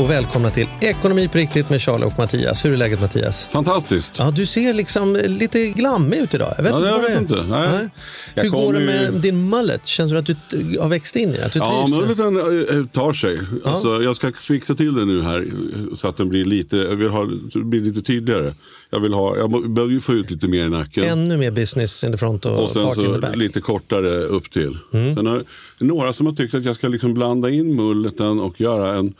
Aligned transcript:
Och 0.00 0.10
välkomna 0.10 0.50
till 0.50 0.66
Ekonomi 0.80 1.28
på 1.28 1.38
riktigt 1.38 1.70
med 1.70 1.82
Charlie 1.82 2.04
och 2.04 2.18
Mattias. 2.18 2.64
Hur 2.64 2.72
är 2.72 2.76
läget 2.76 3.00
Mattias? 3.00 3.46
Fantastiskt. 3.50 4.16
Ja, 4.18 4.30
du 4.30 4.46
ser 4.46 4.74
liksom 4.74 5.16
lite 5.26 5.66
glammig 5.68 6.16
ut 6.16 6.34
idag. 6.34 6.54
Jag 6.56 6.62
vet 6.64 6.72
Ja, 6.72 6.78
inte 6.78 6.88
jag 6.88 6.98
vad 6.98 7.02
vet 7.10 7.28
det 7.28 7.34
är. 7.34 7.40
inte. 7.40 7.50
Nej. 7.50 7.88
Jag 8.34 8.42
Hur 8.42 8.50
går 8.50 8.72
det 8.72 8.80
med 8.80 9.12
ju- 9.14 9.18
din 9.18 9.48
mullet? 9.48 9.86
Känns 9.86 10.12
det 10.12 10.18
att 10.18 10.26
du 10.26 10.78
har 10.80 10.88
växt 10.88 11.16
in 11.16 11.28
i 11.28 11.32
det? 11.32 11.50
Du 11.52 11.58
Ja, 11.58 11.86
mulleten 11.90 12.36
eh, 12.80 12.86
tar 12.86 13.12
sig. 13.12 13.40
Alltså, 13.64 14.02
jag 14.02 14.16
ska 14.16 14.32
fixa 14.32 14.74
till 14.74 14.94
det 14.94 15.04
nu 15.04 15.22
här 15.22 15.38
eh, 15.40 15.94
så 15.94 16.08
att 16.08 16.16
den 16.16 16.28
blir 16.28 16.44
lite, 16.44 16.76
jag 16.76 16.96
vill 16.96 17.08
ha, 17.08 17.26
blir 17.54 17.80
lite 17.80 18.02
tydligare. 18.02 18.54
Jag, 18.90 19.00
vill 19.00 19.12
ha, 19.12 19.36
jag 19.36 19.50
behöver 19.72 19.92
ju 19.94 20.00
få 20.00 20.12
ut 20.12 20.30
lite 20.30 20.48
mer 20.48 20.64
i 20.64 20.68
nacken. 20.68 21.04
Ännu 21.04 21.36
mer 21.36 21.50
business 21.50 22.04
in 22.04 22.12
the 22.12 22.18
front 22.18 22.46
och, 22.46 22.62
och 22.64 22.70
sen 22.70 22.92
så 22.94 23.20
lite 23.34 23.60
kortare 23.60 24.10
upp 24.22 24.50
till. 24.50 24.78
Mm. 24.92 25.14
Sen 25.14 25.26
har 25.26 25.44
några 25.78 26.12
som 26.12 26.26
har 26.26 26.32
tyckt 26.32 26.54
att 26.54 26.64
jag 26.64 26.76
ska 26.76 26.88
liksom 26.88 27.14
blanda 27.14 27.50
in 27.50 27.76
mulleten 27.76 28.40
och 28.40 28.60
göra 28.60 28.94
en, 28.94 29.14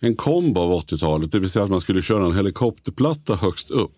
en 0.00 0.16
kombo 0.16 0.60
av 0.60 0.80
80-talet. 0.80 1.32
Det 1.32 1.38
vill 1.38 1.50
säga 1.50 1.64
att 1.64 1.70
man 1.70 1.80
skulle 1.80 2.02
köra 2.02 2.26
en 2.26 2.36
helikopterplatta 2.36 3.34
högst 3.34 3.70
upp. 3.70 3.90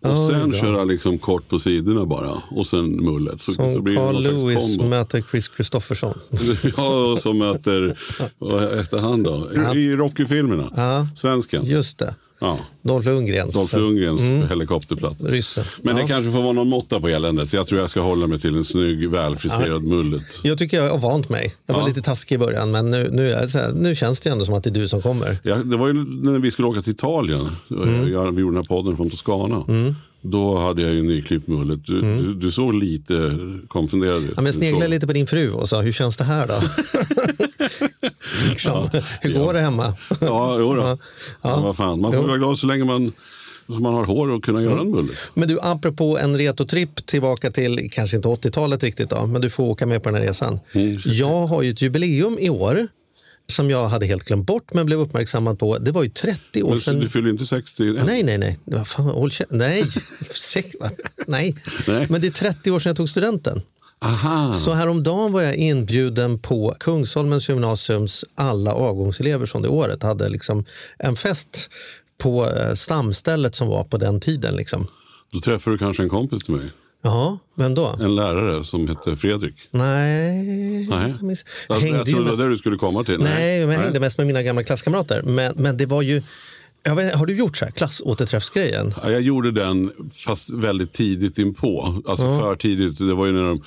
Och 0.00 0.08
Ja, 0.10 0.24
är 0.24 0.40
sen 0.40 0.50
bra. 0.50 0.60
köra 0.60 0.84
liksom 0.84 1.18
kort 1.18 1.48
på 1.48 1.58
sidorna 1.58 2.06
bara. 2.06 2.42
Och 2.50 2.66
sen 2.66 3.04
mullet. 3.04 3.40
Så, 3.40 3.52
så 3.52 3.72
Som 3.72 3.84
blir 3.84 3.94
det 3.94 4.00
Carl 4.00 4.22
Lewis 4.22 4.78
möter 4.80 5.24
Chris 5.30 5.50
Christofferson. 5.56 6.18
Ja, 6.76 7.12
och 7.12 7.18
som 7.22 7.38
möter 7.38 7.98
vad 8.38 8.76
hette 8.76 8.98
han 9.00 9.22
då? 9.22 9.48
I, 9.74 9.78
i 9.78 9.96
Rocky-filmerna. 9.96 10.72
Ja. 10.76 11.06
Svensken. 11.16 11.64
Just 11.66 11.98
det. 11.98 12.14
Ja. 12.40 12.58
Dolph 12.82 13.08
Lundgrens. 13.08 13.54
Dolph 13.54 13.76
Lundgrens 13.78 14.50
helikopterplatta. 14.50 15.26
Ryssen. 15.26 15.64
Men 15.82 15.96
ja. 15.96 16.02
det 16.02 16.08
kanske 16.08 16.32
får 16.32 16.42
vara 16.42 16.52
någon 16.52 16.68
måtta 16.68 17.00
på 17.00 17.08
eländet. 17.08 17.50
Så 17.50 17.56
jag 17.56 17.66
tror 17.66 17.80
jag 17.80 17.90
ska 17.90 18.00
hålla 18.00 18.26
mig 18.26 18.40
till 18.40 18.56
en 18.56 18.64
snygg, 18.64 19.08
välfriserad 19.10 19.82
mullet. 19.82 20.22
Jag 20.42 20.58
tycker 20.58 20.76
jag 20.84 20.90
har 20.90 20.98
vant 20.98 21.28
mig. 21.28 21.54
Jag 21.66 21.74
var 21.74 21.80
Ja. 21.80 21.86
lite 21.86 22.02
taskig 22.02 22.34
i 22.34 22.38
början 22.38 22.70
men 22.70 22.90
nu, 22.90 23.08
nu, 23.12 23.32
här, 23.34 23.72
nu 23.72 23.94
känns 23.94 24.20
det 24.20 24.30
ändå 24.30 24.44
som 24.44 24.54
att 24.54 24.64
det 24.64 24.70
är 24.70 24.74
du 24.74 24.88
som 24.88 25.02
kommer. 25.02 25.38
Ja, 25.42 25.54
det 25.56 25.76
var 25.76 25.86
ju 25.88 25.92
när 25.94 26.38
vi 26.38 26.50
skulle 26.50 26.68
åka 26.68 26.80
till 26.82 26.92
Italien. 26.92 27.48
Mm. 27.70 28.12
Jag, 28.12 28.32
vi 28.32 28.40
gjorde 28.40 28.56
den 28.56 28.64
här 28.64 28.76
podden 28.76 28.96
från 28.96 29.10
Toscana. 29.10 29.64
Då 30.22 30.56
hade 30.58 30.82
jag 30.82 30.94
ju 30.94 31.02
nyklippt 31.02 31.48
mullet. 31.48 31.86
Du, 31.86 32.00
du, 32.00 32.34
du 32.34 32.50
såg 32.50 32.74
lite 32.74 33.38
konfunderad 33.68 34.16
ut. 34.16 34.22
Mm. 34.22 34.32
Ja, 34.36 34.42
men 34.42 34.46
jag 34.46 34.54
sneglade 34.54 34.84
såg- 34.84 34.90
lite 34.90 35.06
på 35.06 35.12
din 35.12 35.26
fru 35.26 35.50
och 35.52 35.68
sa, 35.68 35.80
hur 35.80 35.92
känns 35.92 36.16
det 36.16 36.24
här 36.24 36.46
då? 36.46 36.54
liksom, 38.48 38.88
hur 39.20 39.32
går 39.34 39.54
det 39.54 39.60
hemma? 39.60 39.94
Ja, 40.20 40.56
jo 40.58 40.74
då. 40.74 40.82
Ja. 40.82 40.98
Ja. 41.42 41.60
vad 41.60 41.76
fan. 41.76 42.00
Man 42.00 42.12
får 42.12 42.20
Jo. 42.20 42.26
vara 42.26 42.38
glad 42.38 42.58
så 42.58 42.66
länge 42.66 42.84
man, 42.84 43.12
så 43.66 43.72
man 43.72 43.94
har 43.94 44.04
hår 44.04 44.30
och 44.30 44.44
kunna 44.44 44.62
göra 44.62 44.80
en 44.80 44.90
mullet. 44.90 45.16
Men 45.34 45.48
du, 45.48 45.58
apropå 45.62 46.18
en 46.18 46.38
retotripp 46.38 47.06
tillbaka 47.06 47.50
till, 47.50 47.90
kanske 47.92 48.16
inte 48.16 48.28
80-talet 48.28 48.82
riktigt 48.82 49.10
då, 49.10 49.26
men 49.26 49.40
du 49.40 49.50
får 49.50 49.64
åka 49.64 49.86
med 49.86 50.02
på 50.02 50.08
den 50.08 50.20
här 50.20 50.28
resan. 50.28 50.60
Mm. 50.72 50.96
Jag 51.04 51.46
har 51.46 51.62
ju 51.62 51.70
ett 51.70 51.82
jubileum 51.82 52.38
i 52.38 52.50
år 52.50 52.88
som 53.52 53.70
jag 53.70 53.88
hade 53.88 54.06
helt 54.06 54.24
glömt 54.24 54.46
bort 54.46 54.74
men 54.74 54.86
blev 54.86 54.98
uppmärksammad 55.00 55.58
på. 55.58 55.78
Det 55.78 55.90
var 55.92 56.02
ju 56.02 56.08
30 56.08 56.62
år 56.62 56.78
sedan. 56.78 57.00
du 57.00 57.08
fyller 57.08 57.30
inte 57.30 57.46
60 57.46 57.82
än? 57.88 58.06
Nej, 58.06 58.22
nej, 58.22 58.38
nej. 58.38 58.58
Vad 58.64 58.88
fan, 58.88 59.04
håll 59.06 59.30
nej. 59.50 59.84
Nej. 61.26 61.56
Nej. 61.86 62.06
Men 62.08 62.20
det 62.20 62.26
är 62.26 62.30
30 62.30 62.70
år 62.70 62.80
sedan 62.80 62.90
jag 62.90 62.96
tog 62.96 63.08
studenten. 63.08 63.62
Aha. 64.00 64.54
Så 64.54 64.72
häromdagen 64.72 65.32
var 65.32 65.42
jag 65.42 65.54
inbjuden 65.54 66.38
på 66.38 66.74
Kungsholmens 66.80 67.48
gymnasiums 67.48 68.24
alla 68.34 68.72
avgångselever 68.72 69.46
från 69.46 69.62
det 69.62 69.68
året. 69.68 70.02
Hade 70.02 70.28
liksom 70.28 70.64
en 70.98 71.16
fest 71.16 71.70
på 72.18 72.46
eh, 72.50 72.74
stamstället 72.74 73.54
som 73.54 73.68
var 73.68 73.84
på 73.84 73.96
den 73.96 74.20
tiden. 74.20 74.56
Liksom. 74.56 74.86
Då 75.32 75.40
träffar 75.40 75.70
du 75.70 75.78
kanske 75.78 76.02
en 76.02 76.08
kompis 76.08 76.44
till 76.44 76.54
mig. 76.54 76.66
Jaha, 77.02 77.38
vem 77.54 77.74
då? 77.74 77.86
En 78.00 78.14
lärare 78.16 78.64
som 78.64 78.88
hette 78.88 79.16
Fredrik. 79.16 79.54
Nej, 79.70 80.42
Nej. 80.90 81.14
jag 81.68 81.82
Jag, 81.82 82.06
trodde 82.06 82.14
det 82.14 82.20
mest- 82.20 82.38
var 82.38 82.44
det 82.44 82.50
du 82.50 82.56
skulle 82.56 82.76
komma 82.76 83.04
till. 83.04 83.18
Nej, 83.18 83.66
men 83.66 83.74
jag 83.74 83.82
hängde 83.82 84.00
mest 84.00 84.18
med 84.18 84.26
mina 84.26 84.42
gamla 84.42 84.64
klasskamrater. 84.64 85.22
Men, 85.22 85.52
men 85.56 85.76
det 85.76 85.86
var 85.86 86.02
ju... 86.02 86.22
Vet, 86.84 87.14
har 87.14 87.26
du 87.26 87.36
gjort 87.36 87.56
så 87.56 87.64
här 87.64 87.72
klassåterträffsgrejen? 87.72 88.94
Ja, 89.02 89.10
Jag 89.10 89.20
gjorde 89.22 89.50
den 89.50 89.92
fast 90.26 90.50
väldigt 90.50 90.92
tidigt 90.92 91.38
inpå. 91.38 92.02
Alltså 92.06 92.24
för 92.24 92.56
tidigt. 92.56 92.98
Det, 92.98 93.14
var 93.14 93.26
ju 93.26 93.32
när 93.32 93.44
de, 93.44 93.62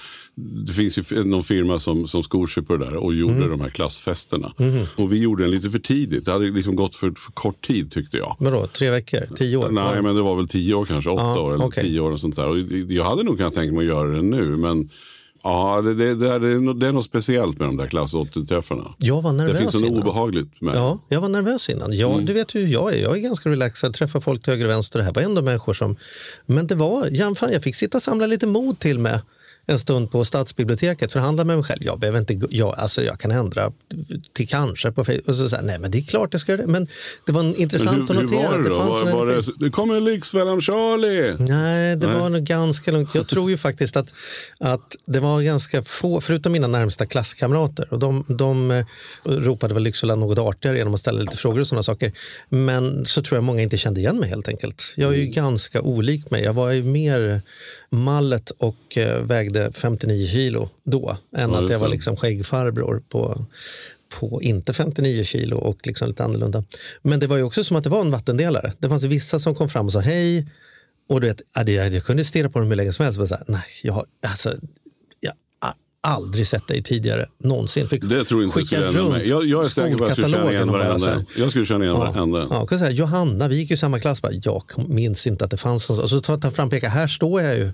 det 0.66 0.73
finns 0.73 0.97
ju 1.11 1.23
någon 1.23 1.44
firma 1.44 1.79
som, 1.79 2.07
som 2.07 2.23
skor 2.23 2.47
sig 2.47 2.63
på 2.63 2.77
det 2.77 2.85
där 2.85 2.95
och 2.95 3.13
gjorde 3.16 3.33
Mm. 3.33 3.49
de 3.49 3.61
här 3.61 3.69
klassfesterna. 3.69 4.53
Och 4.95 5.11
vi 5.13 5.17
gjorde 5.22 5.44
den 5.44 5.51
lite 5.51 5.69
för 5.69 5.79
tidigt. 5.79 6.25
Det 6.25 6.31
hade 6.31 6.45
liksom 6.51 6.75
gått 6.75 6.95
för, 6.95 7.11
för 7.17 7.31
kort 7.31 7.61
tid 7.67 7.91
tyckte 7.91 8.17
jag. 8.17 8.35
Vadå, 8.39 8.67
tre 8.67 8.89
veckor? 8.91 9.35
Tio 9.35 9.57
år? 9.57 9.69
Nej, 9.69 10.01
men 10.01 10.16
det 10.16 10.22
var 10.22 10.35
väl 10.35 10.47
tio 10.47 10.73
år 10.73 10.85
kanske. 10.85 11.09
Åtta 11.09 11.23
Ja, 11.23 11.39
år 11.41 11.53
eller 11.53 11.66
okej. 11.66 11.83
tio 11.83 11.99
år 11.99 12.11
och 12.11 12.19
sånt 12.19 12.35
där. 12.35 12.47
Och 12.47 12.59
jag 12.91 13.03
hade 13.05 13.23
nog 13.23 13.38
kunnat 13.38 13.53
tänka 13.53 13.73
mig 13.75 13.81
att 13.81 13.88
göra 13.88 14.07
det 14.11 14.22
nu. 14.22 14.57
Men 14.57 14.89
ja, 15.44 15.81
det, 15.81 15.94
det, 15.94 16.16
det, 16.16 16.47
är, 16.47 16.59
något, 16.59 16.79
det 16.79 16.88
är 16.88 16.91
något 16.91 17.06
speciellt 17.06 17.59
med 17.59 17.68
de 17.68 17.78
där 17.78 17.88
klass 17.88 18.13
80-träffarna. 18.13 18.94
Jag 18.97 19.22
var 19.22 19.34
nervös 19.34 19.53
Det 19.53 19.59
finns 19.59 19.74
något 19.74 20.02
obehagligt 20.02 20.62
med 20.62 20.75
Ja, 20.75 21.00
jag 21.09 21.22
var 21.22 21.29
nervös 21.29 21.69
innan. 21.69 21.94
Jag, 21.94 22.12
Mm. 22.12 22.25
Du 22.25 22.34
vet 22.34 22.56
hur 22.56 22.68
jag 22.68 22.94
är. 22.94 23.02
Jag 23.02 23.18
är 23.18 23.22
ganska 23.22 23.50
relaxad, 23.50 23.94
träffar 23.94 24.19
folk 24.19 24.44
till 24.44 24.53
höger 24.53 24.66
och 24.66 24.72
vänster. 24.72 25.00
Det 25.00 25.06
här 25.06 25.13
var 25.13 25.22
ändå 25.22 25.41
människor 25.41 25.74
som... 25.74 25.96
Men 26.46 26.68
det 26.68 26.75
var... 26.75 27.07
Ja, 27.12 27.35
fan, 27.35 27.53
jag 27.53 27.63
fick 27.63 27.75
sitta 27.75 27.97
och 27.97 28.03
samla 28.03 28.25
lite 28.28 28.47
mod 28.47 28.79
till 28.79 29.00
mig 29.00 29.19
en 29.66 29.79
stund 29.79 30.11
på 30.11 30.25
stadsbiblioteket, 30.25 31.11
förhandla 31.11 31.44
med 31.44 31.55
mig 31.57 31.63
själv. 31.63 31.83
Jag 31.83 31.99
behöver 31.99 32.19
inte... 32.19 32.39
Jag, 32.49 32.75
alltså, 32.77 33.03
jag 33.03 33.19
kan 33.19 33.31
ändra 33.31 33.72
till 34.33 34.47
kanske 34.47 34.91
på 34.91 35.05
Facebook. 35.05 35.27
Och 35.27 35.35
så, 35.35 35.49
så 35.49 35.55
här, 35.55 35.63
nej, 35.63 35.79
men 35.79 35.91
det 35.91 35.97
är 35.97 36.01
klart 36.01 36.29
jag 36.31 36.41
ska 36.41 36.51
göra 36.51 36.61
det. 36.61 36.67
Men 36.67 36.88
det 37.25 37.31
var 37.31 37.59
intressant 37.59 37.97
hur, 37.97 38.03
att 38.03 38.09
hur 38.09 38.22
notera. 38.22 38.49
var 38.49 38.57
att 38.57 38.63
det 38.63 38.69
då? 38.69 38.79
fanns 38.79 38.89
Var, 38.89 39.11
var 39.11 39.25
det, 39.25 39.66
det 39.66 39.69
kommer 39.69 39.95
en 39.95 40.05
Lyxfällan 40.05 40.61
Charlie! 40.61 41.35
Nej, 41.39 41.95
det 41.95 42.07
Nej. 42.07 42.19
var 42.19 42.29
nog 42.29 42.44
ganska 42.44 42.91
lugnt. 42.91 43.16
Jag 43.16 43.27
tror 43.27 43.49
ju 43.49 43.57
faktiskt 43.57 43.97
att, 43.97 44.13
att 44.59 44.95
det 45.05 45.19
var 45.19 45.41
ganska 45.41 45.83
få, 45.83 46.22
förutom 46.22 46.51
mina 46.51 46.67
närmsta 46.67 47.05
klasskamrater, 47.05 47.93
och 47.93 47.99
de, 47.99 48.25
de 48.28 48.72
eh, 48.72 48.85
ropade 49.23 49.73
väl 49.73 49.83
Lycksele 49.83 50.16
något 50.16 50.38
artigare 50.38 50.78
genom 50.78 50.93
att 50.93 50.99
ställa 50.99 51.22
lite 51.22 51.38
frågor 51.38 51.59
och 51.59 51.67
sådana 51.67 51.83
saker. 51.83 52.11
Men 52.49 53.05
så 53.05 53.22
tror 53.22 53.38
jag 53.38 53.43
många 53.43 53.61
inte 53.61 53.78
kände 53.78 53.99
igen 53.99 54.17
mig 54.17 54.29
helt 54.29 54.47
enkelt. 54.47 54.93
Jag 54.95 55.13
är 55.13 55.17
ju 55.17 55.25
ganska 55.25 55.81
olik 55.81 56.31
mig. 56.31 56.43
Jag 56.43 56.53
var 56.53 56.72
ju 56.72 56.83
mer 56.83 57.41
mallet 57.91 58.50
och 58.50 58.97
eh, 58.97 59.24
vägde 59.24 59.72
59 59.72 60.28
kilo 60.28 60.69
då, 60.84 61.18
än 61.38 61.56
att 61.56 61.69
jag 61.69 61.79
var 61.79 61.90
liksom 61.90 62.18
skäggfarbror 62.18 63.03
på 63.09 63.46
på 64.19 64.41
inte 64.41 64.74
59 64.74 65.24
kilo 65.24 65.57
och 65.57 65.88
liksom 65.88 66.07
lite 66.07 66.24
annorlunda. 66.24 66.63
Men 67.02 67.19
det 67.19 67.28
var 67.28 67.38
ju 67.38 67.44
också 67.44 67.63
som 67.63 67.78
att 67.78 67.84
det 67.84 67.90
var 67.90 68.02
en 68.02 68.12
vattendelare. 68.12 68.74
Det 68.79 68.90
fanns 68.90 69.03
vissa 69.03 69.40
som 69.40 69.56
kom 69.56 69.69
fram 69.69 69.85
och 69.85 69.94
sa 69.94 70.00
hej. 70.00 70.47
Och 71.09 71.22
du 71.22 71.28
vet, 71.28 71.41
jag, 71.94 72.06
kunde 72.06 72.25
stirra 72.25 72.50
på 72.50 72.59
dem 72.59 72.68
hur 72.68 72.75
länge 72.75 72.94
som 72.94 73.03
helst. 73.03 73.19
Och 73.19 73.22
bara 73.22 73.28
så 73.28 73.35
här, 73.35 73.44
nej, 73.47 73.63
jag 73.84 73.94
har 73.94 74.06
alltså, 74.22 74.53
aldrig 76.07 76.47
sett 76.47 76.67
dig 76.67 76.84
tidigare 76.84 77.25
någonsin. 77.44 77.88
Fick 77.89 78.03
Det 78.03 78.23
tror 78.23 78.44
inte 78.44 78.59
jag 78.59 78.67
skicka 78.67 78.85
hända 78.85 79.00
runt. 79.17 79.28
Jag, 79.28 79.45
jag 79.45 79.66
är 79.66 79.69
säker 79.69 79.97
på 79.97 80.03
att 80.03 80.09
jag 80.09 80.17
skulle 80.17 80.38
känna 80.38 80.51
igen 80.51 80.72
varenda. 80.72 81.23
Jag 81.38 81.50
skulle 81.50 81.66
känna 81.66 81.84
igen 81.85 81.95
Ja, 81.97 82.12
varenda. 82.12 82.39
ja, 82.39 82.47
jag 82.56 82.70
kan 82.70 82.79
säga, 82.79 82.91
Johanna, 82.91 83.47
vi 83.47 83.55
gick 83.55 83.72
i 83.72 83.78
samma 83.78 83.99
klass. 83.99 84.22
Bara, 84.22 84.31
jag 84.43 84.64
minns 84.90 85.28
inte 85.28 85.46
att 85.46 85.52
det 85.52 85.58
fanns 85.58 85.90
någon. 85.90 85.99
Och 85.99 86.09
så 86.09 86.22
tar 86.22 86.40
jag 86.43 86.53
fram 86.53 86.67
och 86.67 86.72
pekar, 86.72 86.90
här 86.90 87.08
står 87.08 87.41
jag 87.41 87.58
ju. 87.58 87.72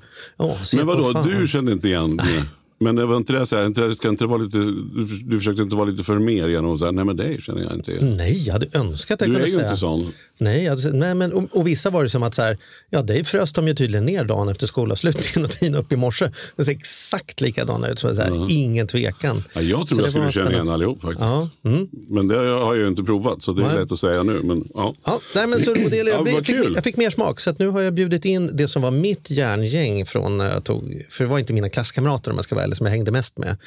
Se 0.63 0.78
Men 0.78 0.88
vadå, 0.88 1.22
du 1.24 1.48
kände 1.48 1.72
inte 1.72 1.88
igen 1.88 2.16
mig? 2.16 2.44
Men 2.79 2.95
det 2.95 3.06
var 3.06 3.18
inte 3.18 3.33
det 3.33 3.45
så 3.45 3.56
här, 3.56 3.65
inte, 3.65 3.95
ska 3.95 4.09
inte 4.09 4.25
vara 4.25 4.38
lite, 4.41 4.57
du, 4.57 5.06
du 5.24 5.38
försökte 5.38 5.62
inte 5.62 5.75
vara 5.75 5.85
lite 5.85 6.03
för 6.03 6.15
mer 6.15 6.47
genom 6.47 6.74
att 6.74 6.79
säga, 6.79 6.91
nej 6.91 7.06
men 7.06 7.15
dig 7.18 7.41
känner 7.41 7.62
jag 7.62 7.74
inte 7.74 7.91
igen. 7.91 8.18
Nej, 8.18 8.44
jag 8.45 8.53
hade 8.53 8.68
önskat 8.74 9.21
att 9.21 9.27
jag 9.27 9.35
Du 9.35 9.39
är 9.41 9.45
kunde 9.45 9.50
ju 9.50 9.53
säga. 9.56 9.68
inte 9.69 9.79
sån. 9.79 10.13
Nej, 10.39 10.63
jag 10.63 10.94
nej 10.94 11.15
men, 11.15 11.33
och, 11.33 11.44
och 11.51 11.68
vissa 11.68 11.89
var 11.89 12.03
det 12.03 12.09
som 12.09 12.24
att 12.24 12.35
så 12.35 12.41
här, 12.41 12.57
ja, 12.89 13.01
dig 13.01 13.24
frös 13.24 13.53
de 13.53 13.68
ju 13.68 13.74
tydligen 13.74 14.06
ner 14.06 14.24
dagen 14.24 14.50
efter 14.50 14.68
skolavslutningen 14.68 15.45
och 15.45 15.51
Tina 15.51 15.77
upp 15.77 15.91
i 15.91 15.95
morse. 15.95 16.29
Det 16.56 16.63
ser 16.63 16.71
exakt 16.71 17.41
likadana 17.41 17.88
ut. 17.89 18.00
Så 18.00 18.15
så 18.15 18.21
här, 18.21 18.51
Ingen 18.51 18.88
tvekan. 18.88 19.44
Ja, 19.53 19.62
jag 19.62 19.79
Så 19.79 19.85
tror 19.95 19.97
det 19.97 20.03
jag 20.03 20.12
skulle 20.12 20.31
känna 20.31 20.51
igen 20.51 20.69
allihop 20.69 21.01
faktiskt. 21.01 21.21
Ja, 21.21 21.50
mm. 21.65 21.88
Men 22.07 22.27
det 22.27 22.35
har 22.38 22.75
jag 22.75 22.77
ju 22.77 22.88
inte 22.88 23.03
provat 23.03 23.44
så 23.44 23.53
det 23.53 23.62
är 23.63 23.68
Nej. 23.68 23.79
lätt 23.79 23.91
att 23.91 24.00
säga 24.00 24.24
nu. 24.24 24.41
Men, 24.44 24.63
ja. 24.74 24.94
Ja, 25.06 25.19
nej, 25.35 25.47
men 25.47 25.59
så, 25.59 25.74
det, 25.74 25.79
Ja, 25.97 26.03
jag, 26.13 26.18
vad 26.18 26.27
jag, 26.29 26.45
fick, 26.45 26.56
jag 26.75 26.83
fick 26.83 26.97
mer 26.97 27.09
smak. 27.09 27.39
Så 27.39 27.53
nu 27.59 27.68
har 27.68 27.81
jag 27.81 27.94
bjudit 27.94 28.25
in 28.25 28.50
det 28.53 28.68
som 28.68 28.81
var 28.81 28.91
mitt 28.91 29.31
järngäng 29.31 30.06
från, 30.06 30.39
jag 30.39 30.63
tog, 30.63 31.06
för 31.09 31.24
det 31.24 31.29
var 31.29 31.39
inte 31.39 31.53
mina 31.53 31.69
klasskamrater 31.69 32.31
om 32.31 32.38
jag 32.38 32.44
ska 32.44 32.56
vara 32.56 32.67
eller 32.68 32.75
som 32.75 32.86
jag 32.86 32.92
hängde 32.92 33.12
mest 33.12 33.38
med. 33.38 33.58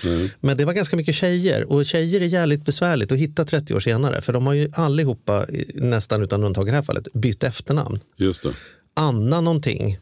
Men 0.41 0.56
det 0.56 0.64
var 0.64 0.73
ganska 0.73 0.97
mycket 0.97 1.14
tjejer 1.14 1.73
och 1.73 1.87
tjejer 1.87 2.20
är 2.20 2.25
jävligt 2.26 2.64
besvärligt 2.64 3.12
att 3.12 3.19
hitta 3.19 3.44
30 3.44 3.75
år 3.75 3.81
senare 3.81 4.20
för 4.23 4.32
de 4.32 4.47
har 4.47 4.55
ju 4.55 4.70
allihopa, 4.75 5.47
nästan 5.75 6.23
utan 6.23 6.41
undantag 6.41 6.69
i 6.69 6.70
det 6.70 6.76
här 6.76 6.82
fallet, 6.82 7.12
bytt 7.12 7.43
efternamn. 7.44 8.00
Just 8.17 8.43
det. 8.43 8.52
Anna 8.94 9.41
någonting 9.41 9.99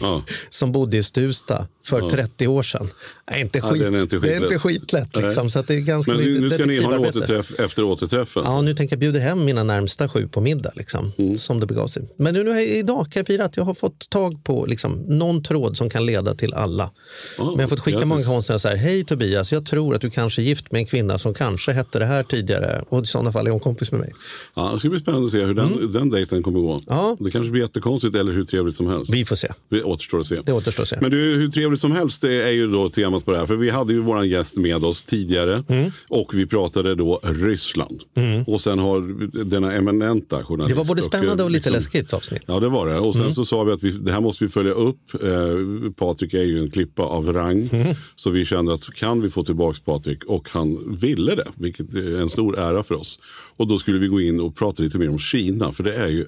Ja. 0.00 0.22
som 0.50 0.72
bodde 0.72 0.96
i 0.96 1.02
Stusta 1.02 1.66
för 1.84 2.10
30 2.10 2.46
år 2.46 2.62
sedan. 2.62 2.88
Är 3.26 3.40
inte 3.40 3.58
Ja, 3.58 3.68
skit, 3.70 3.82
den 3.82 3.94
är 3.94 4.02
inte 4.02 4.18
det 4.18 4.32
är 4.32 4.42
inte 4.44 4.58
skitlätt. 4.58 4.60
skitlätt. 4.62 5.16
Liksom, 5.24 5.44
Nej. 5.44 5.50
så 5.52 5.58
att 5.58 5.66
det 5.68 5.74
är 5.74 5.80
ganska 5.80 6.12
Men 6.12 6.20
nu, 6.24 6.40
nu 6.40 6.50
ska 6.50 6.66
ni 6.66 6.80
ha 6.82 6.94
en 6.94 7.00
återträff 7.00 7.52
efter 7.58 7.84
återträffen. 7.84 8.42
Ja, 8.46 8.62
nu 8.62 8.74
tänker 8.74 8.92
jag 8.92 9.00
bjuda 9.00 9.18
hem 9.20 9.44
mina 9.44 9.62
närmsta 9.62 10.08
sju 10.08 10.28
på 10.28 10.40
middag. 10.40 10.72
Liksom, 10.76 11.12
Mm. 11.18 11.38
Som 11.38 11.60
det 11.60 11.66
begav 11.66 11.86
sig. 11.86 12.08
Men 12.18 12.34
nu, 12.34 12.44
nu 12.44 12.60
idag 12.60 13.06
kan 13.12 13.20
jag 13.20 13.26
fira 13.26 13.44
att 13.44 13.56
jag 13.56 13.64
har 13.64 13.74
fått 13.74 14.10
tag 14.10 14.44
på 14.44 14.66
liksom, 14.66 14.92
någon 14.92 15.42
tråd 15.42 15.76
som 15.76 15.90
kan 15.90 16.06
leda 16.06 16.34
till 16.34 16.54
alla. 16.54 16.90
Men 17.38 17.46
jag 17.52 17.60
har 17.60 17.68
fått 17.68 17.80
skicka 17.80 18.04
många 18.06 18.24
konstnärer 18.24 18.58
så 18.58 18.68
här. 18.68 18.76
Hej 18.76 19.04
Tobias, 19.04 19.52
jag 19.52 19.66
tror 19.66 19.94
att 19.94 20.00
du 20.00 20.10
kanske 20.10 20.42
är 20.42 20.44
gift 20.44 20.72
med 20.72 20.78
en 20.78 20.86
kvinna 20.86 21.18
som 21.18 21.34
kanske 21.34 21.72
hette 21.72 21.98
det 21.98 22.06
här 22.06 22.22
tidigare. 22.22 22.84
Och 22.88 23.02
i 23.02 23.06
sådana 23.06 23.32
fall 23.32 23.46
är 23.46 23.50
hon 23.50 23.60
kompis 23.60 23.90
med 23.92 24.00
mig. 24.00 24.12
Ja, 24.54 24.70
det 24.74 24.78
ska 24.78 24.88
bli 24.88 25.00
spännande 25.00 25.26
att 25.26 25.32
se 25.32 25.44
hur 25.44 25.54
den, 25.54 25.92
den 25.92 26.10
dejten 26.10 26.42
kommer 26.42 26.58
gå. 26.60 26.70
Mm. 26.72 26.82
Ja. 26.86 27.16
Det 27.20 27.30
kanske 27.30 27.50
blir 27.50 27.62
jättekonstigt 27.62 28.14
eller 28.16 28.32
hur 28.32 28.44
trevligt 28.44 28.76
som 28.76 28.86
helst. 28.86 29.12
Vi 29.14 29.24
får 29.24 29.36
se. 29.36 29.52
Det 29.70 29.82
återstår 29.82 30.18
att 30.18 30.26
se. 30.26 30.36
Det 30.44 30.52
återstår 30.52 30.82
att 30.82 30.88
se. 30.88 30.98
Men 31.00 31.10
du, 31.10 31.16
hur 31.34 31.48
trevligt 31.48 31.80
som 31.80 31.92
helst 31.92 32.20
det 32.22 32.42
är 32.42 32.50
ju 32.52 32.66
då 32.70 32.88
temat 32.88 33.15
på 33.24 33.30
det 33.32 33.38
här. 33.38 33.46
För 33.46 33.56
vi 33.56 33.70
hade 33.70 33.92
ju 33.92 34.00
våran 34.00 34.28
gäst 34.28 34.56
med 34.56 34.84
oss 34.84 35.04
tidigare. 35.04 35.64
Mm. 35.68 35.90
Och 36.08 36.34
vi 36.34 36.46
pratade 36.46 36.94
då 36.94 37.20
Ryssland. 37.22 38.00
Och 38.46 38.60
sen 38.60 38.78
har 38.78 39.00
denna 39.44 39.72
eminenta 39.72 40.44
journalist. 40.44 40.68
Det 40.68 40.74
var 40.78 40.84
både 40.84 41.02
spännande 41.02 41.44
och 41.44 41.50
lite 41.50 41.70
liksom- 41.70 41.74
läskigt 41.98 42.12
avsnitt. 42.12 42.42
Ja, 42.46 42.60
det 42.60 42.68
var 42.68 42.86
det. 42.86 42.98
Och 42.98 43.12
sen 43.14 43.22
Mm. 43.22 43.34
så 43.34 43.44
sa 43.44 43.64
vi 43.64 43.72
att 43.72 43.82
vi, 43.82 43.90
det 43.90 44.12
här 44.12 44.20
måste 44.20 44.44
vi 44.44 44.50
följa 44.50 44.72
upp. 44.72 44.98
Eh, 45.22 45.90
Patrik 45.96 46.34
är 46.34 46.42
ju 46.42 46.58
en 46.58 46.70
klippa 46.70 47.02
av 47.02 47.32
rang. 47.32 47.68
Mm. 47.72 47.94
Så 48.16 48.30
vi 48.30 48.44
kände 48.44 48.74
att 48.74 48.94
kan 48.94 49.20
vi 49.22 49.30
få 49.30 49.44
tillbaka 49.44 49.78
Patrik? 49.84 50.24
Och 50.24 50.48
han 50.50 50.96
ville 51.00 51.34
det, 51.34 51.48
vilket 51.54 51.94
är 51.94 52.20
en 52.20 52.28
stor 52.28 52.58
ära 52.58 52.82
för 52.82 52.94
oss. 52.94 53.18
Och 53.56 53.66
då 53.68 53.78
skulle 53.78 53.98
vi 53.98 54.06
gå 54.08 54.20
in 54.20 54.40
och 54.40 54.56
prata 54.56 54.82
lite 54.82 54.98
mer 54.98 55.08
om 55.10 55.18
Kina. 55.18 55.72
För 55.72 55.84
det 55.84 55.94
är 55.94 56.08
ju 56.08 56.26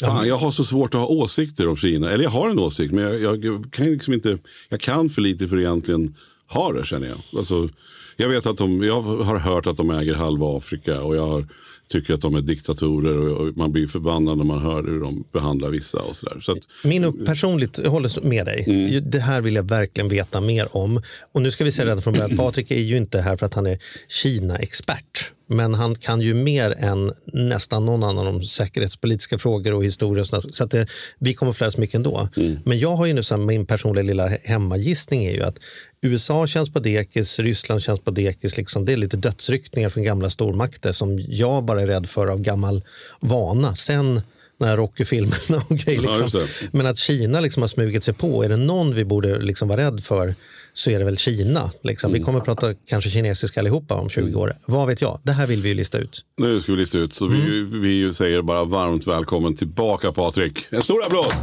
Fan, 0.00 0.28
jag 0.28 0.36
har 0.36 0.50
så 0.50 0.64
svårt 0.64 0.94
att 0.94 1.00
ha 1.00 1.06
åsikter 1.06 1.68
om 1.68 1.76
Kina. 1.76 2.10
Eller 2.10 2.24
jag 2.24 2.30
har 2.30 2.50
en 2.50 2.58
åsikt, 2.58 2.92
men 2.92 3.04
jag, 3.04 3.44
jag, 3.44 3.72
kan 3.72 3.86
liksom 3.86 4.14
inte, 4.14 4.38
jag 4.68 4.80
kan 4.80 5.10
för 5.10 5.22
lite 5.22 5.48
för 5.48 5.56
att 5.56 5.60
egentligen 5.62 6.14
ha 6.46 6.72
det 6.72 6.84
känner 6.86 7.08
jag. 7.08 7.18
Alltså, 7.36 7.68
jag 8.16 8.28
vet 8.28 8.46
att 8.46 8.56
de, 8.56 8.82
jag 8.82 9.02
har 9.02 9.38
hört 9.38 9.66
att 9.66 9.76
de 9.76 9.90
äger 9.90 10.14
halva 10.14 10.56
Afrika 10.56 11.00
och 11.02 11.16
jag 11.16 11.26
har, 11.26 11.46
tycker 11.88 12.14
att 12.14 12.20
de 12.20 12.34
är 12.34 12.40
diktatorer 12.40 13.18
och, 13.18 13.48
och 13.48 13.56
man 13.56 13.72
blir 13.72 13.86
förbannad 13.86 14.38
när 14.38 14.44
man 14.44 14.62
hör 14.62 14.82
hur 14.82 15.00
de 15.00 15.24
behandlar 15.32 15.68
vissa 15.70 15.98
och 15.98 16.16
sådär. 16.16 16.40
Så 16.40 16.52
att, 16.52 16.58
Min 16.84 17.24
personligt, 17.26 17.78
jag 17.78 17.90
håller 17.90 18.24
med 18.24 18.46
dig. 18.46 18.64
Mm. 18.66 19.10
Det 19.10 19.20
här 19.20 19.40
vill 19.40 19.54
jag 19.54 19.68
verkligen 19.68 20.08
veta 20.08 20.40
mer 20.40 20.76
om. 20.76 21.02
Och 21.32 21.42
nu 21.42 21.50
ska 21.50 21.64
vi 21.64 21.72
säga 21.72 21.86
redan 21.86 22.02
från 22.02 22.12
början, 22.12 22.36
Patrik 22.36 22.70
är 22.70 22.80
ju 22.80 22.96
inte 22.96 23.20
här 23.20 23.36
för 23.36 23.46
att 23.46 23.54
han 23.54 23.66
är 23.66 23.78
Kina-expert. 24.08 25.32
Men 25.52 25.74
han 25.74 25.94
kan 25.94 26.20
ju 26.20 26.34
mer 26.34 26.74
än 26.78 27.12
nästan 27.24 27.84
någon 27.84 28.02
annan 28.02 28.26
om 28.26 28.44
säkerhetspolitiska 28.44 29.38
frågor 29.38 29.74
och 29.74 29.84
historia. 29.84 30.24
Och 30.32 30.44
så 30.54 30.64
att 30.64 30.70
det, 30.70 30.86
vi 31.18 31.34
kommer 31.34 31.62
oss 31.62 31.76
mycket 31.76 31.94
ändå. 31.94 32.28
Mm. 32.36 32.58
Men 32.64 32.78
jag 32.78 32.96
har 32.96 33.06
ju 33.06 33.12
nu 33.12 33.22
så 33.22 33.36
här, 33.36 33.42
min 33.42 33.66
personliga 33.66 34.02
lilla 34.02 34.28
hemmagissning 34.44 35.24
är 35.24 35.32
ju 35.32 35.42
att 35.42 35.58
USA 36.02 36.46
känns 36.46 36.72
på 36.72 36.78
dekis, 36.78 37.38
Ryssland 37.38 37.82
känns 37.82 38.00
på 38.00 38.10
dekis. 38.10 38.56
Liksom. 38.56 38.84
Det 38.84 38.92
är 38.92 38.96
lite 38.96 39.16
dödsryckningar 39.16 39.88
från 39.88 40.02
gamla 40.02 40.30
stormakter 40.30 40.92
som 40.92 41.18
jag 41.28 41.64
bara 41.64 41.82
är 41.82 41.86
rädd 41.86 42.08
för 42.08 42.26
av 42.26 42.40
gammal 42.40 42.84
vana. 43.20 43.76
Sen 43.76 44.20
när 44.60 44.76
Rocky-filmerna 44.76 45.62
och 45.68 45.76
grejer. 45.76 46.02
Ja, 46.02 46.16
Liksom. 46.16 46.40
det. 46.40 46.72
Men 46.72 46.86
att 46.86 46.98
Kina 46.98 47.40
liksom 47.40 47.62
har 47.62 47.68
smugit 47.68 48.04
sig 48.04 48.14
på, 48.14 48.44
är 48.44 48.48
det 48.48 48.56
någon 48.56 48.94
vi 48.94 49.04
borde 49.04 49.38
liksom 49.38 49.68
vara 49.68 49.80
rädd 49.80 50.04
för 50.04 50.34
så 50.72 50.90
är 50.90 50.98
det 50.98 51.04
väl 51.04 51.16
Kina. 51.16 51.70
Liksom. 51.82 52.10
Mm. 52.10 52.20
Vi 52.20 52.24
kommer 52.24 52.38
att 52.38 52.44
prata 52.44 52.74
kanske 52.88 53.10
kinesiska 53.10 53.60
allihopa 53.60 53.94
om 53.94 54.08
20 54.08 54.40
år. 54.40 54.54
Vad 54.66 54.86
vet 54.88 55.00
jag? 55.00 55.20
Det 55.22 55.32
här 55.32 55.46
vill 55.46 55.62
vi 55.62 55.68
ju 55.68 55.74
lista 55.74 55.98
ut. 55.98 56.24
nu 56.36 56.60
ska 56.60 56.72
vi 56.72 56.78
lista 56.78 56.98
ut. 56.98 57.12
Så 57.12 57.26
vi, 57.26 57.60
vi 57.60 58.14
säger 58.14 58.42
bara 58.42 58.64
varmt 58.64 59.06
välkommen 59.06 59.56
tillbaka 59.56 60.12
Patrik. 60.12 60.66
En 60.70 60.82
stor 60.82 61.04
applåd! 61.04 61.34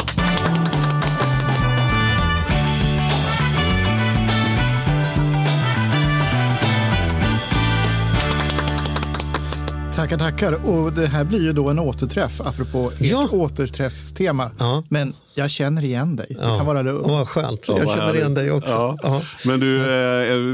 Tackar, 9.97 10.17
tackar. 10.17 10.67
Och 10.69 10.93
det 10.93 11.07
här 11.07 11.23
blir 11.23 11.41
ju 11.41 11.53
då 11.53 11.69
en 11.69 11.79
återträff, 11.79 12.41
apropå 12.41 12.91
ert 12.91 13.01
Ja. 13.01 13.29
återträffstema. 13.31 14.51
Ja. 14.59 14.83
Men 14.89 15.13
jag 15.35 15.49
känner 15.49 15.83
igen 15.85 16.15
dig. 16.15 16.25
Du 16.29 16.35
kan 16.35 16.65
vara 16.65 16.81
lugn. 16.81 16.99
Och 17.01 17.09
vad 17.09 17.27
skönt. 17.27 17.65
Ja, 17.67 17.77
jag 17.79 17.89
känner 17.89 18.15
igen 18.15 18.33
dig 18.33 18.51
också. 18.51 18.73
Ja. 18.73 18.97
Ja. 19.03 19.21
Men 19.45 19.59
du, 19.59 19.77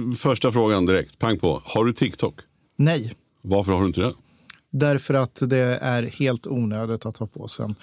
eh, 0.09 0.15
första 0.15 0.51
frågan 0.51 0.85
direkt. 0.85 1.19
Pang 1.19 1.39
på. 1.39 1.61
Har 1.65 1.85
du 1.85 1.93
TikTok? 1.93 2.35
Nej, 2.75 3.13
Varför 3.41 3.71
har 3.71 3.81
du 3.81 3.87
inte 3.87 4.01
det? 4.01 4.13
därför 4.71 5.13
att 5.13 5.39
det 5.45 5.77
är 5.81 6.03
helt 6.03 6.47
onödigt 6.47 7.05
att 7.05 7.17
ha 7.17 7.27
på 7.27 7.47
sig 7.47 7.65
en 7.65 7.75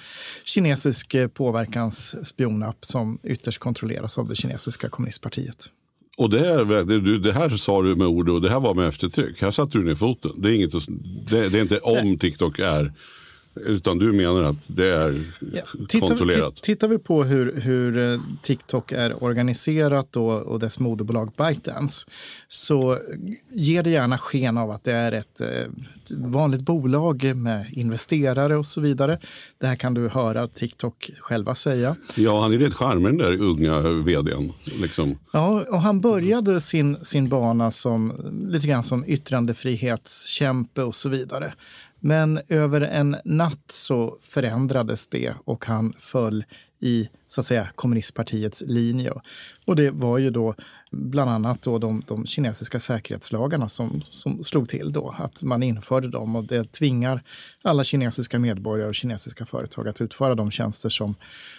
kinesisk 0.44 1.14
eh, 1.14 1.28
påverkansspionapp 1.28 2.84
som 2.84 3.18
ytterst 3.22 3.58
kontrolleras 3.58 4.18
av 4.18 4.28
det 4.28 4.34
kinesiska 4.36 4.88
kommunistpartiet. 4.88 5.66
Och 6.20 6.31
det, 6.31 6.49
är, 6.49 6.64
väl- 6.64 7.22
det, 7.22 7.32
här 7.32 7.49
sa 7.49 7.82
du 7.82 7.96
med 7.96 8.06
ord 8.06 8.28
och 8.28 8.40
det 8.40 8.50
här 8.50 8.61
var 8.61 8.75
med 8.75 8.88
eftertryck. 8.88 9.43
Här 9.43 9.50
satte 9.50 9.78
du 9.78 9.84
ner 9.84 9.94
foten. 9.94 10.32
Det 10.37 10.49
är, 10.49 10.52
inget, 10.55 10.72
det, 11.31 11.49
det 11.49 11.58
är 11.58 11.62
inte 11.62 11.78
om 11.78 12.19
TikTok 12.19 12.58
är, 12.58 12.93
utan 13.55 13.99
du 13.99 14.12
menar 14.12 14.43
att 14.43 14.56
det 14.67 14.94
är 14.97 15.25
Ja, 15.52 15.62
tittar, 15.88 16.08
kontrollerat. 16.08 16.55
ti- 16.55 16.61
tittar 16.62 16.88
vi 16.88 16.99
på 16.99 17.25
hur, 17.25 17.61
hur 17.61 17.99
eh, 17.99 18.20
TikTok 18.43 18.93
är 18.93 19.25
organiserat 19.25 20.08
då, 20.12 20.26
och 20.31 20.58
dess 20.61 20.79
moderbolag 20.79 21.32
ByteDance 21.38 22.06
så 22.49 22.99
ger 23.50 23.82
det 23.82 23.91
gärna 23.91 24.19
sken 24.19 24.58
av 24.58 24.70
att 24.70 24.85
det 24.85 24.93
är 24.93 25.12
ett, 25.12 25.41
eh, 25.41 25.49
ett 25.49 26.11
vanligt 26.11 26.61
bolag 26.61 27.37
med 27.37 27.67
investerare 27.73 28.56
och 28.56 28.67
så 28.67 28.81
vidare. 28.81 29.19
Det 29.58 29.67
här 29.67 29.76
kan 29.76 29.94
du 29.94 30.08
höra 30.08 30.49
TikTok 30.49 31.11
själva 31.20 31.55
säga. 31.55 31.96
Ja, 32.14 32.43
han 32.43 32.53
är 32.53 32.58
rätt 32.58 32.75
charmig 32.75 33.05
den 33.06 33.19
där 33.19 33.41
unga 33.41 33.81
vdn. 33.81 34.53
Liksom. 34.81 35.19
Ja, 35.32 35.64
och 35.69 35.81
han 35.81 36.00
började 36.00 36.61
sin, 36.61 36.96
sin 37.05 37.29
bana 37.29 37.70
som 37.70 38.12
lite 38.49 38.67
grann 38.67 38.85
som 38.85 39.05
yttrandefrihetskämpe 39.06 40.82
och 40.82 40.94
så 40.94 41.08
vidare. 41.08 41.53
Men 42.00 42.41
över 42.49 42.81
en 42.81 43.17
natt 43.25 43.64
så 43.70 44.19
förändrades 44.23 45.08
det 45.08 45.35
och 45.44 45.64
han 45.64 45.93
föll 45.99 46.44
i 46.81 47.08
så 47.29 47.41
att 47.41 47.47
säga 47.47 47.69
kommunistpartiets 47.75 48.62
linje. 48.67 49.12
Och 49.67 49.76
det 49.76 49.91
var 49.91 50.19
ju 50.19 50.31
då 50.31 50.55
bland 50.92 51.31
annat 51.31 51.62
då 51.62 51.78
de, 51.78 52.02
de 52.06 52.26
kinesiska 52.26 52.81
säkerhetslagarna 52.81 53.69
som, 53.69 54.00
som 54.10 54.44
slog 54.44 54.69
till 54.69 54.92
då. 54.92 55.14
Att 55.19 55.42
man 55.42 55.62
införde 55.62 56.08
dem 56.08 56.37
och 56.37 56.44
det 56.44 56.72
tvingar 56.72 57.22
alla 57.62 57.84
kinesiska 57.84 58.38
medborgare 58.38 58.88
och 58.88 58.94
kinesiska 58.94 59.46
företag 59.46 59.88
att 59.88 60.00
utföra 60.00 60.34
de 60.34 60.50
tjänster 60.50 60.88
som, 60.88 61.15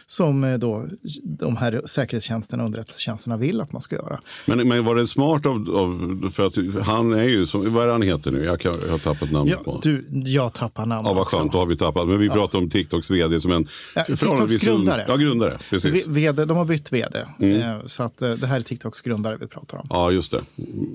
som 0.07 0.43
eh, 0.43 0.57
då 0.57 0.85
de 1.23 1.57
här 1.57 1.81
säkerhetstjänsterna 1.85 2.63
och 2.63 2.67
underrättelsetjänsterna 2.67 3.37
vill 3.37 3.61
att 3.61 3.71
man 3.71 3.81
ska 3.81 3.95
göra. 3.95 4.19
Men, 4.45 4.67
men 4.67 4.85
var 4.85 4.95
det 4.95 5.07
smart 5.07 5.45
av, 5.45 5.69
av, 5.75 6.29
för 6.33 6.45
att 6.47 6.85
han 6.85 7.13
är 7.13 7.23
ju, 7.23 7.45
som, 7.45 7.73
vad 7.73 7.87
är 7.87 7.91
han 7.91 8.01
heter 8.01 8.31
nu? 8.31 8.43
Jag, 8.43 8.59
kan, 8.59 8.75
jag 8.85 8.91
har 8.91 8.97
tappat 8.97 9.31
namnet 9.31 9.53
Ja, 9.65 9.71
på 9.73 9.79
du, 9.83 10.05
jag 10.09 10.53
tappar 10.53 10.85
namn 10.85 11.07
Ja, 11.07 11.13
vad 11.13 11.21
också. 11.21 11.37
skönt, 11.37 11.51
då 11.51 11.57
har 11.57 11.65
vi 11.65 11.77
tappat. 11.77 12.07
Men 12.07 12.19
vi 12.19 12.29
pratar 12.29 12.57
om 12.59 12.69
TikToks 12.69 13.11
vd 13.11 13.39
som 13.39 13.51
en 13.51 13.67
Ja, 13.95 14.03
TikToks 14.03 14.53
grundare. 14.55 15.05
Ja, 15.07 15.15
grundare. 15.15 15.57
Precis. 15.69 15.95
V- 15.95 16.03
VD, 16.07 16.45
de 16.45 16.57
har 16.57 16.65
bytt 16.65 16.93
vd, 16.93 17.25
Mm. 17.39 17.61
eh, 17.61 17.85
så 17.85 18.03
att, 18.03 18.21
eh, 18.21 18.29
det 18.31 18.47
här 18.47 18.57
är 18.57 18.61
TikToks 18.61 19.01
grundare 19.01 19.20
vi 19.39 19.47
pratar 19.47 19.77
om. 19.77 19.87
Ja, 19.89 20.11
just 20.11 20.31
det. 20.31 20.41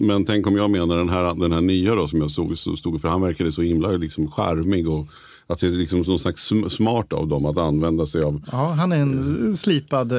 Men 0.01 0.25
tänk 0.25 0.47
om 0.47 0.57
jag 0.57 0.71
menar 0.71 0.97
den 0.97 1.09
här, 1.09 1.35
den 1.41 1.53
här 1.53 1.61
nya 1.61 1.95
då 1.95 2.09
som 2.09 2.21
jag 2.21 2.31
stod, 2.31 2.59
stod 2.59 3.01
för. 3.01 3.09
Han 3.09 3.23
verkade 3.23 3.53
så 3.53 3.63
himla 3.63 3.89
liksom 3.89 4.31
charmig 4.31 4.89
och 4.89 5.07
att 5.49 5.61
det 5.61 5.67
är 5.67 5.71
liksom 5.71 6.01
någon 6.01 6.19
slags 6.19 6.53
sm- 6.53 6.69
smart 6.69 7.13
av 7.13 7.29
dem 7.29 7.45
att 7.47 7.59
använda 7.59 8.07
sig 8.07 8.23
av. 8.23 8.43
Ja, 8.53 8.69
han 8.73 8.93
är 8.93 8.97
en 8.97 9.57
slipad, 9.57 10.13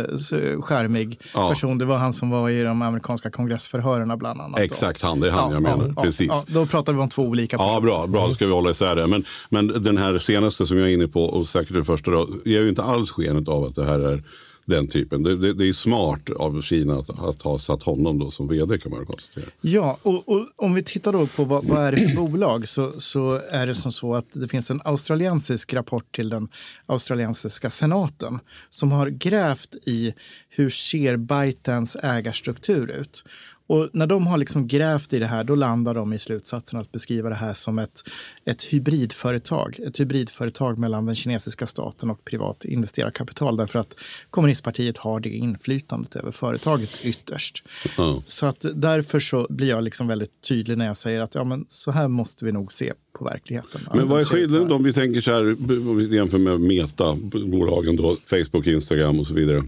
skärmig 0.61 1.19
Ja. 1.33 1.49
person. 1.49 1.77
Det 1.77 1.85
var 1.85 1.97
han 1.97 2.13
som 2.13 2.29
var 2.29 2.49
i 2.49 2.63
de 2.63 2.81
amerikanska 2.81 3.31
kongressförhören 3.31 4.17
bland 4.17 4.41
annat. 4.41 4.59
Exakt 4.59 5.01
han, 5.01 5.19
det 5.19 5.27
är 5.27 5.31
han 5.31 5.49
Ja, 5.49 5.53
jag 5.53 5.61
menar. 5.63 5.93
ja, 5.95 6.01
Precis. 6.01 6.31
Då 6.47 6.65
pratar 6.65 6.93
vi 6.93 6.99
om 6.99 7.09
två 7.09 7.23
olika 7.23 7.57
personer. 7.57 7.73
Ja, 7.73 7.79
bra, 7.81 8.07
bra. 8.07 8.27
Då 8.27 8.33
ska 8.33 8.45
vi 8.47 8.51
hålla 8.53 8.69
isär 8.69 8.95
det. 8.95 9.07
Men, 9.07 9.23
men 9.49 9.67
den 9.67 9.97
här 9.97 10.19
senaste 10.19 10.65
som 10.65 10.77
jag 10.77 10.89
är 10.89 10.93
inne 10.93 11.07
på 11.07 11.23
och 11.23 11.47
säkert 11.47 11.73
den 11.73 11.85
första 11.85 12.11
då, 12.11 12.29
ger 12.45 12.61
ju 12.61 12.69
inte 12.69 12.83
alls 12.83 13.11
skenet 13.11 13.47
av 13.47 13.63
att 13.63 13.75
det 13.75 13.85
här 13.85 13.99
är 13.99 14.23
den 14.67 14.87
typen. 14.87 15.23
Det, 15.23 15.37
det, 15.37 15.53
det 15.53 15.67
är 15.67 15.73
smart 15.73 16.29
av 16.29 16.61
Kina 16.61 16.99
att, 16.99 17.09
att 17.09 17.41
ha 17.41 17.59
satt 17.59 17.83
honom 17.83 18.19
då 18.19 18.31
som 18.31 18.47
vd 18.47 18.77
kan 18.77 18.91
man 18.91 19.05
konstatera. 19.05 19.45
Ja, 19.61 19.97
och, 20.01 20.29
och 20.29 20.47
om 20.55 20.73
vi 20.73 20.83
tittar 20.83 21.13
då 21.13 21.27
på 21.27 21.43
vad, 21.43 21.65
vad 21.65 21.83
är 21.83 21.91
det 21.91 21.97
för 21.97 22.15
bolag 22.15 22.67
så, 22.67 22.91
så 22.97 23.41
är 23.51 23.67
det 23.67 23.75
som 23.75 23.91
så 23.91 24.15
att 24.15 24.31
det 24.33 24.47
finns 24.47 24.71
en 24.71 24.81
australiensisk 24.85 25.73
rapport 25.73 26.15
till 26.15 26.29
den 26.29 26.49
australiensiska 26.85 27.69
senaten 27.69 28.39
som 28.69 28.91
har 28.91 29.07
grävt 29.07 29.75
i 29.85 30.13
hur 30.49 30.69
ser 30.69 31.17
Bytens 31.17 31.95
ägarstruktur 31.95 32.91
ut. 32.91 33.23
Och 33.67 33.89
när 33.93 34.07
de 34.07 34.27
har 34.27 34.37
liksom 34.37 34.67
grävt 34.67 35.13
i 35.13 35.19
det 35.19 35.25
här, 35.25 35.43
då 35.43 35.55
landar 35.55 35.93
de 35.93 36.13
i 36.13 36.19
slutsatsen 36.19 36.79
att 36.79 36.91
beskriva 36.91 37.29
det 37.29 37.35
här 37.35 37.53
som 37.53 37.79
ett, 37.79 38.03
ett 38.45 38.63
hybridföretag. 38.63 39.79
Ett 39.87 39.99
hybridföretag 39.99 40.77
mellan 40.77 41.05
den 41.05 41.15
kinesiska 41.15 41.67
staten 41.67 42.09
och 42.09 42.25
privat 42.25 42.65
investerarkapital. 42.65 43.57
Därför 43.57 43.79
att 43.79 43.95
kommunistpartiet 44.29 44.97
har 44.97 45.19
det 45.19 45.29
inflytandet 45.29 46.15
över 46.15 46.31
företaget 46.31 46.99
ytterst. 47.03 47.63
Ja. 47.97 48.23
Så 48.27 48.45
att 48.45 48.65
därför 48.73 49.19
så 49.19 49.47
blir 49.49 49.69
jag 49.69 49.83
liksom 49.83 50.07
väldigt 50.07 50.41
tydlig 50.49 50.77
när 50.77 50.85
jag 50.85 50.97
säger 50.97 51.21
att 51.21 51.35
ja, 51.35 51.43
men 51.43 51.65
så 51.67 51.91
här 51.91 52.07
måste 52.07 52.45
vi 52.45 52.51
nog 52.51 52.73
se 52.73 52.93
på 53.17 53.25
verkligheten. 53.25 53.81
Men 53.93 54.03
Att 54.03 54.09
vad 54.09 54.21
är 54.21 54.25
skillnaden 54.25 54.71
om 54.71 54.83
vi 54.83 54.93
tänker 54.93 55.21
så 55.21 55.31
här, 55.31 55.43
om 55.89 55.97
vi 55.97 56.15
jämför 56.15 56.37
med 56.37 56.59
Meta-bolagen 56.59 57.95
då, 57.95 58.15
Facebook, 58.25 58.67
Instagram 58.67 59.19
och 59.19 59.27
så 59.27 59.33
vidare. 59.33 59.63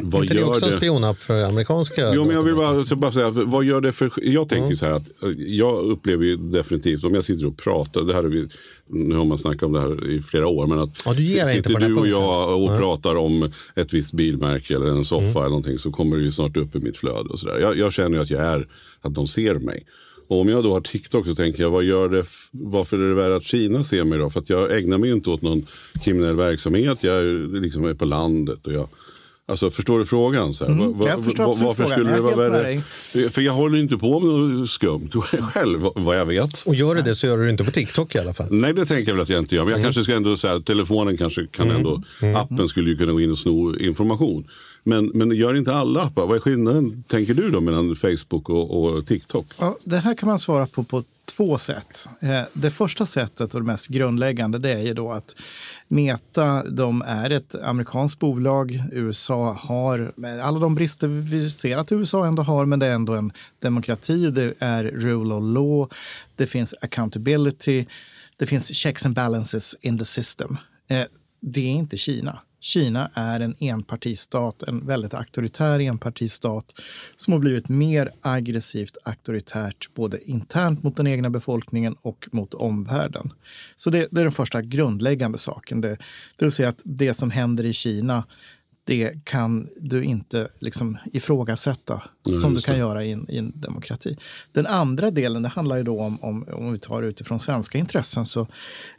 Vad 0.00 0.22
inte 0.22 0.34
det 0.34 0.40
gör 0.40 0.48
också 0.48 0.66
en 0.66 0.70
det? 0.72 0.76
spionapp 0.76 1.18
för 1.18 1.42
amerikanska? 1.42 2.14
Jo, 2.14 2.24
men 2.24 2.36
jag 2.36 2.42
vill 2.42 2.54
bara, 2.54 2.96
bara 2.96 3.12
säga, 3.12 3.30
vad 3.30 3.64
gör 3.64 3.80
det 3.80 3.92
för... 3.92 4.10
Jag 4.22 4.48
tänker 4.48 4.74
så 4.74 4.86
här 4.86 4.92
att 4.92 5.22
eh, 5.22 5.28
jag 5.36 5.84
upplever 5.84 6.24
ju 6.24 6.36
definitivt, 6.36 7.04
om 7.04 7.14
jag 7.14 7.24
sitter 7.24 7.46
och 7.46 7.56
pratar, 7.56 8.02
det 8.02 8.14
här 8.14 8.22
är 8.22 8.28
vi, 8.28 8.48
nu 8.88 9.14
har 9.14 9.24
man 9.24 9.38
snackat 9.38 9.62
om 9.62 9.72
det 9.72 9.80
här 9.80 10.10
i 10.10 10.20
flera 10.20 10.46
år, 10.48 10.66
men 10.66 10.78
att 10.78 11.02
Ja, 11.04 11.14
du 11.14 11.26
sitter 11.26 11.80
du 11.80 11.96
och 11.96 12.08
jag 12.08 12.62
och 12.62 12.78
pratar 12.78 13.14
om 13.16 13.50
ett 13.74 13.94
visst 13.94 14.12
bilmärke 14.12 14.74
eller 14.74 14.86
en 14.86 15.04
soffa 15.04 15.22
Mm. 15.26 15.36
eller 15.36 15.48
någonting 15.48 15.78
så 15.78 15.90
kommer 15.90 16.16
det 16.16 16.22
ju 16.22 16.32
snart 16.32 16.56
upp 16.56 16.74
i 16.76 16.78
mitt 16.78 16.98
flöde 16.98 17.28
och 17.28 17.38
sådär. 17.38 17.58
Jag, 17.58 17.78
jag 17.78 17.92
känner 17.92 18.16
ju 18.16 18.22
att 18.22 18.30
jag 18.30 18.40
är, 18.42 18.68
att 19.00 19.14
de 19.14 19.26
ser 19.26 19.54
mig. 19.54 19.86
Och 20.28 20.40
om 20.40 20.48
jag 20.48 20.64
då 20.64 20.72
har 20.72 20.80
TikTok 20.80 21.26
så 21.26 21.34
tänker 21.34 21.62
jag, 21.62 21.70
vad 21.70 21.84
gör 21.84 22.08
det, 22.08 22.24
varför 22.50 22.98
är 22.98 23.08
det 23.08 23.14
värre 23.14 23.36
att 23.36 23.44
Kina 23.44 23.84
ser 23.84 24.04
mig 24.04 24.18
då? 24.18 24.30
För 24.30 24.40
att 24.40 24.50
jag 24.50 24.78
ägnar 24.78 24.98
mig 24.98 25.08
ju 25.08 25.14
inte 25.14 25.30
åt 25.30 25.42
någon 25.42 25.66
kriminell 26.04 26.36
verksamhet, 26.36 26.98
jag 27.00 27.14
är 27.16 27.60
liksom 27.60 27.84
är 27.84 27.94
på 27.94 28.04
landet 28.04 28.66
och 28.66 28.72
jag 28.72 28.88
Alltså 29.48 29.70
förstår 29.70 29.98
du 29.98 30.04
frågan? 30.06 30.54
Så 30.54 30.64
här? 30.66 30.74
Va- 30.74 30.78
va- 30.78 30.92
Mm, 30.92 31.06
jag 31.06 31.24
förstår 31.24 31.44
va- 31.44 31.54
varför 31.60 31.74
frågan. 31.82 31.90
skulle 31.98 32.12
det 32.14 32.20
vara 32.20 32.36
värre? 32.50 32.82
För 33.30 33.42
jag 33.42 33.52
håller 33.52 33.78
inte 33.78 33.96
på 33.96 34.20
med 34.20 34.58
något 34.58 34.68
skumt 34.70 35.10
själv, 35.52 35.88
vad 35.94 36.18
jag 36.18 36.26
vet. 36.26 36.62
Och 36.66 36.74
gör 36.74 36.94
du 36.94 37.00
det 37.02 37.14
så 37.14 37.26
gör 37.26 37.38
du 37.38 37.44
det 37.44 37.50
inte 37.50 37.64
på 37.64 37.70
TikTok 37.70 38.14
i 38.14 38.18
alla 38.18 38.32
fall. 38.34 38.46
Nej, 38.50 38.72
det 38.72 38.86
tänker 38.86 39.10
jag 39.10 39.14
väl 39.14 39.22
att 39.22 39.28
jag 39.28 39.38
inte 39.38 39.54
gör. 39.54 39.62
Men 39.64 39.70
jag 39.70 39.78
Mm. 39.78 39.86
kanske 39.86 40.02
ska 40.04 40.14
ändå 40.16 40.36
säga 40.36 40.54
att 40.54 40.66
telefonen 40.66 41.16
kanske 41.16 41.46
kan 41.46 41.70
ändå, 41.70 42.02
appen 42.36 42.68
skulle 42.68 42.90
ju 42.90 42.96
kunna 42.96 43.12
gå 43.12 43.20
in 43.20 43.30
och 43.30 43.38
sno 43.38 43.76
information. 43.78 44.44
Men, 44.84 45.10
men 45.14 45.30
gör 45.30 45.54
inte 45.56 45.74
alla 45.74 46.02
appar? 46.02 46.26
Vad 46.26 46.36
är 46.36 46.40
skillnaden, 46.40 47.04
tänker 47.08 47.34
du 47.34 47.50
då, 47.50 47.60
mellan 47.60 47.96
Facebook 47.96 48.48
och, 48.50 48.84
och 48.84 49.06
TikTok? 49.06 49.46
Ja, 49.58 49.76
det 49.84 49.96
här 49.98 50.14
kan 50.14 50.28
man 50.28 50.38
svara 50.38 50.66
på 50.66 50.82
på 50.82 51.02
två 51.36 51.58
sätt. 51.58 52.08
Eh, 52.20 52.42
det 52.52 52.70
första 52.70 53.06
sättet 53.06 53.54
och 53.54 53.60
det 53.60 53.66
mest 53.66 53.88
grundläggande 53.88 54.58
det 54.58 54.72
är 54.72 54.82
ju 54.82 54.94
då 54.94 55.12
att 55.12 55.34
Meta 55.88 56.62
de 56.70 57.02
är 57.06 57.30
ett 57.30 57.54
amerikanskt 57.62 58.18
bolag. 58.18 58.82
USA 58.92 59.52
har 59.52 60.12
alla 60.42 60.58
de 60.58 60.74
brister 60.74 61.08
vi 61.08 61.50
ser 61.50 61.76
att 61.76 61.92
USA 61.92 62.26
ändå 62.26 62.42
har, 62.42 62.64
men 62.64 62.78
det 62.78 62.86
är 62.86 62.94
ändå 62.94 63.14
en 63.14 63.32
demokrati. 63.58 64.30
Det 64.30 64.54
är 64.58 64.84
rule 64.84 65.34
of 65.34 65.42
law, 65.54 65.88
det 66.36 66.46
finns 66.46 66.74
accountability, 66.80 67.86
det 68.36 68.46
finns 68.46 68.74
checks 68.74 69.06
and 69.06 69.14
balances 69.14 69.76
in 69.80 69.98
the 69.98 70.04
system. 70.04 70.56
Eh, 70.88 71.04
det 71.40 71.60
är 71.60 71.70
inte 71.70 71.96
Kina. 71.96 72.38
Kina 72.62 73.10
är 73.14 73.40
en 73.40 73.56
enpartistat, 73.58 74.62
en 74.62 74.86
väldigt 74.86 75.14
auktoritär 75.14 75.80
enpartistat 75.80 76.80
som 77.16 77.32
har 77.32 77.40
blivit 77.40 77.68
mer 77.68 78.10
aggressivt 78.20 78.96
auktoritärt 79.04 79.94
både 79.94 80.30
internt 80.30 80.82
mot 80.82 80.96
den 80.96 81.06
egna 81.06 81.30
befolkningen 81.30 81.96
och 82.02 82.28
mot 82.32 82.54
omvärlden. 82.54 83.32
Så 83.76 83.90
det, 83.90 84.08
det 84.10 84.20
är 84.20 84.24
den 84.24 84.32
första 84.32 84.62
grundläggande 84.62 85.38
saken. 85.38 85.80
Det, 85.80 85.98
det 86.36 86.44
vill 86.44 86.52
säga 86.52 86.68
att 86.68 86.82
det 86.84 87.14
som 87.14 87.30
händer 87.30 87.64
i 87.64 87.72
Kina 87.72 88.24
det 88.84 89.24
kan 89.24 89.68
du 89.76 90.04
inte 90.04 90.48
liksom 90.58 90.98
ifrågasätta 91.12 92.02
som 92.40 92.54
du 92.54 92.60
kan 92.60 92.74
det. 92.74 92.78
göra 92.78 93.04
i 93.04 93.12
en, 93.12 93.30
i 93.30 93.38
en 93.38 93.52
demokrati. 93.54 94.16
Den 94.52 94.66
andra 94.66 95.10
delen 95.10 95.42
det 95.42 95.48
handlar 95.48 95.76
ju 95.76 95.82
då 95.82 96.00
om, 96.00 96.22
om, 96.22 96.44
om 96.52 96.72
vi 96.72 96.78
tar 96.78 97.02
utifrån 97.02 97.40
svenska 97.40 97.78
intressen 97.78 98.26
så 98.26 98.46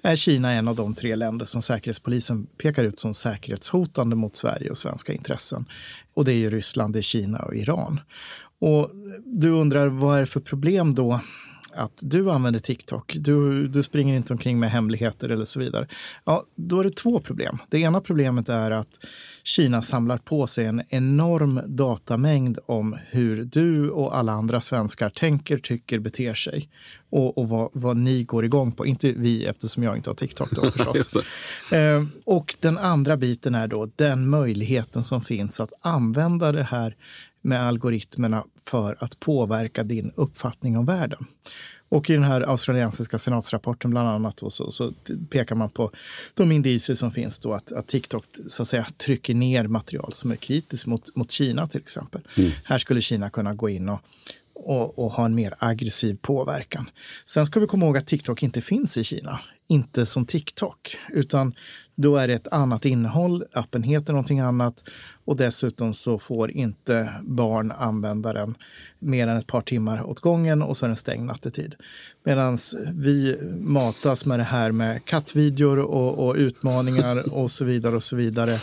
är 0.01 0.15
Kina 0.15 0.51
en 0.51 0.67
av 0.67 0.75
de 0.75 0.95
tre 0.95 1.15
länder 1.15 1.45
som 1.45 1.61
Säkerhetspolisen 1.61 2.45
pekar 2.45 2.83
ut 2.83 2.99
som 2.99 3.13
säkerhetshotande 3.13 4.15
mot 4.15 4.35
Sverige 4.35 4.69
och 4.69 4.77
svenska 4.77 5.13
intressen. 5.13 5.65
Och 6.13 6.25
det 6.25 6.33
är 6.33 6.37
ju 6.37 6.49
Ryssland, 6.49 6.93
det 6.93 6.99
är 6.99 7.03
Kina 7.03 7.37
och 7.39 7.55
Iran. 7.55 7.99
Och 8.59 8.89
du 9.25 9.49
undrar 9.49 9.87
vad 9.87 10.15
är 10.15 10.19
det 10.19 10.25
för 10.25 10.39
problem 10.39 10.95
då 10.95 11.19
att 11.75 11.99
du 12.01 12.31
använder 12.31 12.59
TikTok, 12.59 13.15
du, 13.19 13.67
du 13.67 13.83
springer 13.83 14.15
inte 14.15 14.33
omkring 14.33 14.59
med 14.59 14.71
hemligheter 14.71 15.29
eller 15.29 15.45
så 15.45 15.59
vidare. 15.59 15.87
Ja, 16.25 16.43
då 16.55 16.79
är 16.79 16.83
det 16.83 16.95
två 16.95 17.19
problem. 17.19 17.57
Det 17.69 17.79
ena 17.79 18.01
problemet 18.01 18.49
är 18.49 18.71
att 18.71 19.05
Kina 19.43 19.81
samlar 19.81 20.17
på 20.17 20.47
sig 20.47 20.65
en 20.65 20.81
enorm 20.89 21.61
datamängd 21.65 22.57
om 22.65 22.97
hur 23.09 23.43
du 23.43 23.89
och 23.89 24.17
alla 24.17 24.31
andra 24.31 24.61
svenskar 24.61 25.09
tänker, 25.09 25.57
tycker, 25.57 25.99
beter 25.99 26.33
sig 26.33 26.69
och, 27.09 27.37
och 27.37 27.49
vad, 27.49 27.69
vad 27.73 27.97
ni 27.97 28.23
går 28.23 28.45
igång 28.45 28.71
på. 28.71 28.85
Inte 28.85 29.11
vi, 29.11 29.45
eftersom 29.45 29.83
jag 29.83 29.95
inte 29.95 30.09
har 30.09 30.15
TikTok 30.15 30.51
då 30.51 30.71
förstås. 30.77 31.23
eh, 31.71 32.03
och 32.25 32.55
den 32.59 32.77
andra 32.77 33.17
biten 33.17 33.55
är 33.55 33.67
då 33.67 33.89
den 33.95 34.29
möjligheten 34.29 35.03
som 35.03 35.21
finns 35.21 35.59
att 35.59 35.73
använda 35.81 36.51
det 36.51 36.63
här 36.63 36.95
med 37.43 37.61
algoritmerna 37.61 38.43
för 38.65 38.97
att 38.99 39.19
påverka 39.19 39.83
din 39.83 40.11
uppfattning 40.15 40.77
om 40.77 40.85
världen. 40.85 41.25
Och 41.89 42.09
i 42.09 42.13
den 42.13 42.23
här 42.23 42.41
australiensiska 42.41 43.19
senatsrapporten 43.19 43.91
bland 43.91 44.09
annat 44.09 44.37
då, 44.37 44.49
så, 44.49 44.71
så 44.71 44.93
pekar 45.29 45.55
man 45.55 45.69
på 45.69 45.91
de 46.33 46.51
indicier 46.51 46.95
som 46.95 47.11
finns 47.11 47.39
då 47.39 47.53
att, 47.53 47.71
att 47.71 47.87
TikTok 47.87 48.25
så 48.47 48.61
att 48.61 48.67
säga, 48.67 48.85
trycker 48.97 49.33
ner 49.33 49.67
material 49.67 50.13
som 50.13 50.31
är 50.31 50.35
kritiskt 50.35 50.85
mot, 50.85 51.15
mot 51.15 51.31
Kina 51.31 51.67
till 51.67 51.81
exempel. 51.81 52.21
Här 52.63 52.77
skulle 52.77 53.01
Kina 53.01 53.29
kunna 53.29 53.53
gå 53.53 53.69
in 53.69 53.89
och, 53.89 53.99
och, 54.53 54.99
och 54.99 55.11
ha 55.11 55.25
en 55.25 55.35
mer 55.35 55.55
aggressiv 55.57 56.17
påverkan. 56.21 56.89
Sen 57.25 57.45
ska 57.45 57.59
vi 57.59 57.67
komma 57.67 57.85
ihåg 57.85 57.97
att 57.97 58.07
TikTok 58.07 58.43
inte 58.43 58.61
finns 58.61 58.97
i 58.97 59.03
Kina. 59.03 59.39
Inte 59.67 60.05
som 60.05 60.25
TikTok, 60.25 60.97
utan 61.09 61.55
då 61.95 62.17
är 62.17 62.27
det 62.27 62.33
ett 62.33 62.47
annat 62.51 62.85
innehåll. 62.85 63.43
Appen 63.53 63.83
heter 63.83 64.13
någonting 64.13 64.39
annat 64.39 64.83
och 65.25 65.37
dessutom 65.37 65.93
så 65.93 66.19
får 66.19 66.51
inte 66.51 67.13
barn 67.21 67.71
använda 67.71 68.33
den 68.33 68.55
mer 68.99 69.27
än 69.27 69.37
ett 69.37 69.47
par 69.47 69.61
timmar 69.61 70.03
åt 70.03 70.19
gången 70.19 70.61
och 70.61 70.77
så 70.77 70.85
är 70.85 70.87
den 70.87 70.95
stängd 70.95 71.25
nattetid. 71.25 71.75
Medan 72.23 72.57
vi 72.93 73.37
matas 73.61 74.25
med 74.25 74.39
det 74.39 74.43
här 74.43 74.71
med 74.71 75.05
kattvideor 75.05 75.79
och, 75.79 76.27
och 76.27 76.35
utmaningar 76.35 77.35
och 77.37 77.51
så 77.51 77.65
vidare 77.65 77.95
och 77.95 78.03
så 78.03 78.15
vidare. 78.15 78.59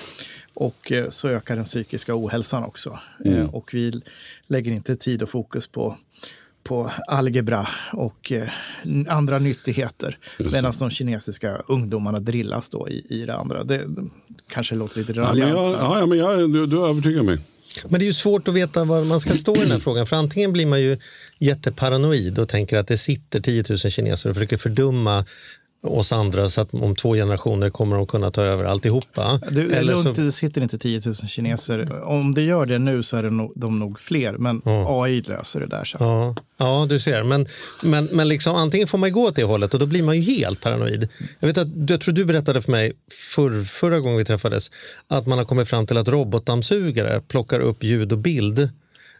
Och 0.54 0.92
eh, 0.92 1.10
så 1.10 1.28
ökar 1.28 1.56
den 1.56 1.64
psykiska 1.64 2.12
ohälsan 2.16 2.64
också. 2.64 2.98
Eh, 3.24 3.54
Och 3.54 3.74
vi 3.74 4.02
lägger 4.46 4.72
inte 4.72 4.96
tid 4.96 5.22
och 5.22 5.28
fokus 5.30 5.66
på, 5.66 5.96
på 6.64 6.90
algebra 7.06 7.68
och 7.92 8.32
eh, 8.32 8.48
andra 9.08 9.38
nyttigheter. 9.38 10.18
Medan 10.38 10.72
de 10.78 10.90
kinesiska 10.90 11.62
ungdomarna 11.68 12.20
drillas 12.20 12.68
då 12.68 12.88
i, 12.88 13.06
i 13.08 13.26
det 13.26 13.34
andra. 13.36 13.64
Det, 13.64 13.76
det 13.76 14.08
kanske 14.48 14.74
låter 14.74 14.98
lite 14.98 15.12
Ja, 15.12 15.18
men 15.18 15.26
raljant. 15.26 15.52
jag, 15.56 15.62
men- 15.70 15.78
ja, 15.80 15.98
ja, 15.98 16.06
men 16.06 16.18
jag, 16.18 16.52
du, 16.52 16.66
du 16.66 16.84
övertygar 16.84 17.22
mig. 17.22 17.38
Men 17.88 17.98
det 17.98 18.04
är 18.04 18.06
ju 18.06 18.12
svårt 18.12 18.48
att 18.48 18.54
veta 18.54 18.84
var 18.84 19.04
man 19.04 19.20
ska 19.20 19.34
stå 19.36 19.56
i 19.56 19.60
den 19.60 19.70
här 19.70 19.78
frågan. 19.78 20.06
För 20.06 20.16
antingen 20.16 20.52
blir 20.52 20.66
man 20.66 20.80
ju 20.80 20.96
jätteparanoid 21.38 22.38
och 22.38 22.48
tänker 22.48 22.76
att 22.78 22.86
det 22.86 22.98
sitter 22.98 23.40
10 23.40 23.64
000 23.68 23.78
kineser 23.78 24.30
och 24.30 24.36
försöker 24.36 24.56
fördumma 24.56 25.24
oss 25.82 26.12
andra 26.12 26.48
så 26.48 26.60
att 26.60 26.74
om 26.74 26.96
två 26.96 27.14
generationer 27.14 27.70
kommer 27.70 27.96
de 27.96 28.06
kunna 28.06 28.30
ta 28.30 28.42
över 28.42 28.64
alltihopa. 28.64 29.40
Du, 29.50 29.72
Eller 29.72 29.92
lugnt, 29.92 30.16
så, 30.16 30.22
det 30.22 30.32
sitter 30.32 30.60
inte 30.60 30.78
10 30.78 31.00
000 31.06 31.14
kineser. 31.14 32.04
Om 32.04 32.34
det 32.34 32.42
gör 32.42 32.66
det 32.66 32.78
nu 32.78 33.02
så 33.02 33.16
är 33.16 33.22
det 33.22 33.30
nog, 33.30 33.52
de 33.56 33.78
nog 33.78 34.00
fler. 34.00 34.32
Men 34.32 34.62
AI 34.64 35.22
löser 35.22 35.60
det 35.60 35.66
där 35.66 35.84
sen. 35.84 36.06
ja, 36.06 36.34
ja, 36.56 36.86
du 36.88 37.00
ser. 37.00 37.22
Men, 37.22 37.46
men, 37.82 38.08
men 38.12 38.28
liksom, 38.28 38.54
antingen 38.54 38.88
får 38.88 38.98
man 38.98 39.12
gå 39.12 39.28
åt 39.28 39.36
det 39.36 39.44
hållet 39.44 39.74
och 39.74 39.80
då 39.80 39.86
blir 39.86 40.02
man 40.02 40.20
ju 40.20 40.22
helt 40.34 40.60
paranoid. 40.60 41.08
Jag, 41.40 41.46
vet 41.46 41.58
att, 41.58 41.68
jag 41.88 42.00
tror 42.00 42.14
du 42.14 42.24
berättade 42.24 42.62
för 42.62 42.72
mig 42.72 42.92
för, 43.34 43.64
förra 43.64 44.00
gången 44.00 44.18
vi 44.18 44.24
träffades 44.24 44.70
att 45.08 45.26
man 45.26 45.38
har 45.38 45.44
kommit 45.44 45.68
fram 45.68 45.86
till 45.86 45.96
att 45.96 46.08
robotdammsugare 46.08 47.20
plockar 47.20 47.60
upp 47.60 47.82
ljud 47.82 48.12
och 48.12 48.18
bild 48.18 48.70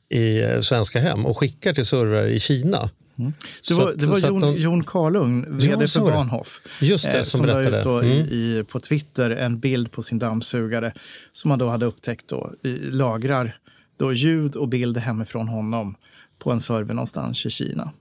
i 0.08 0.40
eh, 0.42 0.60
svenska 0.60 1.00
hem 1.00 1.26
och 1.26 1.38
skickar 1.38 1.72
till 1.72 1.86
servrar 1.86 2.26
i 2.26 2.40
Kina. 2.40 2.90
Det 3.26 3.34
Så 3.66 3.74
var, 3.78 3.92
det 3.96 4.06
var 4.06 4.18
Jon, 4.18 4.40
de- 4.40 4.56
Jon 4.56 4.84
Karlung, 4.84 5.46
vd 5.58 5.88
för 5.88 6.00
det. 6.00 6.10
Bahnhof, 6.10 6.60
Just 6.80 7.04
det, 7.04 7.18
eh, 7.18 7.22
som 7.24 7.38
som 7.38 7.46
la 7.46 7.60
ut 7.78 7.84
då 7.84 7.98
Mm. 7.98 8.10
i, 8.12 8.64
på 8.68 8.80
Twitter 8.80 9.30
en 9.30 9.58
bild 9.60 9.90
på 9.92 10.02
sin 10.02 10.18
dammsugare 10.18 10.92
som 11.32 11.50
han 11.50 11.58
då 11.58 11.68
hade 11.68 11.86
upptäckt 11.86 12.28
då, 12.28 12.52
i, 12.62 12.68
lagrar 12.78 13.56
då 13.96 14.12
ljud 14.12 14.56
och 14.56 14.68
bild 14.68 14.96
hemifrån 14.96 15.48
honom 15.48 15.94
på 16.38 16.52
en 16.52 16.60
server 16.60 16.94
någonstans 16.94 17.46
i 17.46 17.50
Kina. 17.50 17.92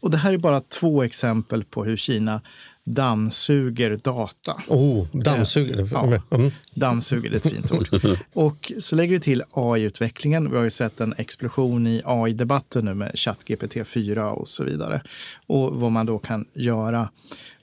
Och 0.00 0.10
det 0.10 0.16
här 0.16 0.32
är 0.32 0.38
bara 0.38 0.60
två 0.60 1.02
exempel 1.02 1.64
på 1.64 1.84
hur 1.84 1.96
Kina 1.96 2.40
dammsuger 2.94 3.98
data. 4.04 4.62
Oh, 4.68 5.06
dammsugare. 5.12 5.88
Ja. 5.92 6.36
Mm. 6.36 6.50
Dammsuger, 6.74 7.30
det 7.30 7.46
är 7.46 7.50
ett 7.50 7.54
fint 7.54 7.72
ord. 7.72 7.88
Och 8.32 8.72
så 8.80 8.96
lägger 8.96 9.12
vi 9.12 9.20
till 9.20 9.42
AI-utvecklingen. 9.52 10.50
Vi 10.50 10.56
har 10.56 10.64
ju 10.64 10.70
sett 10.70 11.00
en 11.00 11.14
explosion 11.18 11.86
i 11.86 12.02
AI-debatten 12.04 12.84
nu 12.84 12.94
med 12.94 13.12
ChatGPT 13.14 13.76
4 13.86 14.30
och 14.30 14.48
så 14.48 14.64
vidare. 14.64 15.02
Och 15.46 15.80
vad 15.80 15.92
man 15.92 16.06
då 16.06 16.18
kan 16.18 16.44
göra 16.54 17.08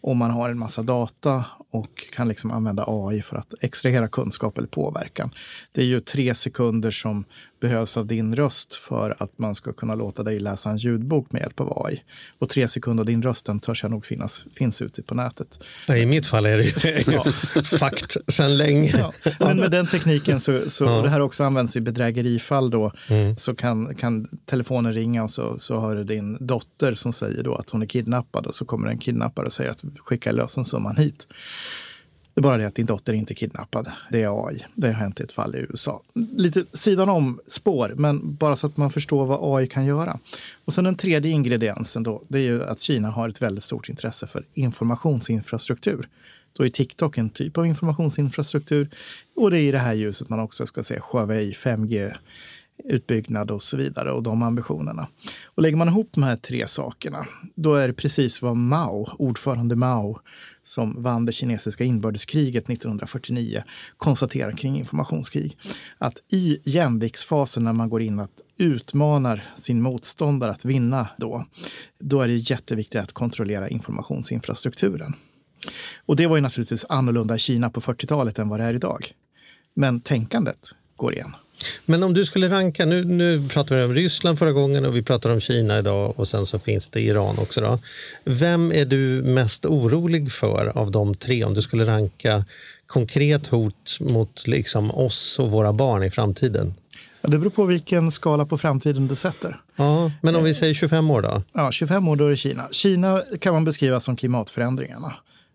om 0.02 0.18
man 0.18 0.32
har 0.32 0.50
en 0.50 0.60
massa 0.60 0.82
data 0.82 1.46
och 1.76 2.04
kan 2.16 2.28
liksom 2.28 2.52
använda 2.52 2.86
AI 2.88 3.22
för 3.22 3.38
att 3.38 3.54
extrahera 3.62 4.08
kunskap 4.08 4.58
eller 4.58 4.68
påverkan. 4.68 5.32
Det 5.72 5.82
är 5.82 5.86
ju 5.86 6.00
tre 6.00 6.36
sekunder 6.36 6.92
som 6.92 7.26
behövs 7.62 7.98
av 7.98 8.06
din 8.06 8.36
röst 8.36 8.76
för 8.76 9.16
att 9.20 9.38
man 9.38 9.56
ska 9.56 9.74
kunna 9.74 9.96
låta 9.96 10.24
dig 10.24 10.40
läsa 10.40 10.70
en 10.70 10.78
ljudbok 10.78 11.32
med 11.32 11.42
hjälp 11.42 11.60
av 11.60 11.86
AI. 11.86 12.04
Och 12.40 12.50
tre 12.50 12.68
sekunder 12.68 13.02
av 13.02 13.06
din 13.06 13.24
röst, 13.24 13.46
den 13.46 13.60
törs 13.60 13.84
jag 13.84 13.92
nog 13.92 14.06
finnas, 14.06 14.46
finns 14.56 14.82
ute 14.82 15.04
på 15.04 15.16
nätet. 15.16 15.60
Nej, 15.88 16.02
I 16.02 16.06
mitt 16.06 16.28
fall 16.28 16.46
är 16.46 16.58
det 16.58 16.64
ju 16.64 17.64
fakt 17.80 18.18
sedan 18.28 18.58
länge. 18.58 18.98
Ja, 18.98 19.14
men 19.40 19.58
med 19.58 19.72
den 19.72 19.88
tekniken, 19.88 20.40
så, 20.40 20.70
så 20.70 20.98
och 20.98 21.04
det 21.04 21.10
här 21.10 21.20
också 21.20 21.44
används 21.44 21.76
i 21.76 21.82
bedrägerifall, 21.82 22.70
då, 22.70 22.92
så 23.38 23.56
kan, 23.56 23.96
kan 23.96 24.28
telefonen 24.46 24.94
ringa 24.94 25.24
och 25.24 25.32
så, 25.32 25.60
så 25.60 25.80
hör 25.80 25.96
du 25.96 26.04
din 26.04 26.38
dotter 26.40 26.96
som 26.96 27.14
säger 27.14 27.44
då 27.44 27.56
att 27.56 27.70
hon 27.70 27.82
är 27.82 27.86
kidnappad 27.86 28.46
och 28.46 28.56
så 28.56 28.66
kommer 28.66 28.88
en 28.88 28.98
kidnappare 28.98 29.46
och 29.46 29.54
säger 29.54 29.72
att 29.72 29.84
skicka 29.98 30.32
lösensumman 30.32 30.96
hit. 30.96 31.28
Det 32.36 32.40
är 32.40 32.44
bara 32.44 32.58
det 32.58 32.68
att 32.68 32.76
din 32.76 32.86
dotter 32.86 33.14
är 33.14 33.18
inte 33.18 33.34
kidnappad. 33.34 33.92
Det 34.10 34.24
är 34.24 34.48
AI. 34.48 34.66
Det 34.74 34.88
har 34.88 34.94
hänt 34.94 35.20
i 35.20 35.24
ett 35.24 35.32
fall 35.32 35.56
i 35.56 35.60
USA. 35.60 36.02
Lite 36.14 36.66
sidan 36.72 37.10
om 37.10 37.40
spår, 37.48 37.94
men 37.96 38.36
bara 38.36 38.56
så 38.56 38.68
att 38.68 38.78
man 38.78 38.92
förstår 38.92 39.26
vad 39.26 39.58
AI 39.58 39.68
kan 39.68 39.86
göra. 39.86 40.20
Och 40.66 40.74
sen 40.74 40.84
den 40.84 40.96
tredje 40.96 41.32
ingrediensen 41.32 42.04
då, 42.04 42.24
det 42.28 42.38
är 42.38 42.44
ju 42.44 42.64
att 42.64 42.80
Kina 42.80 43.10
har 43.10 43.30
ett 43.30 43.42
väldigt 43.42 43.64
stort 43.64 43.90
intresse 43.90 44.28
för 44.28 44.46
informationsinfrastruktur. 44.54 46.08
Då 46.58 46.66
är 46.66 46.70
TikTok 46.70 47.18
en 47.18 47.30
typ 47.30 47.58
av 47.58 47.66
informationsinfrastruktur 47.66 48.90
och 49.36 49.52
det 49.52 49.60
är 49.60 49.64
i 49.64 49.72
det 49.72 49.80
här 49.80 49.94
ljuset 49.94 50.30
man 50.30 50.40
också 50.40 50.66
ska 50.66 50.84
se 50.84 51.00
Huawei 51.12 51.54
5G 51.54 52.14
utbyggnad 52.84 53.52
och 53.52 53.64
så 53.64 53.78
vidare 53.78 54.12
och 54.12 54.24
de 54.24 54.44
ambitionerna. 54.44 55.08
Och 55.46 55.64
lägger 55.64 55.78
man 55.78 55.88
ihop 55.88 56.10
de 56.12 56.24
här 56.24 56.36
tre 56.36 56.68
sakerna, 56.68 57.26
då 57.56 57.76
är 57.76 57.88
det 57.88 57.94
precis 57.94 58.42
vad 58.42 58.58
Mao, 58.58 59.10
ordförande 59.18 59.76
Mao, 59.76 60.20
som 60.66 61.04
vann 61.04 61.26
det 61.26 61.32
kinesiska 61.32 61.84
inbördeskriget 61.84 62.70
1949 62.70 63.64
konstaterar 63.98 64.52
kring 64.52 64.78
informationskrig. 64.78 65.58
Att 65.98 66.24
i 66.32 66.60
jämviktsfasen 66.64 67.64
när 67.64 67.74
man 67.74 67.90
går 67.90 68.02
in 68.02 68.20
att 68.20 68.42
utmanar 68.58 69.44
sin 69.56 69.82
motståndare 69.82 70.52
att 70.52 70.66
vinna 70.66 71.08
då, 71.18 71.46
då 72.00 72.22
är 72.22 72.28
det 72.28 72.36
jätteviktigt 72.36 73.02
att 73.02 73.14
kontrollera 73.14 73.70
informationsinfrastrukturen. 73.70 75.14
Och 76.06 76.16
det 76.16 76.28
var 76.28 76.36
ju 76.36 76.42
naturligtvis 76.42 76.86
annorlunda 76.90 77.36
i 77.36 77.40
Kina 77.40 77.70
på 77.70 77.82
40-talet 77.82 78.40
än 78.40 78.50
vad 78.50 78.60
det 78.60 78.64
är 78.64 78.74
idag. 78.74 79.12
Men 79.74 80.02
tänkandet 80.02 80.70
går 80.96 81.14
igen. 81.14 81.36
Men 81.86 82.04
om 82.04 82.14
du 82.14 82.26
skulle 82.26 82.50
ranka, 82.50 82.86
nu, 82.86 83.04
nu 83.06 83.48
pratade 83.50 83.80
vi 83.80 83.86
om 83.86 83.94
Ryssland 83.94 84.40
förra 84.40 84.52
gången 84.52 84.86
och 84.86 84.96
vi 84.96 85.02
pratar 85.02 85.30
om 85.30 85.40
Kina 85.40 85.80
idag 85.80 86.20
och 86.20 86.28
sen 86.28 86.46
så 86.46 86.60
finns 86.60 86.90
det 86.90 87.02
Iran 87.02 87.38
också. 87.40 87.62
Då. 87.62 87.80
Vem 88.24 88.72
är 88.72 88.86
du 88.86 89.22
mest 89.24 89.66
orolig 89.66 90.32
för 90.32 90.78
av 90.78 90.92
de 90.92 91.16
tre 91.16 91.44
om 91.44 91.54
du 91.54 91.62
skulle 91.62 91.86
ranka 91.86 92.46
konkret 92.88 93.48
hot 93.48 93.98
mot 94.00 94.48
liksom 94.48 94.92
oss 94.92 95.40
och 95.40 95.52
våra 95.52 95.74
barn 95.74 96.04
i 96.04 96.12
framtiden? 96.12 96.74
Ja, 97.22 97.30
det 97.30 97.38
beror 97.38 97.52
på 97.52 97.66
vilken 97.66 98.12
skala 98.12 98.46
på 98.46 98.58
framtiden 98.58 99.08
du 99.08 99.16
sätter. 99.16 99.62
Ja, 99.76 100.12
men 100.22 100.36
om 100.36 100.44
vi 100.44 100.54
säger 100.54 100.74
25 100.74 101.12
år 101.12 101.22
då? 101.22 101.42
Ja, 101.54 101.72
25 101.72 102.08
år 102.08 102.16
då 102.16 102.26
är 102.26 102.30
det 102.30 102.36
Kina. 102.38 102.68
Kina 102.72 103.24
kan 103.40 103.54
man 103.54 103.66
beskriva 103.66 104.00
som 104.00 104.16
klimatförändringarna 104.16 105.14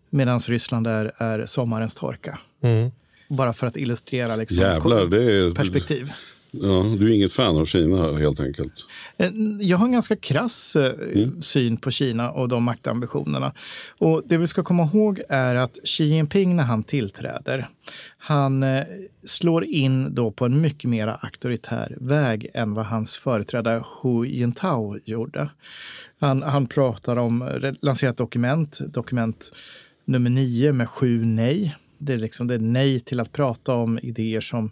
medan 0.09 0.39
Ryssland 0.39 0.87
är, 0.87 1.11
är 1.17 1.45
sommarens 1.45 1.95
torka. 1.95 2.39
Mm. 2.63 2.91
Bara 3.37 3.53
för 3.53 3.67
att 3.67 3.77
illustrera 3.77 4.35
liksom, 4.35 4.61
Jävlar, 4.63 5.05
det 5.05 5.23
är- 5.37 5.51
perspektiv. 5.51 6.11
Ja, 6.53 6.95
du 6.99 7.11
är 7.11 7.15
inget 7.15 7.31
fan 7.33 7.57
av 7.57 7.65
Kina 7.65 8.17
helt 8.17 8.39
enkelt. 8.39 8.73
Eh, 9.17 9.29
Jag 9.59 9.77
har 9.77 9.85
en 9.85 9.91
ganska 9.91 10.15
krass 10.15 10.75
eh, 10.75 10.91
syn 11.39 11.77
på 11.77 11.91
Kina 11.91 12.31
och 12.31 12.47
de 12.47 12.63
maktambitionerna. 12.63 13.53
Och 13.97 14.23
det 14.25 14.37
vi 14.37 14.47
ska 14.47 14.63
komma 14.63 14.83
ihåg 14.93 15.21
är 15.29 15.55
att 15.55 15.79
Xi 15.83 16.03
Jinping 16.03 16.55
när 16.55 16.63
han 16.63 16.83
tillträder, 16.83 17.67
han 18.17 18.63
eh, 18.63 18.83
slår 19.23 19.65
in 19.65 20.15
då 20.15 20.31
på 20.31 20.45
en 20.45 20.61
mycket 20.61 20.89
mer 20.89 21.07
auktoritär 21.07 21.97
väg 21.99 22.47
än 22.53 22.73
vad 22.73 22.85
hans 22.85 23.17
företrädare 23.17 23.83
Hu 24.01 24.25
Jintao 24.25 24.97
gjorde. 25.05 25.49
Han, 26.19 26.41
han 26.43 26.67
pratar 26.67 27.15
om 27.15 27.49
lanserat 27.81 28.17
dokument, 28.17 28.79
dokument 28.93 29.51
nummer 30.05 30.29
nio 30.29 30.71
med 30.71 30.89
sju 30.89 31.25
nej. 31.25 31.75
Det 32.03 32.13
är, 32.13 32.17
liksom, 32.17 32.47
det 32.47 32.53
är 32.53 32.59
nej 32.59 32.99
till 32.99 33.19
att 33.19 33.31
prata 33.31 33.73
om 33.73 33.99
idéer 34.03 34.41
som 34.41 34.71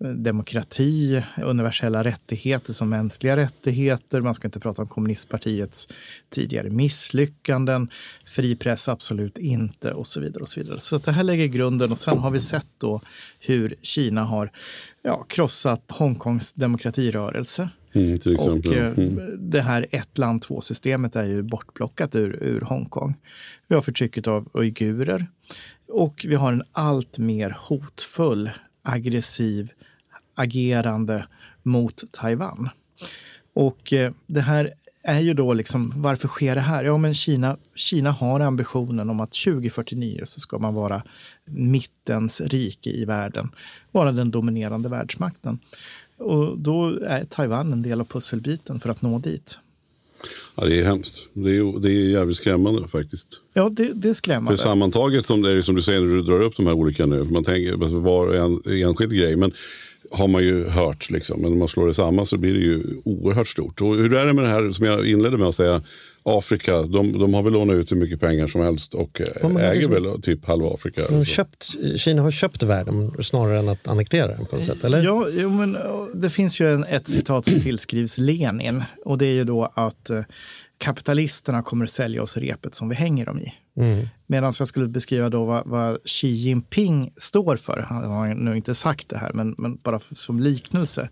eh, 0.00 0.08
demokrati, 0.08 1.22
universella 1.42 2.04
rättigheter 2.04 2.72
som 2.72 2.88
mänskliga 2.88 3.36
rättigheter. 3.36 4.20
Man 4.20 4.34
ska 4.34 4.48
inte 4.48 4.60
prata 4.60 4.82
om 4.82 4.88
kommunistpartiets 4.88 5.88
tidigare 6.30 6.70
misslyckanden. 6.70 7.88
Fri 8.26 8.56
press 8.56 8.88
absolut 8.88 9.38
inte 9.38 9.92
och 9.92 10.06
så 10.06 10.20
vidare. 10.20 10.42
och 10.42 10.48
Så 10.48 10.60
vidare. 10.60 10.80
Så 10.80 10.98
det 10.98 11.12
här 11.12 11.24
lägger 11.24 11.46
grunden 11.46 11.92
och 11.92 11.98
sen 11.98 12.18
har 12.18 12.30
vi 12.30 12.40
sett 12.40 12.66
då 12.78 13.00
hur 13.40 13.74
Kina 13.80 14.24
har 14.24 14.50
ja, 15.02 15.24
krossat 15.28 15.90
Hongkongs 15.90 16.52
demokratirörelse. 16.52 17.68
Mm. 17.92 18.18
Och 18.38 18.66
eh, 18.66 18.98
Mm. 18.98 19.50
det 19.50 19.60
här 19.60 19.86
ett 19.90 20.18
land, 20.18 20.42
två 20.42 20.60
systemet 20.60 21.16
är 21.16 21.24
ju 21.24 21.42
bortplockat 21.42 22.14
ur, 22.14 22.42
ur 22.42 22.60
Hongkong. 22.60 23.14
Vi 23.68 23.74
har 23.74 23.82
förtrycket 23.82 24.26
av 24.26 24.48
uigurer 24.54 25.26
och 25.88 26.24
vi 26.28 26.34
har 26.34 26.52
en 26.52 26.62
allt 26.72 27.18
mer 27.18 27.56
hotfull, 27.60 28.50
aggressiv 28.82 29.70
agerande 30.34 31.26
mot 31.62 32.12
Taiwan. 32.12 32.68
Och 33.54 33.92
eh, 33.92 34.12
det 34.26 34.40
här 34.40 34.72
är 35.02 35.20
ju 35.20 35.34
då 35.34 35.54
liksom, 35.54 35.92
varför 35.96 36.28
sker 36.28 36.54
det 36.54 36.60
här? 36.60 36.84
Ja, 36.84 36.96
men 36.96 37.14
Kina, 37.14 37.56
Kina 37.74 38.10
har 38.10 38.40
ambitionen 38.40 39.10
om 39.10 39.20
att 39.20 39.32
2049 39.32 40.22
så 40.24 40.40
ska 40.40 40.58
man 40.58 40.74
vara 40.74 41.02
mittens 41.44 42.40
rike 42.40 42.90
i 42.90 43.04
världen, 43.04 43.50
vara 43.92 44.12
den 44.12 44.30
dominerande 44.30 44.88
världsmakten. 44.88 45.58
Och 46.16 46.58
då 46.58 47.00
är 47.00 47.24
Taiwan 47.24 47.72
en 47.72 47.82
del 47.82 48.00
av 48.00 48.04
pusselbiten 48.04 48.80
för 48.80 48.90
att 48.90 49.02
nå 49.02 49.18
dit. 49.18 49.58
Ja, 50.60 50.66
det 50.66 50.80
är 50.80 50.84
hemskt. 50.84 51.28
Det 51.32 51.50
är, 51.56 51.80
det 51.80 51.88
är 51.88 52.10
jävligt 52.10 52.36
skrämmande 52.36 52.88
faktiskt. 52.88 53.26
Ja, 53.54 53.68
det, 53.68 53.82
det 53.94 54.08
är 54.08 54.10
För 54.10 54.14
skrämmande. 54.14 54.58
sammantaget, 54.58 55.26
som, 55.26 55.42
det 55.42 55.50
är, 55.50 55.62
som 55.62 55.74
du 55.74 55.82
säger 55.82 56.00
när 56.00 56.14
du 56.16 56.22
drar 56.22 56.40
upp 56.40 56.56
de 56.56 56.66
här 56.66 56.74
olika 56.74 57.06
nu, 57.06 57.24
för 57.24 57.32
man 57.32 57.44
tänker 57.44 57.72
alltså, 57.72 57.98
var 57.98 58.32
en 58.34 58.82
enskild 58.82 59.12
grej, 59.12 59.36
men 59.36 59.52
har 60.10 60.28
man 60.28 60.42
ju 60.42 60.68
hört. 60.68 61.10
Liksom. 61.10 61.40
Men 61.40 61.50
när 61.50 61.58
man 61.58 61.68
slår 61.68 61.86
det 61.86 61.94
samman 61.94 62.26
så 62.26 62.36
blir 62.36 62.52
det 62.54 62.60
ju 62.60 62.82
oerhört 63.04 63.48
stort. 63.48 63.80
Och 63.80 63.94
hur 63.96 64.14
är 64.14 64.26
det 64.26 64.32
med 64.32 64.44
det 64.44 64.50
här 64.50 64.70
som 64.70 64.86
jag 64.86 65.06
inledde 65.06 65.38
med 65.38 65.48
att 65.48 65.54
säga, 65.54 65.82
Afrika, 66.22 66.82
de, 66.82 67.18
de 67.18 67.34
har 67.34 67.42
väl 67.42 67.52
lånat 67.52 67.76
ut 67.76 67.92
hur 67.92 67.96
mycket 67.96 68.20
pengar 68.20 68.48
som 68.48 68.60
helst 68.60 68.94
och 68.94 69.20
Ja, 69.42 69.48
är 69.60 69.72
äger 69.72 69.82
som- 69.82 69.92
väl 69.92 70.22
typ 70.22 70.44
halva 70.46 70.68
Afrika. 70.74 71.06
De 71.08 71.14
har 71.14 71.24
köpt, 71.24 71.66
Kina 71.96 72.22
har 72.22 72.30
köpt 72.30 72.62
världen 72.62 73.12
snarare 73.22 73.58
än 73.58 73.68
att 73.68 73.88
annektera 73.88 74.26
den 74.26 74.46
på 74.46 74.56
något 74.56 74.64
sätt, 74.66 74.84
eller? 74.84 75.02
Ja, 75.02 75.26
jo, 75.32 75.50
men 75.50 75.76
eh, 75.76 75.82
det 76.14 76.30
finns 76.30 76.60
ju 76.60 76.74
en, 76.74 76.84
ett 76.84 77.08
citat 77.08 77.44
som 77.46 77.60
tillskrivs 77.60 78.18
Lenin 78.18 78.82
och 79.04 79.18
det 79.18 79.26
är 79.26 79.32
ju 79.34 79.44
då 79.44 79.72
att 79.74 80.10
eh, 80.10 80.20
kapitalisterna 80.78 81.62
kommer 81.62 81.84
att 81.84 81.90
sälja 81.90 82.22
oss 82.22 82.36
repet 82.36 82.74
som 82.74 82.88
vi 82.88 82.94
hänger 82.94 83.26
dem 83.26 83.40
i. 83.40 83.52
Mm. 83.78 84.08
Medan 84.26 84.52
jag 84.58 84.68
skulle 84.68 84.88
beskriva 84.88 85.28
då 85.28 85.44
vad, 85.44 85.66
vad 85.66 85.98
Xi 86.04 86.28
Jinping 86.28 87.12
står 87.16 87.56
för. 87.56 87.84
Han 87.88 88.04
har 88.04 88.34
nu 88.34 88.56
inte 88.56 88.74
sagt 88.74 89.08
det 89.08 89.18
här, 89.18 89.32
men, 89.32 89.54
men 89.58 89.76
bara 89.76 89.98
för, 89.98 90.14
som 90.14 90.40
liknelse. 90.40 91.08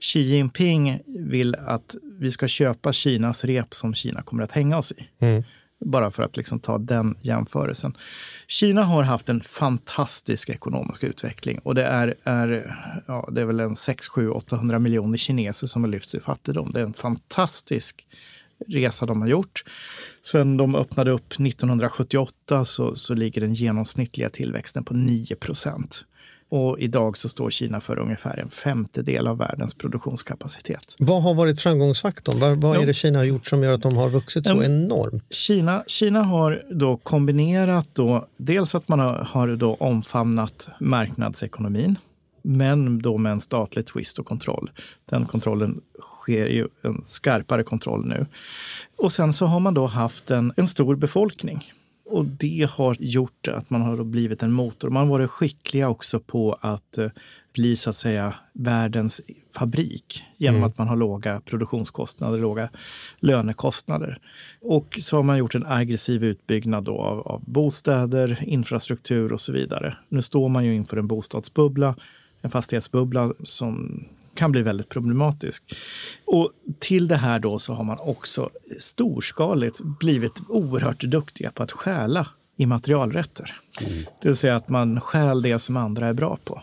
Xi 0.00 0.20
Jinping 0.20 1.00
vill 1.06 1.54
att 1.54 1.96
vi 2.18 2.30
ska 2.30 2.48
köpa 2.48 2.92
Kinas 2.92 3.44
rep 3.44 3.74
som 3.74 3.94
Kina 3.94 4.22
kommer 4.22 4.42
att 4.42 4.52
hänga 4.52 4.78
oss 4.78 4.92
i. 4.92 5.08
Mm. 5.20 5.42
Bara 5.84 6.10
för 6.10 6.22
att 6.22 6.36
liksom 6.36 6.60
ta 6.60 6.78
den 6.78 7.16
jämförelsen. 7.20 7.96
Kina 8.46 8.82
har 8.82 9.02
haft 9.02 9.28
en 9.28 9.40
fantastisk 9.40 10.48
ekonomisk 10.48 11.04
utveckling 11.04 11.58
och 11.58 11.74
det 11.74 11.84
är, 11.84 12.14
är, 12.24 12.76
ja, 13.06 13.28
det 13.32 13.40
är 13.40 13.44
väl 13.44 13.60
en 13.60 13.76
6, 13.76 14.08
7, 14.08 14.30
800 14.30 14.78
miljoner 14.78 15.18
kineser 15.18 15.66
som 15.66 15.84
har 15.84 15.90
lyfts 15.90 16.14
ur 16.14 16.20
fattigdom. 16.20 16.70
Det 16.72 16.80
är 16.80 16.84
en 16.84 16.94
fantastisk 16.94 18.06
resa 18.66 19.06
de 19.06 19.20
har 19.20 19.28
gjort. 19.28 19.64
Sen 20.30 20.56
de 20.56 20.74
öppnade 20.74 21.10
upp 21.10 21.32
1978 21.32 22.64
så, 22.64 22.96
så 22.96 23.14
ligger 23.14 23.40
den 23.40 23.54
genomsnittliga 23.54 24.30
tillväxten 24.30 24.84
på 24.84 24.94
9 24.94 25.36
procent. 25.36 26.04
Och 26.50 26.78
idag 26.78 27.16
så 27.16 27.28
står 27.28 27.50
Kina 27.50 27.80
för 27.80 27.98
ungefär 27.98 28.38
en 28.38 28.48
femtedel 28.48 29.26
av 29.26 29.38
världens 29.38 29.74
produktionskapacitet. 29.74 30.96
Vad 30.98 31.22
har 31.22 31.34
varit 31.34 31.60
framgångsfaktorn? 31.60 32.40
Vad, 32.40 32.60
vad 32.60 32.76
är 32.76 32.86
det 32.86 32.94
Kina 32.94 33.18
har 33.18 33.24
gjort 33.24 33.46
som 33.46 33.62
gör 33.62 33.72
att 33.72 33.82
de 33.82 33.96
har 33.96 34.08
vuxit 34.08 34.46
så 34.46 34.62
enormt? 34.62 35.24
Kina, 35.30 35.84
Kina 35.86 36.22
har 36.22 36.62
då 36.70 36.96
kombinerat 36.96 37.88
då, 37.92 38.28
dels 38.36 38.74
att 38.74 38.88
man 38.88 38.98
har, 38.98 39.14
har 39.14 39.48
då 39.48 39.74
omfamnat 39.74 40.68
marknadsekonomin, 40.80 41.96
men 42.42 42.98
då 42.98 43.18
med 43.18 43.32
en 43.32 43.40
statlig 43.40 43.86
twist 43.86 44.18
och 44.18 44.26
kontroll. 44.26 44.70
Den 45.04 45.26
kontrollen 45.26 45.80
sker 46.28 46.46
ju 46.46 46.68
en 46.82 47.04
skarpare 47.04 47.62
kontroll 47.62 48.06
nu. 48.06 48.26
Och 48.96 49.12
sen 49.12 49.32
så 49.32 49.46
har 49.46 49.60
man 49.60 49.74
då 49.74 49.86
haft 49.86 50.30
en, 50.30 50.52
en 50.56 50.68
stor 50.68 50.96
befolkning. 50.96 51.72
Och 52.04 52.24
det 52.24 52.68
har 52.70 52.96
gjort 53.00 53.48
att 53.48 53.70
man 53.70 53.82
har 53.82 54.04
blivit 54.04 54.42
en 54.42 54.52
motor. 54.52 54.90
Man 54.90 55.02
har 55.02 55.10
varit 55.10 55.30
skickliga 55.30 55.88
också 55.88 56.20
på 56.20 56.58
att 56.60 56.98
eh, 56.98 57.10
bli 57.54 57.76
så 57.76 57.90
att 57.90 57.96
säga 57.96 58.34
världens 58.52 59.20
fabrik 59.54 60.24
genom 60.36 60.56
Mm. 60.56 60.66
att 60.66 60.78
man 60.78 60.88
har 60.88 60.96
låga 60.96 61.40
produktionskostnader, 61.40 62.38
låga 62.38 62.68
lönekostnader. 63.20 64.18
Och 64.62 64.98
så 65.02 65.16
har 65.16 65.22
man 65.22 65.38
gjort 65.38 65.54
en 65.54 65.66
aggressiv 65.66 66.24
utbyggnad 66.24 66.84
då 66.84 66.98
av, 67.00 67.20
av 67.28 67.42
bostäder, 67.46 68.38
infrastruktur 68.42 69.32
och 69.32 69.40
så 69.40 69.52
vidare. 69.52 69.96
Nu 70.08 70.22
står 70.22 70.48
man 70.48 70.64
ju 70.64 70.74
inför 70.74 70.96
en 70.96 71.06
bostadsbubbla, 71.06 71.94
en 72.42 72.50
fastighetsbubbla 72.50 73.32
som 73.44 74.04
kan 74.38 74.52
bli 74.52 74.62
väldigt 74.62 74.88
problematisk. 74.88 75.74
Och 76.24 76.50
till 76.78 77.08
det 77.08 77.16
här 77.16 77.38
då 77.38 77.58
så 77.58 77.72
har 77.72 77.84
man 77.84 77.98
också 78.00 78.50
storskaligt 78.78 79.80
blivit 79.80 80.42
oerhört 80.48 81.00
duktiga 81.00 81.50
på 81.50 81.62
att 81.62 81.72
stjäla 81.72 82.28
immaterialrätter. 82.56 83.56
Det 84.22 84.28
vill 84.28 84.36
säga 84.36 84.56
att 84.56 84.68
man 84.68 85.00
stjäl 85.00 85.42
det 85.42 85.58
som 85.58 85.76
andra 85.76 86.06
är 86.06 86.12
bra 86.12 86.38
på. 86.44 86.62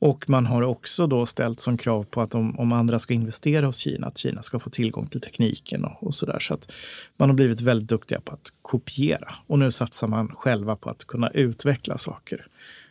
Och 0.00 0.30
man 0.30 0.46
har 0.46 0.62
också 0.62 1.06
då 1.06 1.26
ställt 1.26 1.60
som 1.60 1.78
krav 1.78 2.04
på 2.04 2.20
att 2.20 2.34
om, 2.34 2.58
om 2.58 2.72
andra 2.72 2.98
ska 2.98 3.14
investera 3.14 3.66
hos 3.66 3.76
Kina, 3.76 4.06
att 4.06 4.18
Kina 4.18 4.42
ska 4.42 4.58
få 4.58 4.70
tillgång 4.70 5.06
till 5.06 5.20
tekniken 5.20 5.84
och, 5.84 6.06
och 6.06 6.14
sådär. 6.14 6.38
Så 6.38 6.54
att 6.54 6.72
man 7.16 7.28
har 7.28 7.36
blivit 7.36 7.60
väldigt 7.60 7.88
duktiga 7.88 8.20
på 8.20 8.32
att 8.32 8.52
kopiera. 8.62 9.34
Och 9.46 9.58
nu 9.58 9.72
satsar 9.72 10.08
man 10.08 10.28
själva 10.28 10.76
på 10.76 10.90
att 10.90 11.04
kunna 11.04 11.28
utveckla 11.28 11.98
saker. 11.98 12.46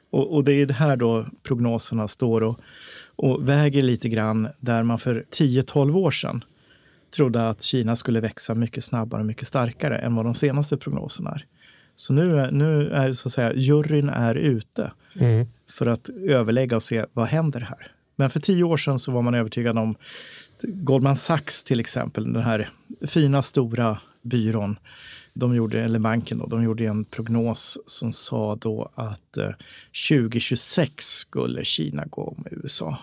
Och, 0.10 0.36
och 0.36 0.43
det 0.43 0.54
är 0.54 0.65
det 0.65 0.74
här 0.74 0.96
då 0.96 1.26
prognoserna 1.43 2.08
står 2.08 2.43
och, 2.43 2.60
och 3.15 3.49
väger 3.49 3.82
lite 3.82 4.10
grann 4.10 4.47
där 4.60 4.84
man 4.84 4.99
för 4.99 5.26
10-12 5.32 5.95
år 5.97 6.12
sedan 6.12 6.43
trodde 7.15 7.49
att 7.49 7.62
Kina 7.62 7.95
skulle 7.95 8.19
växa 8.19 8.56
mycket 8.56 8.84
snabbare 8.84 9.21
och 9.21 9.26
mycket 9.28 9.47
starkare 9.47 9.97
än 9.97 10.15
vad 10.15 10.26
de 10.26 10.36
senaste 10.36 10.78
prognoserna 10.78 11.32
är. 11.32 11.45
Så 11.95 12.13
nu, 12.13 12.39
är- 12.39 12.52
nu 12.52 12.89
är 12.89 13.13
så 13.13 13.28
att 13.30 13.34
säga, 13.34 13.54
juryn 13.56 14.10
är 14.10 14.36
ute 14.36 14.91
för 15.71 15.86
att 15.86 16.10
överlägga 16.10 16.76
och 16.76 16.84
se 16.84 17.06
vad 17.13 17.28
händer 17.28 17.60
här. 17.62 17.91
Men 18.15 18.30
för 18.30 18.39
tio 18.39 18.63
år 18.63 18.78
sedan 18.78 18.99
så 18.99 19.12
var 19.12 19.21
man 19.21 19.34
övertygad 19.36 19.78
om 19.78 19.95
Goldman 20.62 21.15
Sachs 21.15 21.63
till 21.63 21.80
exempel, 21.80 22.34
den 22.34 22.43
här 22.43 22.69
fina 23.08 23.41
stora 23.41 23.99
byrån, 24.21 24.76
de 25.34 25.56
gjorde, 25.56 25.84
eller 25.84 26.00
banken 26.00 26.38
då, 26.38 26.46
de 26.46 26.63
gjorde 26.63 26.86
en 26.86 27.06
prognos 27.06 27.78
som 27.86 28.13
sa 28.13 28.56
då 28.56 28.91
att 28.96 29.38
eh, 29.38 29.50
2026 30.10 31.06
skulle 31.06 31.65
Kina 31.65 32.06
gå 32.06 32.36
med 32.38 32.54
USA. 32.54 32.98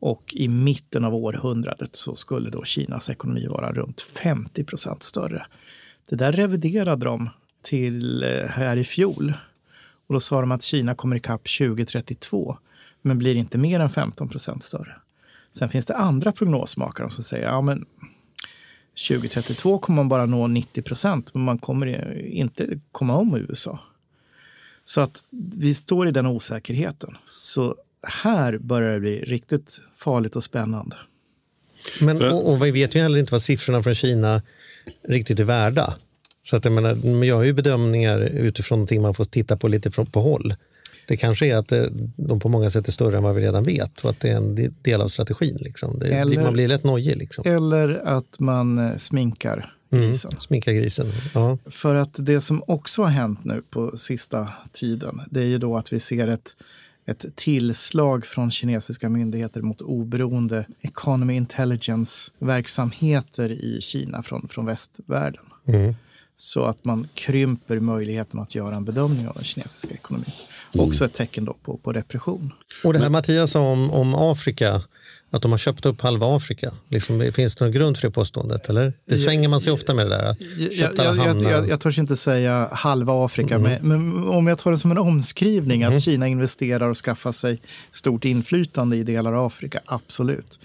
Och 0.00 0.34
i 0.36 0.48
mitten 0.48 1.04
av 1.04 1.14
århundradet 1.14 1.96
så 1.96 2.16
skulle 2.16 2.50
då 2.50 2.64
Kinas 2.64 3.10
ekonomi 3.10 3.46
vara 3.46 3.72
runt 3.72 4.00
50 4.00 4.64
procent 4.64 5.02
större. 5.02 5.46
Det 6.08 6.16
där 6.16 6.32
reviderade 6.32 7.04
de 7.04 7.30
till 7.62 8.22
eh, 8.22 8.48
här 8.48 8.76
i 8.76 8.84
fjol. 8.84 9.32
Och 10.06 10.14
då 10.14 10.20
sa 10.20 10.40
de 10.40 10.52
att 10.52 10.62
Kina 10.62 10.94
kommer 10.94 11.16
ikapp 11.16 11.42
2032, 11.58 12.58
men 13.02 13.18
blir 13.18 13.36
inte 13.36 13.58
mer 13.58 13.80
än 13.80 13.90
15 13.90 14.28
procent 14.28 14.62
större. 14.62 14.96
Sen 15.50 15.68
finns 15.68 15.86
det 15.86 15.96
andra 15.96 16.32
prognosmakare 16.32 17.10
som 17.10 17.24
säger 17.24 17.46
ja, 17.46 17.60
men 17.60 17.86
2032 19.08 19.78
kommer 19.78 19.96
man 19.96 20.08
bara 20.08 20.26
nå 20.26 20.46
90 20.46 20.82
procent, 20.82 21.34
men 21.34 21.42
man 21.42 21.58
kommer 21.58 22.18
inte 22.26 22.80
komma 22.92 23.16
om 23.16 23.36
USA. 23.36 23.80
Så 24.84 25.00
att 25.00 25.22
vi 25.58 25.74
står 25.74 26.08
i 26.08 26.10
den 26.10 26.26
osäkerheten. 26.26 27.16
Så 27.28 27.76
här 28.22 28.58
börjar 28.58 28.92
det 28.94 29.00
bli 29.00 29.20
riktigt 29.20 29.80
farligt 29.96 30.36
och 30.36 30.44
spännande. 30.44 30.96
Men, 32.00 32.22
och, 32.32 32.52
och 32.52 32.64
vi 32.64 32.70
vet 32.70 32.94
ju 32.94 33.00
heller 33.00 33.18
inte 33.18 33.32
vad 33.32 33.42
siffrorna 33.42 33.82
från 33.82 33.94
Kina 33.94 34.42
riktigt 35.08 35.40
är 35.40 35.44
värda. 35.44 35.94
Så 36.42 36.56
att 36.56 36.64
jag, 36.64 36.72
menar, 36.72 36.94
men 36.94 37.22
jag 37.22 37.36
har 37.36 37.42
ju 37.42 37.52
bedömningar 37.52 38.20
utifrån 38.20 38.78
någonting 38.78 39.02
man 39.02 39.14
får 39.14 39.24
titta 39.24 39.56
på 39.56 39.68
lite 39.68 39.90
från, 39.90 40.06
på 40.06 40.20
håll. 40.20 40.54
Det 41.10 41.16
kanske 41.16 41.46
är 41.46 41.56
att 41.56 41.68
det, 41.68 41.88
de 42.16 42.40
på 42.40 42.48
många 42.48 42.70
sätt 42.70 42.88
är 42.88 42.92
större 42.92 43.16
än 43.16 43.22
vad 43.22 43.34
vi 43.34 43.42
redan 43.42 43.64
vet 43.64 44.04
och 44.04 44.10
att 44.10 44.20
det 44.20 44.28
är 44.30 44.36
en 44.36 44.54
de- 44.54 44.70
del 44.82 45.00
av 45.00 45.08
strategin. 45.08 45.56
Liksom. 45.60 45.98
Det, 45.98 46.08
Eller- 46.08 46.42
man 46.42 46.52
blir 46.52 46.68
lätt 46.68 46.84
nojig. 46.84 47.16
Liksom. 47.16 47.44
Eller 47.46 48.00
att 48.04 48.40
man 48.40 48.78
eh, 48.78 48.96
sminkar 48.96 49.74
grisen. 49.90 50.32
Sminka 50.40 50.72
grisen. 50.72 51.06
Ja. 51.34 51.58
För 51.66 51.94
att 51.94 52.26
det 52.26 52.40
som 52.40 52.62
också 52.66 53.02
har 53.02 53.10
hänt 53.10 53.44
nu 53.44 53.62
på 53.70 53.96
sista 53.96 54.48
tiden, 54.72 55.20
det 55.30 55.40
är 55.40 55.44
ju 55.46 55.58
då 55.58 55.76
att 55.76 55.92
vi 55.92 56.00
ser 56.00 56.28
ett, 56.28 56.56
ett 57.06 57.36
tillslag 57.36 58.26
från 58.26 58.50
kinesiska 58.50 59.08
myndigheter 59.08 59.62
mot 59.62 59.80
oberoende 59.80 60.66
economy 60.80 61.34
intelligence-verksamheter 61.34 63.50
i 63.50 63.78
Kina 63.80 64.22
från, 64.22 64.48
från 64.48 64.66
västvärlden. 64.66 65.44
Så 66.40 66.64
att 66.64 66.84
man 66.84 67.08
krymper 67.14 67.80
möjligheten 67.80 68.40
att 68.40 68.54
göra 68.54 68.74
en 68.74 68.84
bedömning 68.84 69.28
av 69.28 69.34
den 69.34 69.44
kinesiska 69.44 69.94
ekonomin. 69.94 70.32
Också 70.72 71.04
ett 71.04 71.14
tecken 71.14 71.44
då 71.44 71.52
på, 71.52 71.76
på 71.76 71.92
repression. 71.92 72.52
Och 72.84 72.92
det 72.92 72.98
här 72.98 73.10
Mattias 73.10 73.50
sa 73.50 73.60
om, 73.60 73.90
om 73.90 74.14
Afrika, 74.14 74.82
att 75.30 75.42
de 75.42 75.50
har 75.50 75.58
köpt 75.58 75.86
upp 75.86 76.00
halva 76.00 76.36
Afrika. 76.36 76.72
Liksom, 76.88 77.32
finns 77.34 77.54
det 77.54 77.64
någon 77.64 77.72
grund 77.72 77.96
för 77.96 78.08
det 78.08 78.12
påståendet? 78.12 78.68
Eller? 78.68 78.92
Det 79.04 79.16
svänger 79.16 79.48
man 79.48 79.60
sig 79.60 79.72
ofta 79.72 79.94
med 79.94 80.06
det 80.06 80.16
där. 80.16 80.36
Jag, 80.70 80.96
jag, 80.96 81.14
hamnar. 81.14 81.50
jag, 81.50 81.68
jag 81.68 81.80
törs 81.80 81.98
inte 81.98 82.16
säga 82.16 82.68
halva 82.72 83.24
Afrika, 83.24 83.58
men, 83.58 83.88
men 83.88 84.28
om 84.28 84.46
jag 84.46 84.58
tar 84.58 84.70
det 84.70 84.78
som 84.78 84.90
en 84.90 84.98
omskrivning 84.98 85.82
att 85.82 86.02
Kina 86.02 86.28
investerar 86.28 86.88
och 86.88 86.96
skaffar 86.96 87.32
sig 87.32 87.62
stort 87.92 88.24
inflytande 88.24 88.96
i 88.96 89.02
delar 89.02 89.32
av 89.32 89.46
Afrika, 89.46 89.80
absolut. 89.86 90.58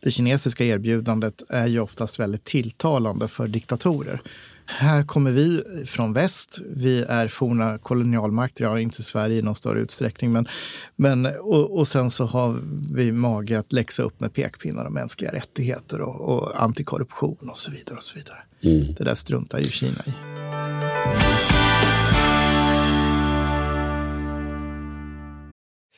Det 0.00 0.10
kinesiska 0.10 0.64
erbjudandet 0.64 1.42
är 1.48 1.66
ju 1.66 1.80
oftast 1.80 2.20
väldigt 2.20 2.44
tilltalande 2.44 3.28
för 3.28 3.48
diktatorer. 3.48 4.20
Här 4.66 5.02
kommer 5.02 5.30
vi 5.30 5.62
från 5.86 6.12
väst. 6.12 6.60
Vi 6.76 7.02
är 7.02 7.28
forna 7.28 7.78
kolonialmakter, 7.78 8.64
ja, 8.64 8.80
inte 8.80 9.02
Sverige 9.02 9.38
i 9.38 9.42
någon 9.42 9.54
större 9.54 9.80
utsträckning. 9.80 10.32
Men, 10.32 10.48
men, 10.96 11.26
och, 11.26 11.78
och 11.78 11.88
sen 11.88 12.10
så 12.10 12.24
har 12.24 12.56
vi 12.94 13.12
mage 13.12 13.58
att 13.58 13.72
läxa 13.72 14.02
upp 14.02 14.20
med 14.20 14.32
pekpinnar 14.32 14.84
om 14.84 14.94
mänskliga 14.94 15.32
rättigheter 15.32 16.00
och, 16.00 16.20
och 16.20 16.62
antikorruption 16.62 17.50
och 17.50 17.58
så 17.58 17.70
vidare. 17.70 17.96
och 17.96 18.02
så 18.02 18.14
vidare. 18.14 18.38
Det 18.96 19.04
där 19.04 19.14
struntar 19.14 19.58
ju 19.58 19.70
Kina 19.70 20.02
i. 20.06 21.63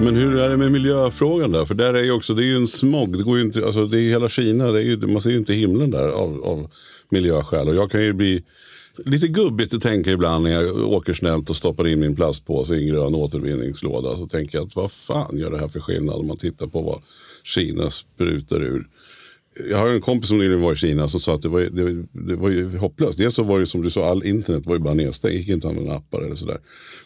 Men 0.00 0.16
hur 0.16 0.36
är 0.36 0.50
det 0.50 0.56
med 0.56 0.72
miljöfrågan 0.72 1.52
där? 1.52 1.64
För 1.64 1.74
där 1.74 1.94
är 1.94 2.02
ju 2.02 2.10
också, 2.10 2.34
det 2.34 2.42
är 2.42 2.46
ju 2.46 2.56
en 2.56 2.66
smog. 2.66 3.18
Det, 3.18 3.24
går 3.24 3.36
ju 3.38 3.44
inte, 3.44 3.66
alltså 3.66 3.86
det 3.86 4.00
är 4.00 4.08
hela 4.08 4.28
Kina, 4.28 4.70
det 4.70 4.78
är 4.78 4.82
ju, 4.82 4.96
man 4.96 5.22
ser 5.22 5.30
ju 5.30 5.36
inte 5.36 5.54
himlen 5.54 5.90
där 5.90 6.08
av, 6.08 6.44
av 6.44 6.70
miljöskäl. 7.08 7.68
Och 7.68 7.74
jag 7.74 7.90
kan 7.90 8.02
ju 8.02 8.12
bli 8.12 8.44
lite 9.04 9.28
gubbigt 9.28 9.74
att 9.74 9.82
tänka 9.82 10.10
ibland 10.10 10.44
när 10.44 10.50
jag 10.50 10.76
åker 10.76 11.14
snällt 11.14 11.50
och 11.50 11.56
stoppar 11.56 11.86
in 11.86 12.00
min 12.00 12.16
plastpåse 12.16 12.74
i 12.74 12.82
en 12.82 12.88
grön 12.88 13.14
återvinningslåda. 13.14 14.16
Så 14.16 14.26
tänker 14.26 14.58
jag 14.58 14.66
att 14.66 14.76
vad 14.76 14.92
fan 14.92 15.38
gör 15.38 15.50
det 15.50 15.58
här 15.58 15.68
för 15.68 15.80
skillnad 15.80 16.16
om 16.16 16.26
man 16.26 16.36
tittar 16.36 16.66
på 16.66 16.82
vad 16.82 17.02
Kina 17.44 17.90
sprutar 17.90 18.62
ur. 18.62 18.86
Jag 19.70 19.78
har 19.78 19.88
en 19.88 20.00
kompis 20.00 20.28
som 20.28 20.38
nyligen 20.38 20.62
var 20.62 20.72
i 20.72 20.76
Kina 20.76 21.08
som 21.08 21.20
sa 21.20 21.34
att 21.34 21.42
det 21.42 21.48
var, 21.48 21.60
det, 21.60 22.06
det 22.12 22.36
var 22.36 22.48
ju 22.48 22.76
hopplöst. 22.76 23.18
Dels 23.18 23.34
så 23.34 23.42
var 23.42 23.60
det 23.60 23.66
som 23.66 23.82
du 23.82 23.90
sa, 23.90 24.10
all 24.10 24.24
internet 24.24 24.66
var 24.66 24.74
ju 24.74 24.80
bara 24.80 24.94
nedstängt. 24.94 25.34
Gick 25.34 25.48
inte 25.48 25.66
att 25.66 25.70
använda 25.70 25.94
appar 25.94 26.22
eller 26.22 26.36
sådär. 26.36 26.58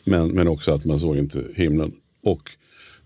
Men, 0.05 0.29
men 0.29 0.49
också 0.49 0.73
att 0.73 0.85
man 0.85 0.99
såg 0.99 1.17
inte 1.17 1.45
himlen. 1.55 1.93
Och 2.23 2.51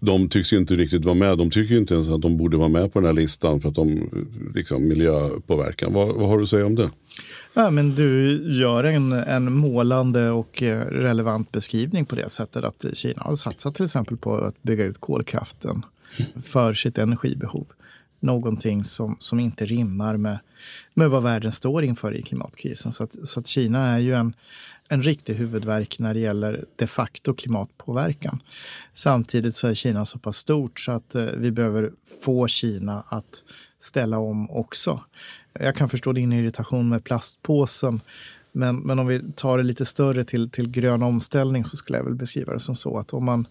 de 0.04 0.28
tycks 0.28 0.52
ju 0.52 0.56
inte 0.56 0.74
riktigt 0.74 1.04
vara 1.04 1.14
med. 1.14 1.38
De 1.38 1.50
tycker 1.50 1.74
ju 1.74 1.80
inte 1.80 1.94
ens 1.94 2.08
att 2.08 2.22
de 2.22 2.36
borde 2.36 2.56
vara 2.56 2.68
med 2.68 2.92
på 2.92 3.00
den 3.00 3.06
här 3.06 3.12
listan 3.12 3.60
för 3.60 3.68
att 3.68 3.74
de 3.74 4.10
liksom 4.54 4.88
miljöpåverkan. 4.88 5.92
Vad, 5.92 6.14
vad 6.14 6.28
har 6.28 6.36
du 6.36 6.42
att 6.42 6.48
säga 6.48 6.66
om 6.66 6.74
det? 6.74 6.90
Ja, 7.54 7.70
men 7.70 7.94
du 7.94 8.42
gör 8.60 8.84
en, 8.84 9.12
en 9.12 9.52
målande 9.52 10.30
och 10.30 10.62
eh, 10.62 10.80
relevant 10.80 11.52
beskrivning 11.52 12.04
på 12.04 12.14
det 12.14 12.28
sättet 12.28 12.64
att 12.64 12.84
Kina 12.94 13.22
har 13.22 13.34
satsat 13.34 13.74
till 13.74 13.84
exempel 13.84 14.16
på 14.16 14.34
att 14.34 14.62
bygga 14.62 14.84
ut 14.84 15.00
kolkraften 15.00 15.82
för 16.42 16.74
sitt 16.74 16.98
energibehov. 16.98 17.66
Någonting 18.20 18.84
som, 18.84 19.16
som 19.18 19.40
inte 19.40 19.66
rimmar 19.66 20.16
med, 20.16 20.38
med 20.94 21.10
vad 21.10 21.22
världen 21.22 21.52
står 21.52 21.84
inför 21.84 22.14
i 22.16 22.22
klimatkrisen. 22.22 22.92
Så 22.92 23.04
att, 23.04 23.28
så 23.28 23.40
att 23.40 23.46
Kina 23.46 23.86
är 23.86 23.98
ju 23.98 24.14
en, 24.14 24.34
en 24.92 25.02
riktig 25.02 25.34
huvudverk 25.34 25.98
när 25.98 26.14
det 26.14 26.20
gäller 26.20 26.64
de 26.76 26.86
facto 26.86 27.34
klimatpåverkan. 27.34 28.42
Samtidigt 28.94 29.56
så 29.56 29.68
är 29.68 29.74
Kina 29.74 30.06
så 30.06 30.18
pass 30.18 30.36
stort 30.36 30.80
så 30.80 30.92
att 30.92 31.14
eh, 31.14 31.24
vi 31.36 31.50
behöver 31.50 31.92
få 32.24 32.46
Kina 32.48 33.04
att 33.08 33.44
ställa 33.78 34.18
om 34.18 34.50
också. 34.50 35.00
Jag 35.52 35.76
kan 35.76 35.88
förstå 35.88 36.12
din 36.12 36.32
irritation 36.32 36.88
med 36.88 37.04
plastpåsen. 37.04 38.00
Men, 38.52 38.76
men 38.76 38.98
om 38.98 39.06
vi 39.06 39.22
tar 39.36 39.58
det 39.58 39.64
lite 39.64 39.84
större 39.84 40.24
till, 40.24 40.50
till 40.50 40.70
grön 40.70 41.02
omställning 41.02 41.64
så 41.64 41.76
skulle 41.76 41.98
jag 41.98 42.04
väl 42.04 42.14
beskriva 42.14 42.52
det 42.52 42.60
som 42.60 42.76
så 42.76 42.98
att 42.98 43.12
om 43.12 43.24
man, 43.24 43.46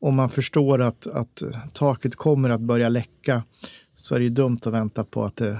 om 0.00 0.14
man 0.14 0.30
förstår 0.30 0.80
att, 0.82 1.06
att 1.06 1.42
taket 1.72 2.16
kommer 2.16 2.50
att 2.50 2.60
börja 2.60 2.88
läcka 2.88 3.42
så 3.94 4.14
är 4.14 4.18
det 4.18 4.24
ju 4.24 4.30
dumt 4.30 4.58
att 4.64 4.72
vänta 4.72 5.04
på 5.04 5.24
att 5.24 5.36
det 5.36 5.58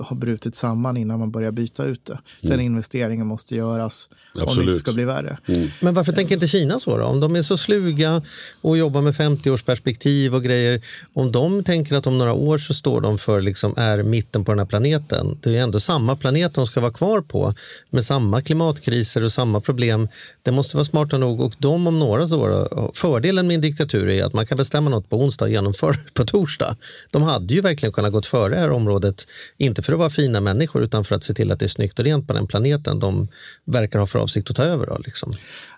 har 0.00 0.16
brutit 0.16 0.54
samman 0.54 0.96
innan 0.96 1.18
man 1.18 1.30
börjar 1.30 1.52
byta 1.52 1.84
ut 1.84 2.04
det. 2.04 2.18
Den 2.40 2.52
Mm. 2.52 2.66
investeringen 2.66 3.26
måste 3.26 3.56
göras 3.56 4.08
om 4.12 4.40
det 4.40 4.42
Absolut. 4.42 4.68
inte 4.68 4.78
ska 4.78 4.92
bli 4.92 5.04
värre. 5.04 5.38
Men 5.80 5.94
varför 5.94 6.12
tänker 6.12 6.34
inte 6.34 6.48
Kina 6.48 6.78
så 6.80 6.98
då? 6.98 7.04
Om 7.04 7.20
de 7.20 7.36
är 7.36 7.42
så 7.42 7.56
sluga 7.56 8.22
och 8.60 8.76
jobbar 8.78 9.02
med 9.02 9.14
50-årsperspektiv 9.14 10.34
och 10.34 10.42
grejer. 10.42 10.82
Om 11.12 11.32
de 11.32 11.64
tänker 11.64 11.96
att 11.96 12.06
om 12.06 12.18
några 12.18 12.32
år 12.32 12.58
så 12.58 12.74
står 12.74 13.00
de 13.00 13.18
för 13.18 13.40
liksom 13.40 13.74
är 13.76 14.02
mitten 14.02 14.44
på 14.44 14.52
den 14.52 14.58
här 14.58 14.66
planeten. 14.66 15.38
Det 15.42 15.50
är 15.50 15.54
ju 15.54 15.60
ändå 15.60 15.80
samma 15.80 16.16
planet 16.16 16.54
de 16.54 16.66
ska 16.66 16.80
vara 16.80 16.92
kvar 16.92 17.20
på 17.20 17.54
med 17.90 18.04
samma 18.04 18.42
klimatkriser 18.42 19.24
och 19.24 19.32
samma 19.32 19.60
problem. 19.60 20.08
Det 20.42 20.52
måste 20.52 20.76
vara 20.76 20.84
smarta 20.84 21.18
nog 21.18 21.40
och 21.40 21.54
de 21.58 21.86
om 21.86 21.98
några 21.98 22.26
så 22.26 22.48
då, 22.48 22.90
fördelen 22.94 23.46
med 23.46 23.54
en 23.54 23.60
diktatur 23.60 24.08
är 24.08 24.24
att 24.24 24.32
man 24.32 24.46
kan 24.46 24.56
bestämma 24.56 24.90
något 24.90 25.10
på 25.10 25.16
onsdag 25.20 25.44
och 25.44 25.50
genomföra 25.50 25.92
det 25.92 26.14
på 26.14 26.24
torsdag. 26.24 26.76
De 27.10 27.22
hade 27.22 27.54
ju 27.54 27.60
verkligen 27.60 27.92
kunnat 27.92 28.12
gått 28.12 28.26
före 28.26 28.54
det 28.54 28.60
här 28.60 28.70
området, 28.70 29.26
inte 29.62 29.82
för 29.82 29.92
att 29.92 29.98
vara 29.98 30.10
fina 30.10 30.40
människor 30.40 30.82
utan 30.82 31.04
för 31.04 31.14
att 31.14 31.24
se 31.24 31.34
till 31.34 31.52
att 31.52 31.58
det 31.58 31.66
är 31.66 31.68
snyggt 31.68 31.98
och 31.98 32.04
rent 32.04 32.26
på 32.26 32.32
den 32.32 32.46
planeten 32.46 32.98
de 32.98 33.28
verkar 33.64 33.98
ha 33.98 34.06
för 34.06 34.18
avsikt 34.18 34.50
att 34.50 34.56
ta 34.56 34.64
över. 34.64 34.86
Då, 34.86 34.98
liksom. 35.04 35.32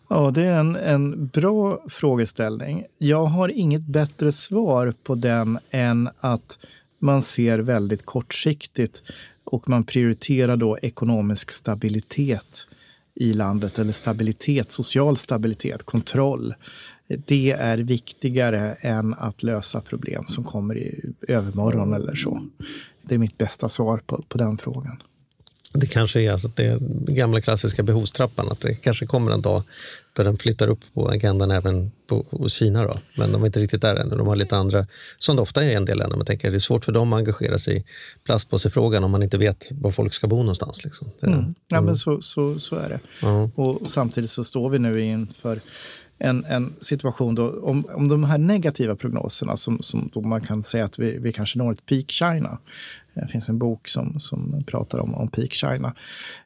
Ja, 0.09 0.31
det 0.31 0.45
är 0.45 0.59
en, 0.61 0.77
en 0.77 1.27
bra 1.27 1.85
frågeställning. 1.89 2.85
Jag 2.99 3.27
har 3.27 3.49
inget 3.49 3.83
bättre 3.83 4.33
svar 4.33 4.95
på 5.05 5.15
den 5.15 5.59
än 5.71 6.09
att 6.21 6.59
man 6.99 7.23
ser 7.23 7.59
väldigt 7.59 8.07
kortsiktigt 8.07 9.03
och 9.45 9.69
man 9.69 9.85
prioriterar 9.85 10.57
då 10.57 10.79
ekonomisk 10.79 11.51
stabilitet 11.51 12.67
i 13.15 13.33
landet 13.33 13.79
eller 13.79 13.93
stabilitet, 13.93 14.71
social 14.71 15.17
stabilitet, 15.17 15.83
kontroll. 15.83 16.55
Det 17.27 17.51
är 17.51 17.79
viktigare 17.79 18.73
än 18.81 19.15
att 19.15 19.43
lösa 19.43 19.81
problem 19.81 20.25
som 20.27 20.45
kommer 20.45 20.79
i 20.79 21.13
övermorgon 21.29 21.93
eller 21.93 22.15
så. 22.15 22.43
Det 23.09 23.15
är 23.15 23.19
mitt 23.19 23.39
bästa 23.39 23.69
svar 23.69 24.01
på, 24.07 24.25
på 24.29 24.39
den 24.39 24.59
frågan. 24.59 25.03
Det 25.73 25.87
kanske 25.87 26.21
är 26.21 26.33
alltså 26.33 26.49
att 26.49 26.57
det 26.57 26.79
gamla 27.09 27.41
klassiska 27.41 27.83
behovstrappan, 27.83 28.49
att 28.51 28.61
det 28.61 28.75
kanske 28.75 29.07
kommer 29.07 29.33
en 29.33 29.43
dag 29.43 29.63
då 30.13 30.23
den 30.23 30.37
flyttar 30.37 30.69
upp 30.69 30.81
på 30.95 31.09
agendan 31.09 31.51
även 31.51 31.93
på, 32.07 32.27
hos 32.31 32.53
Kina. 32.53 32.85
Då. 32.85 32.99
Men 33.19 33.33
de 33.33 33.43
är 33.43 33.47
inte 33.47 33.61
riktigt 33.61 33.81
där 33.83 33.97
ännu. 33.97 34.17
De 34.17 34.27
har 34.27 34.37
lite 34.37 34.57
andra, 34.57 34.87
som 35.19 35.37
det 35.37 35.43
ofta 35.43 35.65
är 35.65 35.69
i 35.69 35.75
en 35.75 35.85
del 35.85 35.99
länder. 35.99 36.17
Man 36.17 36.27
tänker 36.27 36.51
det 36.51 36.57
är 36.57 36.59
svårt 36.59 36.85
för 36.85 36.93
dem 36.93 37.13
att 37.13 37.19
engagera 37.19 37.59
sig 37.59 37.77
i 37.77 37.85
plastpåsefrågan 38.25 39.05
om 39.05 39.11
man 39.11 39.23
inte 39.23 39.39
vet 39.39 39.69
var 39.71 39.91
folk 39.91 40.15
ska 40.15 40.27
bo 40.27 40.37
någonstans. 40.37 40.85
Liksom. 40.85 41.09
Det, 41.21 41.27
Mm. 41.27 41.55
Ja, 41.69 41.81
men 41.81 41.97
så, 41.97 42.23
så, 42.23 42.59
så 42.59 42.77
är 42.77 42.89
det. 42.89 43.01
Ja. 43.23 43.51
Och 43.55 43.87
samtidigt 43.87 44.31
så 44.31 44.45
står 44.45 44.71
vi 44.71 44.79
nu 44.79 45.01
inför 45.01 45.61
en, 46.19 46.45
en 46.45 46.75
situation 46.81 47.35
då, 47.35 47.61
om, 47.61 47.85
om 47.95 48.09
de 48.09 48.25
här 48.25 48.39
negativa 48.39 48.97
prognoserna 48.97 49.57
som, 49.57 49.83
som 49.83 50.11
då 50.13 50.21
man 50.21 50.41
kan 50.41 50.63
säga 50.63 50.85
att 50.85 50.99
vi, 50.99 51.19
vi 51.19 51.33
kanske 51.33 51.59
når 51.59 51.73
ett 51.73 51.87
peak 51.87 52.11
China. 52.11 52.59
Det 53.15 53.29
finns 53.29 53.49
en 53.49 53.59
bok 53.59 53.89
som, 53.89 54.21
som 54.21 54.65
pratar 54.67 54.99
om, 54.99 55.15
om 55.15 55.29
peak 55.29 55.53
China. 55.53 55.95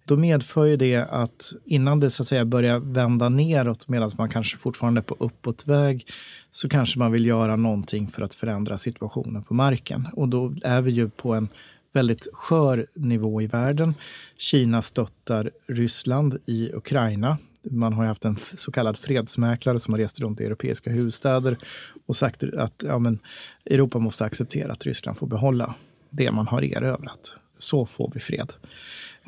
Då 0.04 0.16
medför 0.16 0.64
ju 0.64 0.76
det 0.76 0.96
att 0.96 1.52
innan 1.64 2.00
det 2.00 2.10
så 2.10 2.22
att 2.22 2.28
säga 2.28 2.44
börjar 2.44 2.78
vända 2.78 3.28
neråt 3.28 3.88
medan 3.88 4.10
man 4.18 4.28
kanske 4.28 4.58
fortfarande 4.58 5.00
är 5.00 5.02
på 5.02 5.16
uppåtväg 5.18 6.06
så 6.50 6.68
kanske 6.68 6.98
man 6.98 7.12
vill 7.12 7.26
göra 7.26 7.56
någonting 7.56 8.08
för 8.08 8.22
att 8.22 8.34
förändra 8.34 8.78
situationen 8.78 9.42
på 9.42 9.54
marken. 9.54 10.06
Och 10.12 10.28
då 10.28 10.54
är 10.62 10.82
vi 10.82 10.90
ju 10.90 11.10
på 11.10 11.34
en 11.34 11.48
väldigt 11.92 12.28
skör 12.32 12.86
nivå 12.94 13.42
i 13.42 13.46
världen. 13.46 13.94
Kina 14.36 14.82
stöttar 14.82 15.50
Ryssland 15.66 16.38
i 16.46 16.70
Ukraina. 16.74 17.38
Man 17.70 17.92
har 17.92 18.02
ju 18.02 18.08
haft 18.08 18.24
en 18.24 18.36
så 18.54 18.72
kallad 18.72 18.98
fredsmäklare 18.98 19.80
som 19.80 19.94
har 19.94 19.98
rest 19.98 20.20
runt 20.20 20.40
i 20.40 20.44
europeiska 20.44 20.90
huvudstäder 20.90 21.58
och 22.06 22.16
sagt 22.16 22.42
att 22.42 22.84
ja, 22.86 22.98
men 22.98 23.18
Europa 23.64 23.98
måste 23.98 24.24
acceptera 24.24 24.72
att 24.72 24.86
Ryssland 24.86 25.18
får 25.18 25.26
behålla 25.26 25.74
det 26.10 26.32
man 26.32 26.46
har 26.46 26.62
erövrat. 26.62 27.34
Så 27.58 27.86
får 27.86 28.10
vi 28.14 28.20
fred. 28.20 28.52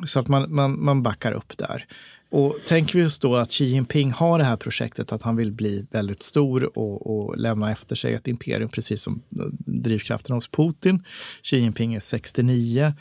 Så 0.07 0.19
att 0.19 0.29
man, 0.29 0.55
man, 0.55 0.85
man 0.85 1.03
backar 1.03 1.33
upp 1.33 1.59
där. 1.59 1.87
Och 2.31 2.57
tänker 2.67 2.99
vi 2.99 3.07
oss 3.07 3.19
då 3.19 3.37
att 3.37 3.51
Xi 3.51 3.65
Jinping 3.65 4.13
har 4.13 4.39
det 4.39 4.45
här 4.45 4.57
projektet 4.57 5.13
att 5.13 5.23
han 5.23 5.37
vill 5.37 5.53
bli 5.53 5.87
väldigt 5.91 6.23
stor 6.23 6.79
och, 6.79 7.07
och 7.07 7.39
lämna 7.39 7.73
efter 7.73 7.97
sig 7.97 8.15
ett 8.15 8.29
imperium 8.29 8.69
precis 8.69 9.03
som 9.03 9.23
drivkraften 9.67 10.35
hos 10.35 10.49
Putin. 10.49 11.05
Xi 11.43 11.57
Jinping 11.57 11.95
är 11.95 12.01
69. 12.01 12.93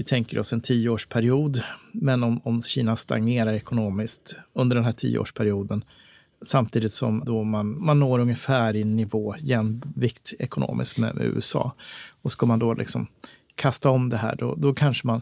Vi 0.00 0.04
tänker 0.04 0.38
oss 0.38 0.52
en 0.52 0.60
tioårsperiod. 0.60 1.62
Men 1.92 2.22
om, 2.22 2.40
om 2.44 2.62
Kina 2.62 2.96
stagnerar 2.96 3.52
ekonomiskt 3.52 4.36
under 4.52 4.76
den 4.76 4.84
här 4.84 4.92
tioårsperioden 4.92 5.84
samtidigt 6.42 6.92
som 6.92 7.22
då 7.26 7.44
man, 7.44 7.84
man 7.84 8.00
når 8.00 8.18
ungefär 8.18 8.76
i 8.76 8.84
nivå 8.84 9.34
jämvikt 9.38 10.32
ekonomiskt 10.38 10.98
med, 10.98 11.14
med 11.14 11.26
USA. 11.26 11.74
Och 12.22 12.32
ska 12.32 12.46
man 12.46 12.58
då 12.58 12.74
liksom 12.74 13.06
kasta 13.54 13.90
om 13.90 14.08
det 14.08 14.16
här, 14.16 14.36
då, 14.36 14.54
då 14.54 14.74
kanske 14.74 15.06
man 15.06 15.20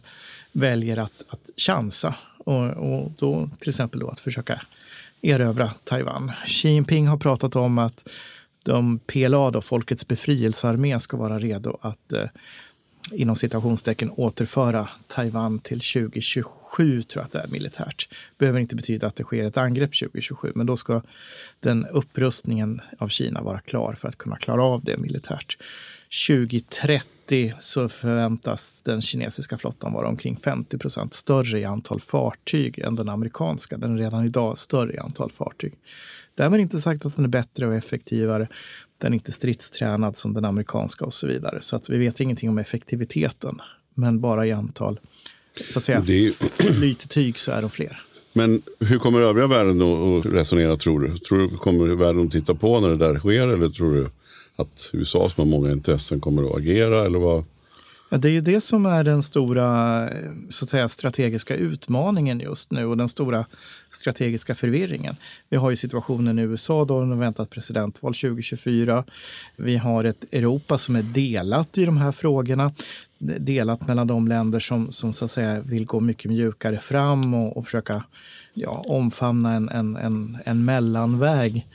väljer 0.53 0.97
att, 0.97 1.25
att 1.29 1.51
chansa 1.57 2.14
och, 2.38 2.64
och 2.64 3.12
då 3.19 3.51
till 3.61 3.69
exempel 3.69 4.01
då 4.01 4.09
att 4.09 4.21
försöka 4.21 4.62
erövra 5.23 5.71
Taiwan. 5.85 6.33
Xi 6.47 6.69
Jinping 6.69 7.07
har 7.07 7.17
pratat 7.17 7.57
om 7.57 7.79
att 7.79 8.09
de 8.62 8.99
PLA, 8.99 9.51
då, 9.51 9.61
Folkets 9.61 10.09
befrielsearmé, 10.09 11.01
ska 11.01 11.17
vara 11.17 11.38
redo 11.38 11.79
att 11.81 12.12
eh, 12.12 12.25
inom 13.12 13.37
citationstecken 13.37 14.11
återföra 14.11 14.88
Taiwan 15.07 15.59
till 15.59 15.81
2027, 15.81 17.03
tror 17.03 17.21
jag 17.21 17.27
att 17.27 17.33
det 17.33 17.38
är 17.38 17.49
militärt. 17.49 18.09
behöver 18.38 18.61
inte 18.61 18.77
betyda 18.77 19.07
att 19.07 19.16
det 19.16 19.25
sker 19.25 19.44
ett 19.44 19.57
angrepp 19.57 19.99
2027, 19.99 20.53
men 20.55 20.66
då 20.66 20.77
ska 20.77 21.03
den 21.61 21.87
upprustningen 21.87 22.81
av 22.99 23.09
Kina 23.09 23.42
vara 23.42 23.61
klar 23.61 23.94
för 23.94 24.09
att 24.09 24.18
kunna 24.18 24.37
klara 24.37 24.62
av 24.62 24.85
det 24.85 24.97
militärt. 24.97 25.59
2030 26.29 27.17
så 27.59 27.88
förväntas 27.88 28.83
den 28.83 29.03
kinesiska 29.03 29.59
flottan 29.59 29.93
vara 29.93 30.09
omkring 30.09 30.37
50 30.37 30.79
procent 30.79 31.14
större 31.14 31.59
i 31.59 31.64
antal 31.64 32.01
fartyg 32.01 32.79
än 32.79 32.95
den 32.95 33.09
amerikanska. 33.09 33.77
Den 33.77 33.95
är 33.95 33.99
redan 33.99 34.27
idag 34.27 34.59
större 34.59 34.93
i 34.93 34.99
antal 34.99 35.31
fartyg. 35.31 35.75
Därmed 36.35 36.61
inte 36.61 36.81
sagt 36.81 37.07
att 37.07 37.17
den 37.17 37.25
är 37.25 37.29
bättre 37.29 37.67
och 37.67 37.75
effektivare. 37.75 38.49
Den 38.99 39.12
är 39.12 39.14
inte 39.14 39.33
stridstränad 39.33 40.17
som 40.17 40.35
den 40.35 40.45
amerikanska 40.45 41.05
och 41.05 41.14
så 41.14 41.27
vidare. 41.27 41.59
Så 41.61 41.77
att 41.77 41.91
vi 41.91 41.99
vet 41.99 42.21
ingenting 42.21 42.49
om 42.49 42.59
effektiviteten, 42.59 43.61
men 43.95 44.21
bara 44.21 44.47
i 44.47 44.53
antal 44.53 45.01
så 45.69 45.79
att 45.79 45.85
säga, 45.85 46.01
Det 46.07 46.27
är 46.27 46.31
flyttyg 46.73 47.38
så 47.38 47.51
är 47.51 47.62
de 47.62 47.71
fler. 47.71 48.03
Men 48.33 48.62
hur 48.81 48.99
kommer 48.99 49.21
övriga 49.21 49.47
världen 49.47 49.83
att 49.83 50.27
resonera 50.27 50.77
tror 50.77 51.01
du? 51.01 51.17
Tror 51.17 51.38
du 51.38 51.49
kommer 51.49 51.88
världen 51.88 52.27
att 52.27 52.33
titta 52.33 52.55
på 52.55 52.81
när 52.81 52.88
det 52.88 52.97
där 52.97 53.19
sker 53.19 53.49
eller 53.49 53.69
tror 53.69 53.95
du 53.95 54.09
att 54.59 54.90
USA 54.92 55.29
som 55.29 55.51
har 55.51 55.59
många 55.59 55.73
intressen 55.73 56.21
kommer 56.21 56.42
att 56.42 56.57
agera? 56.57 57.07
Eller 57.07 57.18
vad? 57.18 57.44
Ja, 58.11 58.18
det 58.18 58.29
är 58.29 58.33
ju 58.33 58.40
det 58.40 58.61
som 58.61 58.87
är 58.87 59.05
den 59.05 59.23
stora 59.23 60.09
så 60.49 60.64
att 60.64 60.68
säga, 60.68 60.88
strategiska 60.88 61.57
utmaningen 61.57 62.40
just 62.40 62.73
nu 62.73 62.85
och 62.85 62.97
den 62.97 63.09
stora 63.09 63.47
strategiska 63.90 64.55
förvirringen. 64.55 65.16
Vi 65.49 65.57
har 65.57 65.71
ju 65.71 65.77
situationen 65.77 66.38
i 66.38 66.42
USA 66.42 66.85
då 66.85 67.01
de 67.01 67.18
väntat 67.18 67.51
presidentval 67.51 68.14
2024. 68.14 69.05
Vi 69.57 69.77
har 69.77 70.05
ett 70.05 70.25
Europa 70.33 70.79
som 70.79 70.97
är 70.97 71.03
delat 71.03 71.79
i 71.79 71.85
de 71.85 71.97
här 71.97 72.12
frågorna. 72.12 72.73
Delat 73.18 73.88
mellan 73.88 74.07
de 74.07 74.29
länder 74.29 74.61
som, 74.61 74.92
som 74.92 75.12
så 75.12 75.25
att 75.25 75.31
säga, 75.31 75.61
vill 75.61 75.87
gå 75.87 76.01
mycket 76.01 76.31
mjukare 76.31 76.77
fram 76.77 77.35
och, 77.35 77.57
och 77.57 77.64
försöka 77.64 78.05
ja, 78.55 78.85
omfamna 78.87 79.55
en, 79.55 79.68
en, 79.68 79.97
en, 79.97 80.38
en 80.44 80.64
mellanväg 80.64 81.66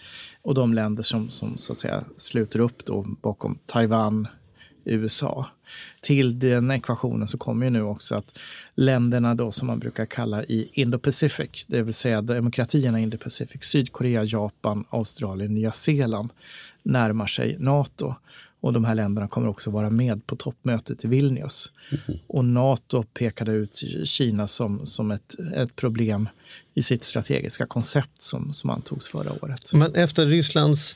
och 0.43 0.53
de 0.53 0.73
länder 0.73 1.03
som, 1.03 1.29
som 1.29 1.57
så 1.57 1.71
att 1.71 1.77
säga, 1.77 2.03
sluter 2.17 2.59
upp 2.59 2.85
då 2.85 3.05
bakom 3.21 3.59
Taiwan, 3.65 4.27
USA. 4.85 5.47
Till 6.01 6.39
den 6.39 6.71
ekvationen 6.71 7.27
så 7.27 7.37
kommer 7.37 7.65
ju 7.65 7.69
nu 7.69 7.81
också 7.81 8.15
att 8.15 8.39
länderna 8.75 9.35
då 9.35 9.51
som 9.51 9.67
man 9.67 9.79
brukar 9.79 10.05
kalla 10.05 10.43
i 10.43 10.69
Indo-Pacific, 10.73 11.65
det 11.67 11.81
vill 11.81 11.93
säga 11.93 12.21
demokratierna 12.21 12.99
i 12.99 13.03
Indo-Pacific, 13.03 13.63
Sydkorea, 13.63 14.23
Japan, 14.23 14.85
Australien, 14.89 15.53
Nya 15.53 15.71
Zeeland, 15.71 16.29
närmar 16.83 17.27
sig 17.27 17.55
Nato. 17.59 18.15
Och 18.63 18.73
de 18.73 18.85
här 18.85 18.95
länderna 18.95 19.27
kommer 19.27 19.47
också 19.47 19.71
vara 19.71 19.89
med 19.89 20.27
på 20.27 20.35
toppmötet 20.35 21.05
i 21.05 21.07
Vilnius. 21.07 21.71
Och 22.27 22.45
Nato 22.45 23.03
pekade 23.03 23.51
ut 23.51 23.83
Kina 24.05 24.47
som, 24.47 24.85
som 24.85 25.11
ett, 25.11 25.35
ett 25.55 25.75
problem 25.75 26.29
i 26.73 26.83
sitt 26.83 27.03
strategiska 27.03 27.65
koncept 27.65 28.21
som, 28.21 28.53
som 28.53 28.69
antogs 28.69 29.07
förra 29.07 29.31
året. 29.43 29.73
Men 29.73 29.95
efter 29.95 30.25
Rysslands 30.25 30.95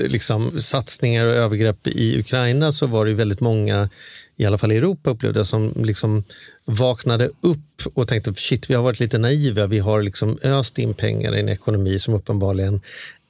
eh, 0.00 0.06
liksom, 0.06 0.60
satsningar 0.60 1.26
och 1.26 1.32
övergrepp 1.32 1.86
i 1.86 2.20
Ukraina 2.20 2.72
så 2.72 2.86
var 2.86 3.06
det 3.06 3.14
väldigt 3.14 3.40
många, 3.40 3.88
i 4.36 4.44
alla 4.44 4.58
fall 4.58 4.72
i 4.72 4.76
Europa 4.76 5.10
upplevde 5.10 5.44
som 5.44 5.72
liksom 5.76 6.24
vaknade 6.64 7.30
upp 7.40 7.86
och 7.94 8.08
tänkte 8.08 8.34
shit, 8.34 8.70
vi 8.70 8.74
har 8.74 8.82
varit 8.82 9.00
lite 9.00 9.18
naiva. 9.18 9.66
Vi 9.66 9.78
har 9.78 10.02
liksom 10.02 10.38
öst 10.42 10.78
in 10.78 10.94
pengar 10.94 11.36
i 11.36 11.40
en 11.40 11.48
ekonomi 11.48 11.98
som 11.98 12.14
uppenbarligen 12.14 12.80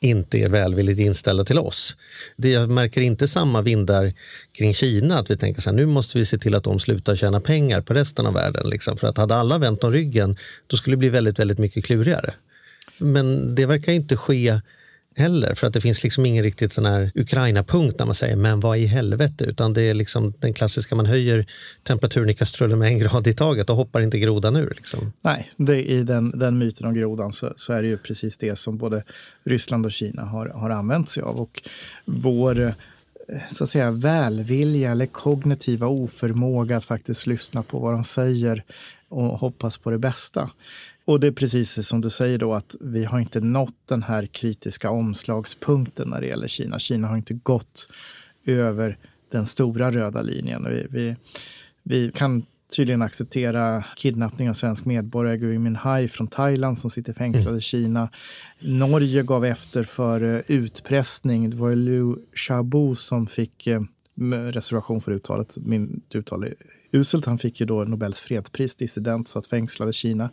inte 0.07 0.39
är 0.39 0.49
välvilligt 0.49 1.01
inställda 1.01 1.45
till 1.45 1.59
oss. 1.59 1.97
Det 2.37 2.49
jag 2.51 2.71
märker 2.71 3.01
inte 3.01 3.29
samma 3.29 3.63
vindar 3.63 4.13
kring 4.59 4.75
Kina, 4.75 5.19
att 5.19 5.31
vi 5.31 5.37
tänker 5.37 5.63
så 5.63 5.71
här, 5.71 5.77
nu 5.77 5.87
måste 5.87 6.19
vi 6.19 6.25
se 6.25 6.39
till 6.39 6.55
att 6.55 6.65
de 6.65 6.79
slutar 6.81 7.17
tjäna 7.17 7.41
pengar 7.41 7.81
på 7.81 7.95
resten 7.95 8.27
av 8.27 8.35
världen. 8.35 8.71
Liksom. 8.71 8.97
För 8.97 9.07
att 9.07 9.19
hade 9.19 9.35
alla 9.35 9.59
vänt 9.59 9.85
om 9.85 9.93
ryggen, 9.93 10.37
då 10.67 10.77
skulle 10.77 10.97
det 10.97 10.99
bli 10.99 11.09
väldigt, 11.09 11.39
väldigt 11.39 11.59
mycket 11.59 11.85
klurigare. 11.85 12.35
Men 12.99 13.55
det 13.55 13.67
verkar 13.67 13.93
inte 13.93 14.17
ske 14.17 14.61
heller, 15.17 15.55
för 15.55 15.67
att 15.67 15.73
det 15.73 15.81
finns 15.81 16.03
liksom 16.03 16.27
ingen 16.27 16.45
riktigt 16.45 16.73
sån 16.73 16.87
här 16.87 17.13
Ukraina-punkt 17.15 17.97
när 17.99 18.07
man 18.07 18.15
säger 18.15 18.37
men 18.37 18.61
vad 18.61 18.79
i 18.79 18.87
helvete, 18.87 19.45
utan 19.45 19.73
det 19.73 19.83
är 19.83 19.95
liksom 19.95 20.35
den 20.39 20.55
klassiska, 20.55 20.95
man 20.95 21.07
höjer 21.07 21.47
temperaturen 21.83 22.31
i 22.31 22.35
kastrullen 22.35 22.79
med 22.79 22.89
en 22.89 22.99
grad 22.99 23.27
i 23.27 23.33
taget 23.33 23.71
och 23.71 23.77
hoppar 23.77 24.01
inte 24.01 24.19
grodan 24.19 24.57
ur. 24.57 24.73
Liksom. 24.77 25.13
Nej, 25.21 25.51
det, 25.57 25.91
i 25.91 26.03
den, 26.03 26.39
den 26.39 26.59
myten 26.59 26.87
om 26.87 26.95
grodan 26.95 27.33
så, 27.33 27.53
så 27.57 27.73
är 27.73 27.83
det 27.83 27.89
ju 27.89 27.99
precis 27.99 28.39
det 28.39 28.57
som 28.57 28.79
både 28.79 29.05
Ryssland 29.45 29.87
och 29.87 29.93
Kina 29.93 30.25
har, 30.25 30.47
har 30.47 30.71
använt 30.71 31.09
sig 31.09 31.23
av. 31.23 31.41
Och 31.41 31.63
vår 32.05 32.61
eh, 32.61 32.73
så 33.51 33.65
att 33.65 33.71
säga, 33.71 33.91
välvilja 33.91 34.91
eller 34.91 35.07
kognitiva 35.07 35.87
oförmåga 35.87 36.77
att 36.77 36.85
faktiskt 36.85 37.27
lyssna 37.27 37.63
på 37.63 37.79
vad 37.79 37.93
de 37.93 38.05
säger 38.05 38.63
och 39.09 39.25
hoppas 39.25 39.79
på 39.79 39.91
det 39.91 39.99
bästa. 39.99 40.51
Och 41.07 41.21
det 41.21 41.27
är 41.27 41.33
precis 41.33 41.87
som 41.87 42.01
du 42.01 42.11
säger 42.11 42.39
då 42.39 42.55
att 42.55 42.77
vi 42.81 43.05
har 43.05 43.21
inte 43.21 43.41
nått 43.41 43.89
den 43.89 44.03
här 44.03 44.27
kritiska 44.27 44.91
omslagspunkten 44.91 46.09
när 46.09 46.21
det 46.21 46.27
gäller 46.27 46.49
Kina. 46.49 46.79
Kina 46.79 47.09
har 47.09 47.17
inte 47.17 47.35
gått 47.35 47.89
över 48.47 48.99
den 49.31 49.47
stora 49.47 49.91
röda 49.91 50.23
linjen. 50.23 50.67
Vi, 50.71 50.87
vi, 50.91 51.17
vi 51.83 52.13
kan 52.15 52.43
tydligen 52.77 53.03
acceptera 53.03 53.85
kidnappning 53.97 54.51
av 54.51 54.55
svensk 54.55 54.85
medborgare 54.85 55.37
Gui 55.37 55.59
Minhai 55.59 56.09
från 56.09 56.27
Thailand 56.27 56.79
som 56.79 56.91
sitter 56.91 57.13
fängslad 57.13 57.57
i 57.57 57.61
Kina. 57.61 58.09
Norge 58.61 59.23
gav 59.23 59.45
efter 59.45 59.83
för 59.83 60.35
eh, 60.35 60.41
utpressning. 60.47 61.51
Det 61.51 61.57
var 61.57 61.75
Liu 61.75 62.17
Xiaobo 62.33 62.95
som 62.95 63.27
fick 63.27 63.67
eh, 63.67 63.81
reservation 64.53 65.01
för 65.01 65.13
uttalet. 65.13 65.57
Min 65.61 66.01
uttal 66.15 66.45
är 66.45 66.55
uselt. 66.97 67.27
Han 67.27 67.39
fick 67.39 67.61
ju 67.61 67.67
då 67.67 67.85
Nobels 67.85 68.21
fredspris, 68.21 68.75
dissident, 68.75 69.29
satt 69.29 69.47
fängslad 69.47 69.89
i 69.89 69.93
Kina 69.93 70.31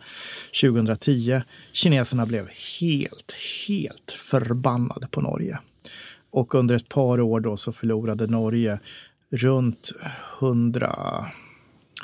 2010. 0.62 1.42
Kineserna 1.72 2.26
blev 2.26 2.50
helt, 2.82 3.36
helt 3.68 4.12
förbannade 4.12 5.08
på 5.08 5.22
Norge. 5.22 5.60
Och 6.32 6.56
under 6.56 6.76
ett 6.76 6.90
par 6.90 7.22
år 7.22 7.40
då 7.40 7.58
så 7.58 7.72
förlorade 7.72 8.28
Norge 8.28 8.80
runt 9.32 9.92
100 10.40 11.26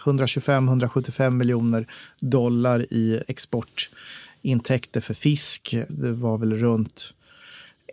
125-175 0.06 1.30
miljoner 1.30 1.88
dollar 2.20 2.94
i 2.94 3.24
exportintäkter 3.28 5.02
för 5.02 5.14
fisk. 5.14 5.76
Det 5.90 6.12
var 6.12 6.38
väl 6.38 6.54
runt 6.54 7.14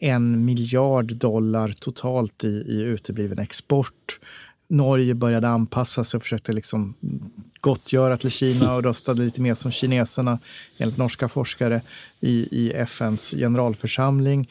en 0.00 0.44
miljard 0.44 1.16
dollar 1.16 1.68
totalt 1.68 2.44
i, 2.44 2.48
i 2.48 2.80
utebliven 2.80 3.38
export. 3.38 4.20
Norge 4.68 5.14
började 5.14 5.48
anpassa 5.48 6.04
sig 6.04 6.18
och 6.18 6.22
försökte 6.22 6.52
liksom 6.52 6.94
gottgöra 7.60 8.16
till 8.16 8.30
Kina 8.30 8.74
och 8.74 8.82
röstade 8.82 9.22
lite 9.22 9.40
mer 9.40 9.54
som 9.54 9.70
kineserna, 9.70 10.38
enligt 10.78 10.96
norska 10.96 11.28
forskare, 11.28 11.80
i, 12.20 12.48
i 12.50 12.72
FNs 12.72 13.30
generalförsamling. 13.30 14.50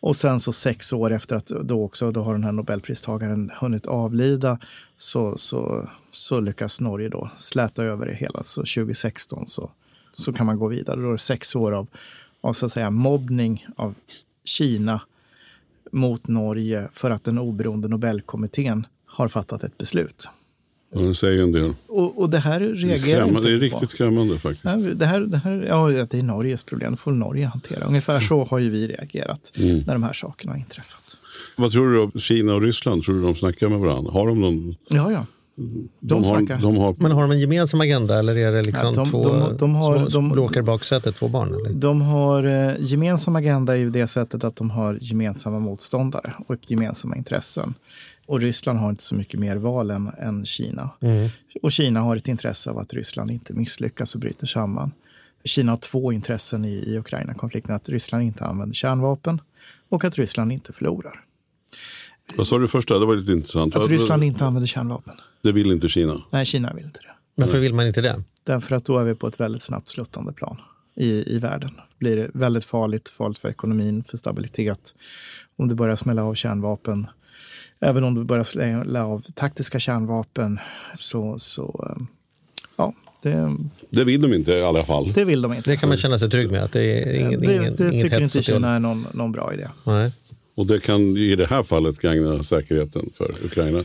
Och 0.00 0.16
sen 0.16 0.40
så 0.40 0.52
sex 0.52 0.92
år 0.92 1.12
efter 1.12 1.36
att 1.36 1.46
då 1.46 1.84
också 1.84 2.10
då 2.10 2.22
har 2.22 2.32
den 2.32 2.44
här 2.44 2.52
nobelpristagaren 2.52 3.50
hunnit 3.60 3.86
avlida 3.86 4.58
så, 4.96 5.38
så, 5.38 5.88
så 6.12 6.40
lyckas 6.40 6.80
Norge 6.80 7.08
då 7.08 7.30
släta 7.36 7.84
över 7.84 8.06
det 8.06 8.14
hela. 8.14 8.42
Så 8.42 8.60
2016 8.60 9.48
så, 9.48 9.70
så 10.12 10.32
kan 10.32 10.46
man 10.46 10.58
gå 10.58 10.68
vidare. 10.68 11.00
Då 11.00 11.08
är 11.08 11.12
det 11.12 11.18
sex 11.18 11.56
år 11.56 11.72
av, 11.72 11.86
av 12.40 12.52
så 12.52 12.66
att 12.66 12.72
säga, 12.72 12.90
mobbning 12.90 13.66
av 13.76 13.94
Kina 14.44 15.00
mot 15.92 16.28
Norge 16.28 16.88
för 16.92 17.10
att 17.10 17.24
den 17.24 17.38
oberoende 17.38 17.88
Nobelkommittén 17.88 18.86
har 19.14 19.28
fattat 19.28 19.64
ett 19.64 19.78
beslut. 19.78 20.28
Ja, 20.94 21.00
det 21.00 21.14
säger 21.14 21.42
en 21.42 21.52
del. 21.52 21.72
Och, 21.88 22.18
och 22.22 22.30
det 22.30 22.38
här 22.38 22.60
Det 22.60 22.66
är, 22.66 22.70
reagerar 22.74 22.96
skrämmande. 22.96 23.38
inte 23.38 23.48
det 23.48 23.54
är 23.54 23.58
på. 23.58 23.64
riktigt 23.64 23.90
skrämmande 23.90 24.38
faktiskt. 24.38 24.98
Det 24.98 25.06
här, 25.06 25.20
det 25.20 25.36
här 25.36 25.64
ja, 25.68 25.88
det 25.88 26.14
är 26.18 26.22
Norges 26.22 26.62
problem, 26.62 26.90
det 26.92 26.96
får 26.96 27.12
Norge 27.12 27.46
hantera. 27.46 27.84
Ungefär 27.84 28.20
så 28.20 28.44
har 28.44 28.58
ju 28.58 28.70
vi 28.70 28.86
reagerat 28.88 29.52
Mm. 29.58 29.78
när 29.86 29.92
de 29.92 30.02
här 30.02 30.12
sakerna 30.12 30.52
har 30.52 30.58
inträffat. 30.58 31.16
Vad 31.56 31.72
tror 31.72 31.92
du 31.92 32.00
om 32.00 32.12
Kina 32.20 32.54
och 32.54 32.62
Ryssland? 32.62 33.02
Tror 33.04 33.14
du 33.14 33.22
de 33.22 33.34
snackar 33.36 33.68
med 33.68 33.78
varandra? 33.78 34.12
Har 34.12 34.26
de 34.26 34.40
någon... 34.40 34.76
Ja, 34.88 35.12
ja. 35.12 35.26
De, 36.00 36.24
har, 36.24 36.38
snackar. 36.38 36.62
de 36.62 36.76
har, 36.76 36.94
Men 36.98 37.12
har 37.12 37.22
de 37.22 37.30
en 37.30 37.40
gemensam 37.40 37.80
agenda 37.80 38.18
eller 38.18 38.36
är 38.36 38.52
det 38.52 38.62
liksom 38.62 38.86
Ja, 38.88 38.92
de- 39.04 39.10
två 39.10 39.28
de- 39.28 39.56
de 39.56 39.74
har- 39.74 40.06
små 40.10 40.34
de- 40.48 40.58
i 40.58 40.62
baksätet, 40.62 41.14
två 41.16 41.28
barn? 41.28 41.54
Eller? 41.54 41.70
De 41.70 42.00
har 42.02 42.44
eh, 42.44 42.72
gemensam 42.80 43.36
agenda 43.36 43.76
i 43.76 43.84
det 43.84 44.06
sättet 44.06 44.44
att 44.44 44.56
de 44.56 44.70
har 44.70 44.98
gemensamma 45.00 45.58
motståndare 45.58 46.32
och 46.46 46.56
gemensamma 46.70 47.16
intressen. 47.16 47.74
Och 48.26 48.40
Ryssland 48.40 48.78
har 48.78 48.90
inte 48.90 49.02
så 49.02 49.14
mycket 49.14 49.40
mer 49.40 49.56
val 49.56 49.90
än, 49.90 50.10
än 50.18 50.46
Kina. 50.46 50.90
Och 51.62 51.72
Kina 51.72 52.00
har 52.00 52.16
ett 52.16 52.28
intresse 52.28 52.70
av 52.70 52.78
att 52.78 52.94
Ryssland 52.94 53.30
inte 53.30 53.54
misslyckas 53.54 54.14
och 54.14 54.20
bryter 54.20 54.46
samman. 54.46 54.92
Kina 55.44 55.72
har 55.72 55.76
två 55.76 56.12
intressen 56.12 56.64
i, 56.64 56.74
i 56.74 56.98
Ukraina-konflikten. 56.98 57.74
Att 57.74 57.88
Ryssland 57.88 58.24
inte 58.24 58.44
använder 58.44 58.74
kärnvapen 58.74 59.40
och 59.88 60.04
att 60.04 60.18
Ryssland 60.18 60.52
inte 60.52 60.72
förlorar. 60.72 61.24
vad 62.36 62.46
sa 62.46 62.58
du 62.58 62.68
första? 62.68 62.98
Det 62.98 63.06
var 63.06 63.16
lite 63.16 63.32
intressant. 63.32 63.76
Att 63.76 63.88
Ryssland 63.88 64.24
inte 64.24 64.44
använder 64.44 64.66
kärnvapen. 64.66 65.14
Det 65.42 65.52
vill 65.52 65.72
inte 65.72 65.88
Kina. 65.88 66.22
Nej, 66.30 66.46
Kina 66.46 66.72
vill 66.74 66.84
inte 66.84 67.00
det. 67.00 67.14
Varför 67.34 67.58
vill 67.58 67.74
man 67.74 67.86
inte 67.86 68.00
det? 68.00 68.22
Därför 68.44 68.76
att 68.76 68.84
då 68.84 68.98
är 68.98 69.04
vi 69.04 69.14
på 69.14 69.26
ett 69.26 69.40
väldigt 69.40 69.62
snabbt 69.62 69.88
sluttande 69.88 70.32
plan 70.32 70.56
i, 70.94 71.34
i 71.34 71.38
världen. 71.38 71.70
Blir 71.98 72.16
det 72.16 72.30
väldigt 72.34 72.64
farligt, 72.64 73.08
farligt 73.08 73.38
för 73.38 73.48
ekonomin, 73.50 74.04
för 74.04 74.16
stabilitet. 74.16 74.94
Om 75.56 75.68
det 75.68 75.74
börjar 75.74 75.96
smälla 75.96 76.24
av 76.24 76.34
kärnvapen, 76.34 77.06
även 77.84 78.04
om 78.04 78.14
det 78.14 78.24
börjar 78.24 78.44
smälla 78.44 79.06
av 79.06 79.24
taktiska 79.34 79.78
kärnvapen, 79.78 80.58
så, 80.94 81.38
så 81.38 81.86
eh, 81.90 82.02
ja, 82.76 82.94
det, 83.22 83.56
Det 83.90 84.04
vill 84.04 84.22
de 84.22 84.34
inte 84.34 84.52
i 84.52 84.62
alla 84.62 84.84
fall. 84.84 85.12
det 85.12 85.24
vill 85.24 85.42
de 85.42 85.52
inte. 85.52 85.70
Det 85.70 85.76
kan 85.76 85.88
man 85.88 85.98
känna 85.98 86.18
sig 86.18 86.30
trygg 86.30 86.50
med, 86.50 86.62
att 86.62 86.72
det 86.72 86.82
är 86.82 87.20
ingen, 87.20 87.40
det, 87.40 87.54
ingen, 87.54 87.74
det 87.74 87.88
inget 87.88 88.02
tycker 88.02 88.20
inte 88.20 88.38
det 88.38 88.42
Kina 88.42 88.68
är 88.68 88.78
någon, 88.78 89.06
någon 89.12 89.32
bra 89.32 89.54
idé. 89.54 89.68
Nej. 89.84 90.12
Och 90.54 90.66
det 90.66 90.80
kan 90.80 91.16
i 91.16 91.36
det 91.36 91.46
här 91.46 91.62
fallet 91.62 91.98
gagna 91.98 92.42
säkerheten 92.42 93.10
för 93.14 93.34
Ukraina 93.44 93.84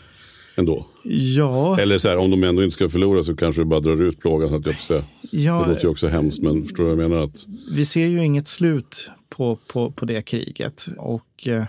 ändå. 0.55 0.85
Ja, 1.03 1.79
Eller 1.79 1.97
så 1.97 2.09
här, 2.09 2.17
om 2.17 2.31
de 2.31 2.43
ändå 2.43 2.63
inte 2.63 2.73
ska 2.73 2.89
förlora 2.89 3.23
så 3.23 3.35
kanske 3.35 3.61
det 3.61 3.65
bara 3.65 3.79
drar 3.79 4.01
ut 4.01 4.19
plågan. 4.19 4.49
Så 4.49 4.55
att 4.55 4.65
jag 4.65 4.75
får 4.75 4.83
säga. 4.83 5.03
ja 5.31 5.61
Det 5.63 5.69
låter 5.69 5.83
ju 5.83 5.89
också 5.89 6.07
hemskt, 6.07 6.41
men 6.41 6.63
förstår 6.63 6.83
du 6.83 6.95
vad 6.95 7.03
jag 7.03 7.09
menar? 7.09 7.23
Att, 7.23 7.45
vi 7.71 7.85
ser 7.85 8.05
ju 8.05 8.25
inget 8.25 8.47
slut 8.47 9.11
på, 9.29 9.59
på, 9.67 9.91
på 9.91 10.05
det 10.05 10.21
kriget. 10.21 10.87
Och 10.97 11.47
eh, 11.47 11.63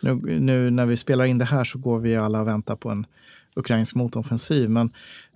nu, 0.00 0.40
nu 0.40 0.70
när 0.70 0.86
vi 0.86 0.96
spelar 0.96 1.24
in 1.24 1.38
det 1.38 1.44
här 1.44 1.64
så 1.64 1.78
går 1.78 2.00
vi 2.00 2.16
alla 2.16 2.40
och 2.40 2.46
väntar 2.46 2.76
på 2.76 2.90
en 2.90 3.06
ukrainsk 3.54 3.94
motoffensiv. 3.94 4.70
Men, 4.70 4.90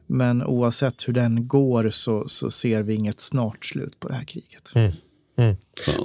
Men 0.06 0.44
oavsett 0.44 1.08
hur 1.08 1.12
den 1.12 1.48
går 1.48 1.90
så, 1.90 2.28
så 2.28 2.50
ser 2.50 2.82
vi 2.82 2.94
inget 2.94 3.20
snart 3.20 3.64
slut 3.64 4.00
på 4.00 4.08
det 4.08 4.14
här 4.14 4.24
kriget. 4.24 4.72
Mm. 4.74 4.92
Mm. 5.36 5.56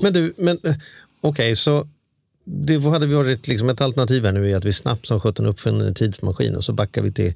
Men 0.01 0.13
du, 0.13 0.33
men 0.37 0.57
okej, 0.57 0.77
okay, 1.21 1.55
så 1.55 1.87
det 2.45 2.83
hade 2.83 3.07
varit 3.07 3.47
liksom 3.47 3.69
ett 3.69 3.81
alternativ 3.81 4.25
här 4.25 4.31
nu 4.31 4.51
är 4.51 4.57
att 4.57 4.65
vi 4.65 4.73
snabbt 4.73 5.05
som 5.05 5.19
sjutton 5.19 5.45
uppfinner 5.45 5.85
en 5.85 5.93
tidsmaskin 5.93 6.55
och 6.55 6.63
så 6.63 6.73
backar 6.73 7.01
vi 7.01 7.11
till, 7.11 7.33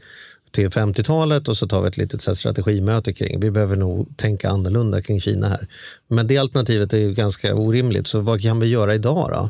till 0.52 0.70
50-talet 0.70 1.48
och 1.48 1.58
så 1.58 1.68
tar 1.68 1.82
vi 1.82 1.88
ett 1.88 1.98
litet 1.98 2.22
så 2.22 2.36
strategimöte 2.36 3.14
kring. 3.14 3.40
Vi 3.40 3.52
behöver 3.52 3.76
nog 3.76 4.18
tänka 4.18 4.50
annorlunda 4.50 5.02
kring 5.02 5.22
Kina 5.22 5.48
här. 5.48 5.68
Men 6.08 6.28
det 6.28 6.38
alternativet 6.38 6.94
är 6.94 6.98
ju 6.98 7.14
ganska 7.14 7.56
orimligt, 7.56 8.08
så 8.08 8.20
vad 8.20 8.42
kan 8.42 8.60
vi 8.60 8.68
göra 8.68 8.96
idag 8.96 9.30
då? 9.30 9.50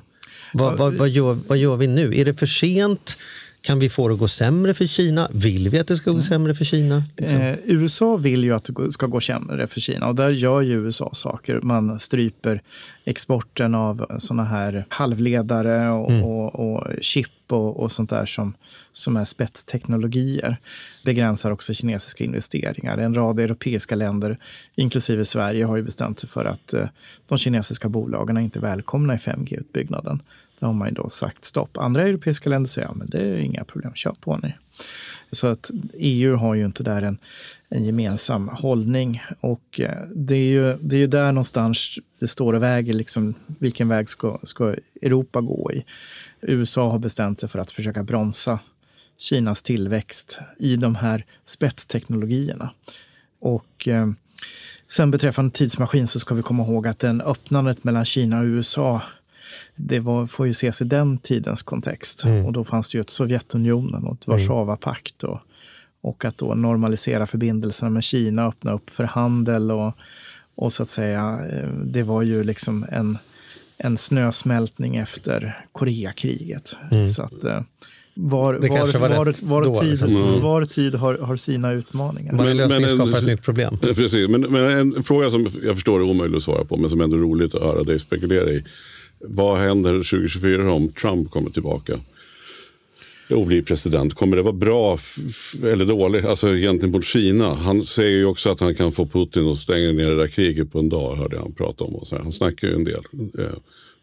Vad, 0.54 0.78
vad, 0.78 0.94
vad, 0.94 1.10
gör, 1.10 1.38
vad 1.48 1.58
gör 1.58 1.76
vi 1.76 1.88
nu? 1.88 2.20
Är 2.20 2.26
det 2.26 2.34
för 2.34 2.46
sent? 2.46 3.18
Kan 3.70 3.80
vi 3.80 3.90
få 3.90 4.08
det 4.08 4.14
att 4.14 4.20
gå 4.20 4.28
sämre 4.28 4.74
för 4.74 4.88
Kina? 4.88 5.30
Vill 5.34 5.70
vi 5.70 5.80
att 5.80 5.88
det 5.88 5.98
ska 5.98 6.10
gå 6.10 6.16
mm. 6.16 6.24
sämre 6.24 6.56
för 6.56 6.66
Kina? 6.66 7.04
Liksom? 7.18 7.38
Eh, 7.38 7.58
USA 7.64 8.18
vill 8.18 8.44
ju 8.44 8.54
att 8.54 8.64
det 8.64 8.92
ska 8.92 9.08
gå 9.08 9.22
sämre 9.22 9.68
för 9.68 9.80
Kina 9.80 10.08
och 10.08 10.16
där 10.16 10.30
gör 10.30 10.62
ju 10.62 10.74
USA 10.74 11.12
saker. 11.14 11.60
Man 11.62 12.00
stryper 12.00 12.62
exporten 13.06 13.76
av 13.76 14.06
såna 14.20 14.44
här 14.44 14.86
halvledare 14.90 15.90
och, 15.90 16.12
mm. 16.12 16.24
och, 16.24 16.56
och 16.60 16.88
chip 17.02 17.28
och, 17.48 17.80
och, 17.80 17.92
sånt 17.92 18.10
där 18.10 18.26
som, 18.26 18.54
som 18.92 19.18
är 19.18 19.26
spetsteknologier. 19.26 20.58
Begränsar 21.06 21.52
också 21.52 21.74
kinesiska 21.74 22.24
investeringar. 22.24 22.98
En 22.98 23.16
rad 23.16 23.40
europeiska 23.40 23.96
länder, 23.96 24.38
inklusive 24.76 25.26
Sverige, 25.26 25.66
har 25.66 25.78
ju 25.78 25.84
bestämt 25.84 26.20
sig 26.20 26.30
för 26.30 26.46
att 26.46 26.74
eh, 26.74 26.88
de 27.28 27.38
kinesiska 27.38 27.90
bolagen 27.90 28.38
är 28.38 28.42
inte 28.42 28.60
välkomna 28.60 29.14
i 29.14 29.18
5G-utbyggnaden. 29.18 30.20
Då 30.60 30.66
har 30.66 30.74
man 30.74 30.88
ju 30.88 30.94
då 30.94 31.10
sagt 31.10 31.44
stopp. 31.44 31.78
Andra 31.78 32.04
europeiska 32.04 32.50
länder 32.50 32.70
säger 32.70 32.88
ja, 32.88 32.94
men 32.94 33.10
det 33.10 33.20
är 33.20 33.38
inga 33.38 33.64
problem, 33.64 33.94
kör 33.96 34.16
på 34.22 34.38
ni. 34.38 34.54
Så 35.32 35.48
att 35.48 35.72
EU 35.94 36.36
har 36.36 36.56
ju 36.56 36.66
inte 36.66 36.84
där 36.84 37.02
en, 37.02 37.18
en 37.70 37.84
gemensam 37.84 38.48
hållning. 38.48 39.22
Och 39.40 39.80
eh, 39.80 40.08
det 40.16 40.36
är, 40.36 40.50
ju, 40.50 40.78
det 40.82 40.96
är 40.96 41.00
ju 41.00 41.08
där 41.08 41.32
någonstans 41.32 42.00
det 42.20 42.28
står 42.28 42.54
och 42.54 42.64
väger, 42.64 42.94
liksom, 42.94 43.34
vilken 43.60 43.88
väg 43.88 44.10
ska, 44.10 44.40
ska 44.44 44.76
Europa 45.02 45.42
gå 45.42 45.72
i? 45.74 45.86
USA 46.42 46.92
har 46.92 47.00
bestämt 47.00 47.40
sig 47.40 47.50
för 47.50 47.60
att 47.60 47.72
försöka 47.72 48.04
bromsa 48.04 48.60
Kinas 49.18 49.64
tillväxt 49.64 50.40
i 50.60 50.76
de 50.76 50.96
här 50.96 51.26
spetsteknologierna. 51.46 52.74
Och 53.40 53.88
eh, 53.88 54.08
sen 54.88 55.12
beträffande 55.12 55.52
tidsmaskin 55.52 56.08
så 56.08 56.20
ska 56.20 56.36
vi 56.36 56.42
komma 56.42 56.64
ihåg 56.64 56.88
att 56.88 57.00
den 57.00 57.22
öppnandet 57.22 57.84
mellan 57.84 58.06
Kina 58.06 58.40
och 58.40 58.46
USA 58.46 59.02
det 59.76 60.00
var, 60.00 60.28
får 60.28 60.46
ju 60.46 60.52
ses 60.52 60.82
i 60.82 60.86
den 60.86 61.18
tidens 61.18 61.62
kontext. 61.62 62.24
Mm. 62.24 62.46
Och 62.46 62.54
då 62.54 62.64
fanns 62.64 62.92
det 62.92 62.98
ju 62.98 63.02
ett 63.02 63.10
Sovjetunionen 63.10 64.04
och 64.04 64.14
ett 64.14 64.28
mm. 64.28 64.40
Warszawapakt. 64.40 65.24
Och, 65.24 65.40
och 66.02 66.26
att 66.26 66.38
då 66.38 66.56
normalisera 66.56 67.26
förbindelserna 67.26 67.90
med 67.90 68.04
Kina, 68.04 68.48
öppna 68.48 68.74
upp 68.74 68.90
för 68.90 69.04
handel 69.04 69.72
och, 69.72 69.94
och 70.56 70.74
så 70.74 70.84
att 70.84 70.90
säga, 70.90 71.40
eh, 71.52 71.70
det 71.70 72.04
var 72.04 72.22
ju 72.22 72.44
liksom 72.44 72.86
en, 72.92 73.18
en 73.78 73.98
snösmältning 73.98 74.96
efter 74.96 75.66
Koreakriget. 75.72 76.76
Mm. 76.92 77.10
Så 77.10 77.22
att, 77.22 77.44
eh, 77.44 77.62
var, 78.22 78.54
var, 78.54 79.00
var, 79.00 79.10
var, 79.10 79.48
var, 79.48 79.64
då, 79.64 79.80
tid, 79.80 79.90
liksom. 79.90 80.16
mm. 80.16 80.42
var 80.42 80.66
tid 80.66 80.96
har, 80.96 81.18
har 81.18 81.36
sina 81.36 81.72
utmaningar. 81.72 82.34
Men, 82.34 82.58
lösning 82.58 82.82
men, 82.82 82.96
skapar 82.96 83.18
ett 83.18 83.26
nytt 83.28 83.42
problem. 83.42 83.78
Precis, 83.82 84.30
men, 84.30 84.42
men 84.42 84.66
en 84.96 85.04
fråga 85.04 85.30
som 85.30 85.48
jag 85.64 85.76
förstår 85.76 86.00
är 86.00 86.04
omöjlig 86.04 86.38
att 86.38 86.44
svara 86.44 86.66
på, 86.66 86.78
men 86.78 86.90
som 86.90 87.02
ändå 87.02 87.16
är 87.16 87.22
roligt 87.22 87.56
att 87.56 87.62
höra 87.62 87.84
dig 87.84 88.00
spekulera 88.00 88.50
i. 88.50 88.64
Vad 89.20 89.58
händer 89.58 89.94
2024 89.94 90.74
om 90.74 90.90
Trump 90.90 91.32
kommer 91.32 91.50
tillbaka 91.50 92.00
och 93.30 93.46
blir 93.46 93.62
president? 93.62 94.14
Kommer 94.14 94.38
det 94.38 94.44
vara 94.44 94.54
bra 94.54 94.98
eller 95.64 95.86
dåligt 95.86 96.26
alltså, 96.26 96.48
gentemot 96.48 97.06
Kina? 97.06 97.54
Han 97.54 97.86
säger 97.86 98.18
ju 98.18 98.26
också 98.26 98.52
att 98.52 98.60
han 98.60 98.76
kan 98.76 98.92
få 98.92 99.06
Putin 99.06 99.48
att 99.52 99.58
stänga 99.58 99.92
ner 99.92 100.10
det 100.10 100.18
där 100.18 100.28
kriget 100.28 100.72
på 100.72 100.80
en 100.80 100.90
dag, 100.90 101.16
hörde 101.16 101.36
jag 101.36 101.44
han 101.44 101.52
prata 101.52 101.84
om. 101.84 101.96
Och 101.96 102.08
så 102.08 102.16
här. 102.16 102.24
Han 102.24 102.32
snackar 102.32 102.68
ju 102.68 102.76
en 102.76 102.84
del, 102.84 103.04
eh, 103.40 103.46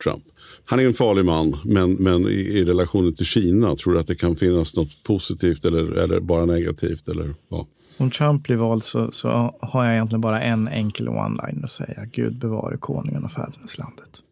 Trump. 0.03 0.25
Han 0.65 0.81
är 0.81 0.87
en 0.87 0.95
farlig 0.95 1.25
man, 1.25 1.57
men, 1.65 1.93
men 1.93 2.29
i, 2.29 2.33
i 2.33 2.65
relationen 2.65 3.15
till 3.15 3.27
Kina, 3.27 3.77
tror 3.77 3.93
du 3.93 4.01
att 4.01 4.07
det 4.07 4.15
kan 4.15 4.37
finnas 4.37 4.77
något 4.77 5.03
positivt 5.03 5.65
eller, 5.65 5.93
eller 5.93 6.21
bara 6.21 6.45
negativt? 6.45 7.09
Eller, 7.09 7.31
ja. 7.49 7.67
Om 7.99 8.11
Trump 8.11 8.43
blir 8.43 8.57
vald 8.57 8.85
så, 8.85 9.13
så 9.13 9.29
har 9.61 9.85
jag 9.85 9.95
egentligen 9.95 10.21
bara 10.21 10.41
en 10.41 10.69
enkel 10.69 11.09
one-line 11.09 11.65
att 11.65 11.71
säga. 11.71 12.05
Gud 12.13 12.39
bevare 12.39 12.77
konungen 12.77 13.25
och 13.25 13.33
fäderneslandet. 13.33 14.23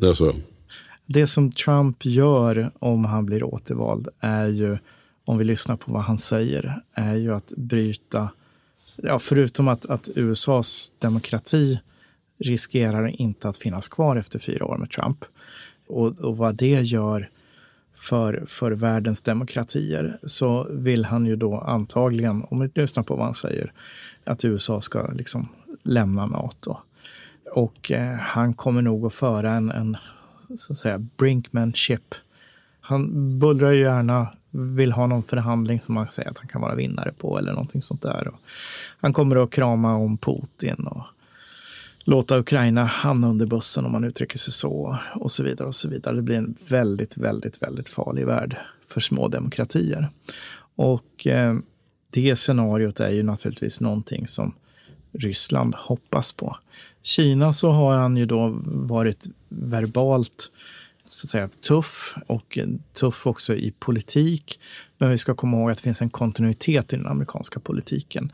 Det 0.00 0.08
är 0.08 0.14
så? 0.14 0.34
Det 1.06 1.26
som 1.26 1.50
Trump 1.50 2.04
gör 2.04 2.70
om 2.78 3.04
han 3.04 3.26
blir 3.26 3.44
återvald 3.44 4.08
är 4.20 4.46
ju, 4.46 4.78
om 5.24 5.38
vi 5.38 5.44
lyssnar 5.44 5.76
på 5.76 5.92
vad 5.92 6.02
han 6.02 6.18
säger, 6.18 6.74
är 6.94 7.14
ju 7.14 7.34
att 7.34 7.52
bryta, 7.56 8.30
ja, 8.96 9.18
förutom 9.18 9.68
att, 9.68 9.86
att 9.86 10.08
USAs 10.14 10.92
demokrati 10.98 11.80
riskerar 12.38 13.20
inte 13.20 13.48
att 13.48 13.56
finnas 13.56 13.88
kvar 13.88 14.16
efter 14.16 14.38
fyra 14.38 14.66
år 14.66 14.76
med 14.76 14.90
Trump. 14.90 15.24
Och, 15.88 16.18
och 16.18 16.36
vad 16.36 16.54
det 16.54 16.80
gör 16.80 17.30
för, 17.94 18.44
för 18.46 18.72
världens 18.72 19.22
demokratier 19.22 20.16
så 20.22 20.66
vill 20.70 21.04
han 21.04 21.26
ju 21.26 21.36
då 21.36 21.58
antagligen, 21.58 22.44
om 22.50 22.60
vi 22.60 22.70
lyssnar 22.74 23.02
på 23.02 23.16
vad 23.16 23.24
han 23.24 23.34
säger, 23.34 23.72
att 24.24 24.44
USA 24.44 24.80
ska 24.80 25.10
liksom 25.12 25.48
lämna 25.82 26.26
Nato. 26.26 26.76
Och 27.52 27.90
eh, 27.90 28.14
han 28.14 28.54
kommer 28.54 28.82
nog 28.82 29.06
att 29.06 29.14
föra 29.14 29.50
en, 29.50 29.70
en 29.70 29.96
så 30.56 30.72
att 30.72 30.78
säga, 30.78 30.98
brinkmanship. 30.98 32.14
Han 32.80 33.38
bullrar 33.38 33.70
ju 33.70 33.80
gärna, 33.80 34.28
vill 34.50 34.92
ha 34.92 35.06
någon 35.06 35.22
förhandling 35.22 35.80
som 35.80 35.94
man 35.94 36.10
säger 36.10 36.30
att 36.30 36.38
han 36.38 36.48
kan 36.48 36.60
vara 36.60 36.74
vinnare 36.74 37.12
på 37.18 37.38
eller 37.38 37.52
någonting 37.52 37.82
sånt 37.82 38.02
där. 38.02 38.28
Och 38.28 38.40
han 39.00 39.12
kommer 39.12 39.44
att 39.44 39.50
krama 39.50 39.94
om 39.94 40.18
Putin 40.18 40.86
och 40.86 41.02
låta 42.04 42.38
Ukraina 42.38 42.84
hamna 42.84 43.28
under 43.28 43.46
bussen 43.46 43.86
om 43.86 43.92
man 43.92 44.04
uttrycker 44.04 44.38
sig 44.38 44.52
så 44.52 44.98
och 45.14 45.32
så 45.32 45.42
vidare 45.42 45.68
och 45.68 45.74
så 45.74 45.88
vidare. 45.88 46.16
Det 46.16 46.22
blir 46.22 46.36
en 46.36 46.54
väldigt, 46.68 47.16
väldigt, 47.16 47.62
väldigt 47.62 47.88
farlig 47.88 48.26
värld 48.26 48.56
för 48.88 49.00
små 49.00 49.28
demokratier. 49.28 50.08
Och 50.76 51.26
eh, 51.26 51.54
det 52.10 52.36
scenariot 52.36 53.00
är 53.00 53.10
ju 53.10 53.22
naturligtvis 53.22 53.80
någonting 53.80 54.26
som 54.26 54.54
Ryssland 55.12 55.74
hoppas 55.74 56.32
på. 56.32 56.56
Kina 57.02 57.52
så 57.52 57.70
har 57.70 57.96
han 57.96 58.16
ju 58.16 58.26
då 58.26 58.60
varit 58.64 59.26
verbalt 59.48 60.50
så 61.04 61.26
att 61.26 61.30
säga, 61.30 61.48
tuff 61.48 62.14
och 62.26 62.58
tuff 62.92 63.26
också 63.26 63.54
i 63.54 63.74
politik. 63.78 64.60
Men 64.98 65.10
vi 65.10 65.18
ska 65.18 65.34
komma 65.34 65.56
ihåg 65.56 65.70
att 65.70 65.76
det 65.76 65.82
finns 65.82 66.02
en 66.02 66.10
kontinuitet 66.10 66.92
i 66.92 66.96
den 66.96 67.06
amerikanska 67.06 67.60
politiken 67.60 68.32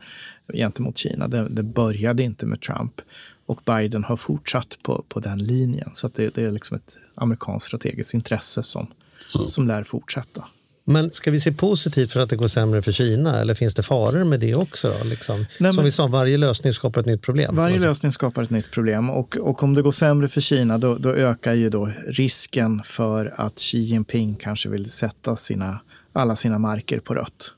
gentemot 0.53 0.97
Kina. 0.97 1.27
Det, 1.27 1.49
det 1.49 1.63
började 1.63 2.23
inte 2.23 2.45
med 2.45 2.61
Trump 2.61 3.01
och 3.45 3.61
Biden 3.65 4.03
har 4.03 4.17
fortsatt 4.17 4.77
på, 4.81 5.05
på 5.09 5.19
den 5.19 5.37
linjen. 5.37 5.89
Så 5.93 6.07
det, 6.07 6.35
det, 6.35 6.43
är 6.43 6.51
liksom 6.51 6.77
ett 6.77 6.97
amerikanskt 7.15 7.67
strategiskt 7.67 8.13
intresse 8.13 8.63
som, 8.63 8.87
mm. 9.35 9.49
som 9.49 9.67
lär 9.67 9.83
fortsätta. 9.83 10.45
Men 10.89 11.11
ska 11.13 11.31
vi 11.31 11.39
se 11.39 11.51
positivt 11.51 12.11
för 12.11 12.19
att 12.19 12.29
det 12.29 12.35
går 12.35 12.47
sämre 12.47 12.81
för 12.81 12.91
Kina 12.91 13.39
eller 13.41 13.53
finns 13.53 13.73
det 13.73 13.83
faror 13.83 14.23
med 14.23 14.39
det 14.39 14.55
också? 14.55 14.93
Då, 14.99 15.09
liksom? 15.09 15.45
Nej, 15.59 15.73
Som 15.73 15.83
vi 15.83 15.91
sa, 15.91 16.07
varje 16.07 16.37
lösning 16.37 16.73
skapar 16.73 17.01
ett 17.01 17.07
nytt 17.07 17.21
problem. 17.21 17.55
Varje 17.55 17.79
lösning 17.79 18.11
skapar 18.11 18.43
ett 18.43 18.49
nytt 18.49 18.71
problem 18.71 19.09
och, 19.09 19.37
och 19.37 19.63
om 19.63 19.73
det 19.73 19.81
går 19.81 19.91
sämre 19.91 20.27
för 20.27 20.41
Kina 20.41 20.77
då, 20.77 20.95
då, 20.95 21.09
ökar 21.09 21.53
ju 21.53 21.69
då 21.69 21.89
risken 22.07 22.83
för 22.83 23.33
att 23.35 23.59
Xi 23.59 23.79
Jinping 23.79 24.35
kanske 24.35 24.69
vill 24.69 24.89
sätta 24.89 25.35
sina, 25.35 25.79
alla 26.13 26.35
sina 26.35 26.59
marker 26.59 26.99
på 26.99 27.15
rött 27.15 27.53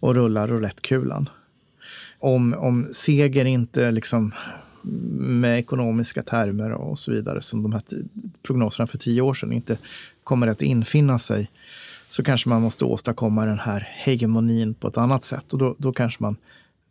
och 0.00 0.14
rulla 0.14 0.46
roulettkulan. 0.46 1.28
Om, 2.18 2.54
om 2.54 2.88
seger 2.92 3.44
inte 3.44 3.90
liksom 3.90 4.34
med 5.18 5.58
ekonomiska 5.58 6.22
termer 6.22 6.72
och 6.72 6.98
så 6.98 7.12
vidare 7.12 7.42
som 7.42 7.62
de 7.62 7.72
här 7.72 7.82
prognoserna 8.46 8.86
för 8.86 8.98
tio 8.98 9.22
år 9.22 9.34
sedan 9.34 9.52
inte 9.52 9.78
kommer 10.24 10.46
att 10.46 10.62
infinna 10.62 11.18
sig 11.18 11.50
så 12.08 12.22
kanske 12.22 12.48
man 12.48 12.62
måste 12.62 12.84
åstadkomma 12.84 13.46
den 13.46 13.58
här 13.58 13.88
hegemonin 13.94 14.74
på 14.74 14.88
ett 14.88 14.98
annat 14.98 15.24
sätt. 15.24 15.52
Och 15.52 15.58
då, 15.58 15.74
då 15.78 15.92
kanske 15.92 16.22
man 16.22 16.36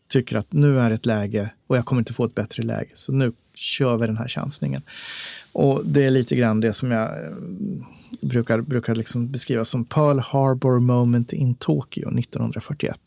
tycker 0.10 0.38
att 0.38 0.54
nu 0.54 0.80
är 0.80 0.92
ett 0.92 1.06
läge 1.06 1.50
och 1.68 1.78
jag 1.78 1.86
kommer 1.86 2.02
inte 2.02 2.14
få 2.14 2.26
ett 2.26 2.36
bättre 2.36 2.64
läge, 2.64 2.90
så 2.94 3.12
nu 3.12 3.34
kör 3.54 3.98
vi 3.98 4.08
den 4.08 4.18
här 4.18 4.28
chansningen. 4.28 4.82
Och 5.52 5.82
det 5.86 6.04
är 6.04 6.12
lite 6.12 6.36
grann 6.36 6.60
det 6.60 6.74
som 6.74 6.92
jag 6.92 7.26
eh, 7.26 7.34
brukar, 8.22 8.62
brukar 8.62 8.96
liksom 8.96 9.32
beskriva 9.32 9.66
som 9.66 9.86
Pearl 9.86 10.20
Harbor 10.20 10.80
moment 10.80 11.34
in 11.34 11.56
Tokyo 11.56 12.20
1941. 12.20 13.00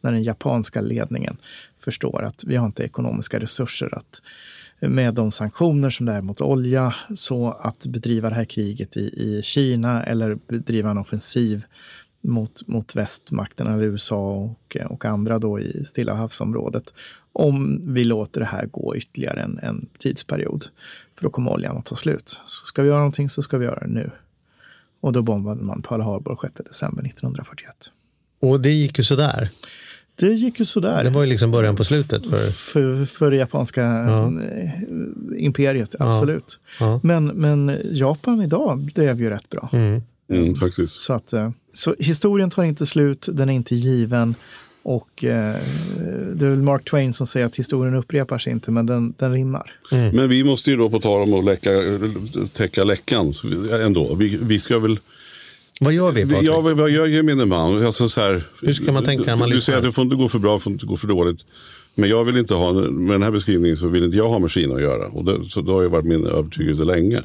När 0.00 0.12
den 0.12 0.22
japanska 0.22 0.80
ledningen 0.80 1.36
förstår 1.78 2.22
att 2.22 2.44
vi 2.44 2.56
har 2.56 2.66
inte 2.66 2.82
ekonomiska 2.82 3.40
resurser 3.40 3.98
att 3.98 4.22
med 4.88 5.14
de 5.14 5.30
sanktioner 5.30 5.90
som 5.90 6.06
det 6.06 6.12
är 6.12 6.22
mot 6.22 6.40
olja. 6.40 6.94
Så 7.14 7.50
att 7.50 7.86
bedriva 7.86 8.28
det 8.28 8.34
här 8.34 8.44
kriget 8.44 8.96
i, 8.96 9.00
i 9.00 9.42
Kina 9.44 10.02
eller 10.02 10.34
bedriva 10.48 10.90
en 10.90 10.98
offensiv 10.98 11.64
mot, 12.20 12.66
mot 12.66 12.96
västmakterna, 12.96 13.74
eller 13.74 13.84
USA 13.84 14.30
och, 14.30 14.76
och 14.90 15.04
andra 15.04 15.38
då 15.38 15.60
i 15.60 15.84
Stilla 15.84 16.14
havsområdet. 16.14 16.92
Om 17.32 17.80
vi 17.94 18.04
låter 18.04 18.40
det 18.40 18.46
här 18.46 18.66
gå 18.66 18.96
ytterligare 18.96 19.40
en, 19.40 19.58
en 19.62 19.88
tidsperiod. 19.98 20.64
För 21.16 21.22
då 21.24 21.30
kommer 21.30 21.52
oljan 21.52 21.76
att 21.76 21.84
ta 21.84 21.94
slut. 21.94 22.40
Så 22.46 22.66
ska 22.66 22.82
vi 22.82 22.88
göra 22.88 22.98
någonting 22.98 23.30
så 23.30 23.42
ska 23.42 23.58
vi 23.58 23.64
göra 23.64 23.80
det 23.80 23.92
nu. 23.92 24.10
Och 25.00 25.12
då 25.12 25.22
bombade 25.22 25.62
man 25.62 25.82
Pearl 25.82 26.00
Harbor 26.00 26.38
6 26.42 26.54
december 26.54 27.06
1941. 27.06 27.74
Och 28.40 28.60
det 28.60 28.70
gick 28.70 28.98
ju 28.98 29.04
sådär? 29.04 29.50
Det 30.16 30.26
gick 30.26 30.58
ju 30.58 30.64
sådär. 30.64 31.04
Det 31.04 31.10
var 31.10 31.22
ju 31.22 31.28
liksom 31.28 31.50
början 31.50 31.76
på 31.76 31.84
slutet. 31.84 32.26
För... 32.26 32.36
För, 32.36 33.04
för 33.04 33.30
det 33.30 33.36
japanska 33.36 33.80
Ja. 33.82 34.26
eh, 34.26 35.44
imperiet, 35.44 35.94
Ja. 35.98 36.12
absolut. 36.14 36.58
Ja. 36.80 37.00
Men, 37.02 37.26
men 37.26 37.78
Japan 37.92 38.42
idag 38.42 38.78
blev 38.94 39.20
ju 39.20 39.30
rätt 39.30 39.50
bra. 39.50 39.68
Mm. 39.72 40.02
Mm, 40.30 40.54
faktiskt. 40.54 40.94
Så, 40.94 41.12
att, 41.12 41.32
eh, 41.32 41.50
så 41.72 41.94
historien 41.98 42.50
tar 42.50 42.64
inte 42.64 42.86
slut, 42.86 43.28
den 43.32 43.48
är 43.48 43.54
inte 43.54 43.74
given. 43.74 44.34
Och 44.82 45.24
eh, 45.24 45.54
det 46.34 46.46
är 46.46 46.50
väl 46.50 46.62
Mark 46.62 46.84
Twain 46.84 47.12
som 47.12 47.26
säger 47.26 47.46
att 47.46 47.56
historien 47.56 47.94
upprepar 47.94 48.38
sig 48.38 48.52
inte, 48.52 48.70
men 48.70 48.86
den, 48.86 49.14
den 49.18 49.32
rimmar. 49.32 49.72
Men 49.90 50.28
vi 50.28 50.44
måste 50.44 50.70
ju 50.70 50.76
då 50.76 50.90
på 50.90 51.00
tal 51.00 51.22
om 51.22 51.34
att 51.38 51.44
läcka, 51.44 51.70
täcka 52.52 52.84
läckan 52.84 53.32
ändå. 53.80 54.14
Vi, 54.14 54.38
vi 54.42 54.58
ska 54.58 54.78
väl... 54.78 54.98
Vad 55.80 55.92
gör 55.92 56.12
vi 56.12 56.22
Patrik? 56.22 56.42
Ja, 56.42 56.60
vad 56.60 56.76
vad 56.76 56.90
gör 56.90 57.06
gemene 57.06 57.44
man? 57.44 57.86
Alltså 57.86 58.08
så 58.08 58.20
här, 58.20 58.42
Hur 58.62 58.72
ska 58.72 58.92
man 58.92 59.04
tänka 59.04 59.24
när 59.30 59.36
man 59.36 59.48
du, 59.48 59.54
du 59.54 59.60
säger 59.60 59.78
att 59.78 59.84
det 59.84 59.92
får 59.92 60.04
inte 60.04 60.16
gå 60.16 60.28
för 60.28 60.38
bra, 60.38 60.54
det 60.54 60.60
får 60.60 60.72
inte 60.72 60.86
gå 60.86 60.96
för 60.96 61.08
dåligt. 61.08 61.40
Men 61.94 62.10
jag 62.10 62.24
vill 62.24 62.36
inte 62.36 62.54
ha, 62.54 62.72
med 62.72 63.14
den 63.14 63.22
här 63.22 63.30
beskrivningen 63.30 63.76
så 63.76 63.88
vill 63.88 64.04
inte 64.04 64.16
jag 64.16 64.28
ha 64.28 64.38
med 64.38 64.50
Kina 64.50 64.74
att 64.74 64.80
göra. 64.80 65.06
Och 65.06 65.24
det, 65.24 65.44
så 65.48 65.60
det 65.60 65.72
har 65.72 65.82
ju 65.82 65.88
varit 65.88 66.04
min 66.04 66.26
övertygelse 66.26 66.84
länge. 66.84 67.22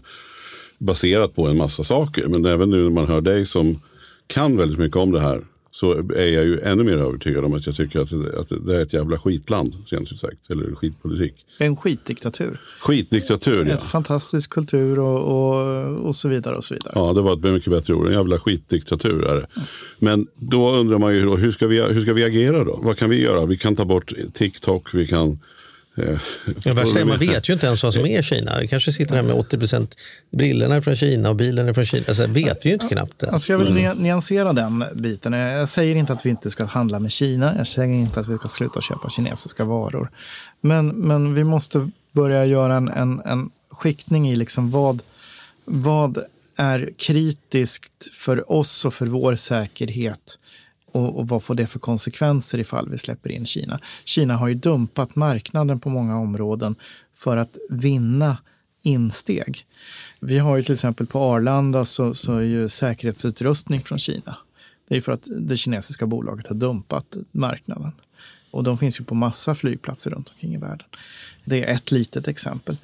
Baserat 0.77 1.35
på 1.35 1.47
en 1.47 1.57
massa 1.57 1.83
saker. 1.83 2.27
Men 2.27 2.45
även 2.45 2.69
nu 2.69 2.83
när 2.83 2.89
man 2.89 3.07
hör 3.07 3.21
dig 3.21 3.45
som 3.45 3.81
kan 4.27 4.57
väldigt 4.57 4.79
mycket 4.79 4.97
om 4.97 5.11
det 5.11 5.19
här. 5.21 5.41
Så 5.71 5.93
är 6.15 6.27
jag 6.27 6.45
ju 6.45 6.59
ännu 6.59 6.83
mer 6.83 6.97
övertygad 6.97 7.45
om 7.45 7.53
att 7.53 7.65
jag 7.65 7.75
tycker 7.75 7.99
att 7.99 8.09
det, 8.09 8.39
att 8.39 8.65
det 8.65 8.75
är 8.75 8.81
ett 8.81 8.93
jävla 8.93 9.19
skitland. 9.19 9.73
Rent 9.85 10.11
ut 10.11 10.19
sagt. 10.19 10.49
Eller 10.49 10.75
skitpolitik. 10.75 11.45
En 11.57 11.77
skitdiktatur. 11.77 12.61
Skitdiktatur 12.79 13.65
ja. 13.65 13.71
En 13.71 13.77
fantastisk 13.77 14.49
kultur 14.49 14.99
och, 14.99 15.19
och, 15.19 16.07
och 16.07 16.15
så 16.15 16.29
vidare. 16.29 16.57
och 16.57 16.63
så 16.63 16.73
vidare. 16.73 16.93
Ja, 16.95 17.13
det 17.13 17.21
var 17.21 17.33
ett 17.33 17.53
mycket 17.53 17.71
bättre 17.71 17.93
ord. 17.93 18.07
En 18.07 18.13
jävla 18.13 18.39
skitdiktatur 18.39 19.25
är 19.25 19.35
det. 19.35 19.47
Men 19.99 20.27
då 20.35 20.71
undrar 20.71 20.97
man 20.97 21.15
ju, 21.15 21.25
då, 21.25 21.35
hur, 21.35 21.51
ska 21.51 21.67
vi, 21.67 21.81
hur 21.81 22.01
ska 22.01 22.13
vi 22.13 22.23
agera 22.23 22.63
då? 22.63 22.79
Vad 22.83 22.97
kan 22.97 23.09
vi 23.09 23.21
göra? 23.21 23.45
Vi 23.45 23.57
kan 23.57 23.75
ta 23.75 23.85
bort 23.85 24.13
TikTok, 24.33 24.93
vi 24.93 25.07
kan... 25.07 25.39
Eh, 25.97 26.19
Det 26.63 26.71
värsta 26.73 26.99
är 26.99 27.05
man 27.05 27.19
vet 27.19 27.49
ju 27.49 27.53
inte 27.53 27.65
ens 27.67 27.83
vad 27.83 27.93
som 27.93 28.05
är 28.05 28.21
Kina. 28.21 28.59
Det 28.59 28.67
kanske 28.67 28.91
sitter 28.91 29.15
där 29.15 29.23
med 29.23 29.35
80 29.35 29.87
brillorna 30.31 30.75
är 30.75 30.81
från 30.81 30.95
Kina 30.95 31.29
och 31.29 31.35
bilen 31.35 31.67
är 31.69 31.73
från 31.73 31.85
Kina. 31.85 32.03
Alltså, 32.07 32.27
vet 32.27 32.65
vi 32.65 32.69
ju 32.69 32.73
inte 32.73 32.87
knappt 32.87 33.23
ens. 33.23 33.33
Alltså 33.33 33.51
jag 33.53 33.59
vill 33.59 33.73
nya- 33.73 33.93
nyansera 33.93 34.53
den 34.53 34.83
biten. 34.93 35.33
Jag 35.33 35.69
säger 35.69 35.95
inte 35.95 36.13
att 36.13 36.25
vi 36.25 36.29
inte 36.29 36.51
ska 36.51 36.65
handla 36.65 36.99
med 36.99 37.11
Kina. 37.11 37.53
Jag 37.57 37.67
säger 37.67 37.93
inte 37.93 38.19
att 38.19 38.27
vi 38.27 38.37
ska 38.37 38.47
sluta 38.47 38.81
köpa 38.81 39.09
kinesiska 39.09 39.65
varor. 39.65 40.11
Men, 40.61 40.87
men 40.87 41.33
vi 41.33 41.43
måste 41.43 41.89
börja 42.11 42.45
göra 42.45 42.75
en, 42.75 42.87
en, 42.89 43.21
en 43.25 43.49
skiktning 43.71 44.29
i 44.29 44.35
liksom 44.35 44.71
vad, 44.71 45.01
vad 45.65 46.17
är 46.57 46.89
kritiskt 46.97 48.13
för 48.13 48.51
oss 48.51 48.85
och 48.85 48.93
för 48.93 49.05
vår 49.05 49.35
säkerhet 49.35 50.39
och, 50.91 51.19
och 51.19 51.27
vad 51.27 51.43
får 51.43 51.55
det 51.55 51.67
för 51.67 51.79
konsekvenser 51.79 52.57
ifall 52.57 52.89
vi 52.89 52.97
släpper 52.97 53.31
in 53.31 53.45
Kina? 53.45 53.79
Kina 54.05 54.37
har 54.37 54.47
ju 54.47 54.53
dumpat 54.53 55.15
marknaden 55.15 55.79
på 55.79 55.89
många 55.89 56.17
områden 56.17 56.75
för 57.13 57.37
att 57.37 57.57
vinna 57.69 58.37
insteg. 58.81 59.65
Vi 60.19 60.39
har 60.39 60.57
ju 60.57 60.63
till 60.63 60.73
exempel 60.73 61.07
på 61.07 61.19
Arlanda 61.19 61.85
så, 61.85 62.13
så 62.13 62.37
är 62.37 62.43
ju 62.43 62.69
säkerhetsutrustning 62.69 63.83
från 63.83 63.99
Kina. 63.99 64.37
Det 64.87 64.95
är 64.95 65.01
för 65.01 65.11
att 65.11 65.27
det 65.39 65.57
kinesiska 65.57 66.07
bolaget 66.07 66.47
har 66.47 66.55
dumpat 66.55 67.17
marknaden. 67.31 67.91
Och 68.51 68.63
de 68.63 68.77
finns 68.77 68.99
ju 68.99 69.03
på 69.03 69.15
massa 69.15 69.55
flygplatser 69.55 70.11
runt 70.11 70.29
omkring 70.29 70.53
i 70.55 70.57
världen. 70.57 70.87
Det 71.45 71.63
är 71.63 71.73
ett 71.73 71.91
litet 71.91 72.27
exempel. 72.27 72.77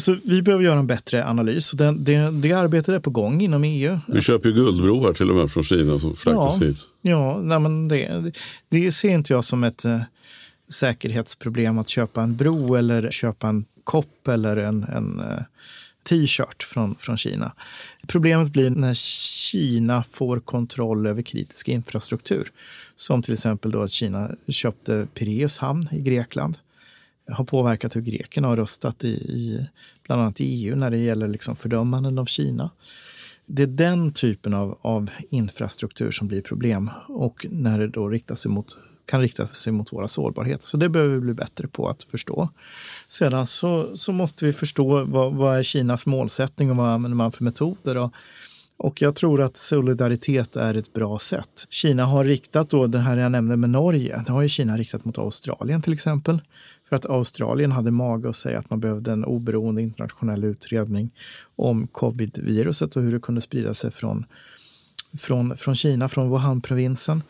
Så 0.00 0.16
vi 0.24 0.42
behöver 0.42 0.64
göra 0.64 0.78
en 0.78 0.86
bättre 0.86 1.24
analys. 1.26 1.70
Det, 1.70 1.92
det, 1.98 2.30
det 2.30 2.52
arbetet 2.52 2.88
är 2.94 3.00
på 3.00 3.10
gång 3.10 3.40
inom 3.40 3.64
EU. 3.64 3.98
vi 4.06 4.20
köper 4.22 4.48
ju 4.48 4.54
guldbroar 4.54 5.12
till 5.12 5.30
och 5.30 5.36
med 5.36 5.50
från 5.50 5.64
Kina 5.64 5.98
som 6.00 6.16
flaggas 6.16 6.60
Ja. 6.60 6.66
hit. 6.66 6.76
Ja, 7.02 7.38
nej 7.42 7.58
men 7.60 7.88
det, 7.88 8.32
det 8.68 8.92
ser 8.92 9.08
inte 9.10 9.32
jag 9.32 9.44
som 9.44 9.64
ett 9.64 9.84
eh, 9.84 10.00
säkerhetsproblem 10.68 11.78
att 11.78 11.88
köpa 11.88 12.22
en 12.22 12.36
bro 12.36 12.74
eller 12.74 13.10
köpa 13.10 13.48
en 13.48 13.64
kopp 13.84 14.28
eller 14.28 14.56
en, 14.56 14.82
en 14.84 15.20
eh, 15.20 15.38
t-shirt 16.08 16.62
från, 16.62 16.94
från 16.98 17.16
Kina. 17.16 17.52
Problemet 18.08 18.52
blir 18.52 18.70
när 18.70 18.94
Kina 18.94 20.02
får 20.02 20.40
kontroll 20.40 21.06
över 21.06 21.22
kritisk 21.22 21.68
infrastruktur. 21.68 22.52
Som 22.96 23.22
till 23.22 23.32
exempel 23.32 23.70
då 23.70 23.82
att 23.82 23.90
Kina 23.90 24.30
köpte 24.48 25.06
Pireus 25.14 25.58
hamn 25.58 25.88
i 25.92 26.00
Grekland. 26.00 26.58
Har 27.32 27.44
påverkat 27.44 27.96
hur 27.96 28.00
grekerna 28.00 28.48
har 28.48 28.56
röstat 28.56 29.04
i, 29.04 29.08
i 29.08 29.66
bland 30.06 30.22
annat 30.22 30.40
i 30.40 30.44
EU 30.44 30.76
när 30.76 30.90
det 30.90 30.98
gäller 30.98 31.28
liksom 31.28 31.56
fördömanden 31.56 32.18
av 32.18 32.24
Kina. 32.24 32.70
Det 33.52 33.62
är 33.62 33.66
den 33.66 34.12
typen 34.12 34.54
av, 34.54 34.78
av 34.82 35.10
infrastruktur 35.30 36.10
som 36.10 36.28
blir 36.28 36.42
problem 36.42 36.90
och 37.08 37.46
när 37.50 37.78
det 37.78 37.88
då 37.88 38.08
riktar 38.08 38.34
sig 38.34 38.50
mot, 38.50 38.78
kan 39.06 39.20
rikta 39.20 39.46
sig 39.46 39.72
mot 39.72 39.92
våra 39.92 40.08
sårbarheter. 40.08 40.64
Så 40.66 40.76
det 40.76 40.88
behöver 40.88 41.14
vi 41.14 41.20
bli 41.20 41.34
bättre 41.34 41.68
på 41.68 41.88
att 41.88 42.02
förstå. 42.02 42.48
Sedan 43.08 43.46
så, 43.46 43.96
så 43.96 44.12
måste 44.12 44.44
vi 44.44 44.52
förstå 44.52 45.04
vad, 45.04 45.34
vad 45.34 45.58
är 45.58 45.62
Kinas 45.62 46.06
målsättning 46.06 46.70
och 46.70 46.76
vad 46.76 46.88
använder 46.88 47.16
man 47.16 47.32
för 47.32 47.44
metoder. 47.44 47.96
Och, 47.96 48.14
och 48.76 49.02
jag 49.02 49.14
tror 49.16 49.40
att 49.40 49.56
solidaritet 49.56 50.56
är 50.56 50.74
ett 50.74 50.92
bra 50.92 51.18
sätt. 51.18 51.66
Kina 51.70 52.04
har 52.04 52.24
riktat 52.24 52.70
då, 52.70 52.86
det 52.86 52.98
här 52.98 53.16
jag 53.16 53.32
nämnde 53.32 53.56
med 53.56 53.70
Norge, 53.70 54.22
det 54.26 54.32
har 54.32 54.42
ju 54.42 54.48
Kina 54.48 54.76
riktat 54.76 55.04
mot 55.04 55.18
Australien 55.18 55.82
till 55.82 55.92
exempel. 55.92 56.40
För 56.90 56.96
att 56.96 57.06
Australien 57.06 57.72
hade 57.72 57.90
mage 57.90 58.28
att 58.28 58.36
säga 58.36 58.58
att 58.58 58.70
man 58.70 58.80
behövde 58.80 59.12
en 59.12 59.24
oberoende 59.24 59.82
internationell 59.82 60.44
utredning 60.44 61.10
om 61.56 61.86
covid-viruset 61.86 62.96
och 62.96 63.02
hur 63.02 63.12
det 63.12 63.20
kunde 63.20 63.40
sprida 63.40 63.74
sig 63.74 63.90
från, 63.90 64.24
från, 65.18 65.56
från 65.56 65.74
Kina, 65.74 66.08
från 66.08 66.30
Wuhan-provinsen. 66.30 67.22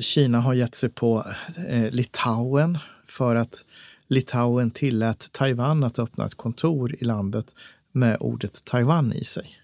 Kina 0.00 0.40
har 0.40 0.54
gett 0.54 0.74
sig 0.74 0.88
på 0.88 1.24
eh, 1.68 1.90
Litauen 1.90 2.78
för 3.06 3.36
att 3.36 3.64
Litauen 4.08 4.70
tillät 4.70 5.32
Taiwan 5.32 5.84
att 5.84 5.98
öppna 5.98 6.26
ett 6.26 6.34
kontor 6.34 6.94
i 6.98 7.04
landet 7.04 7.54
med 7.92 8.16
ordet 8.20 8.64
Taiwan 8.64 9.12
i 9.12 9.24
sig. 9.24 9.56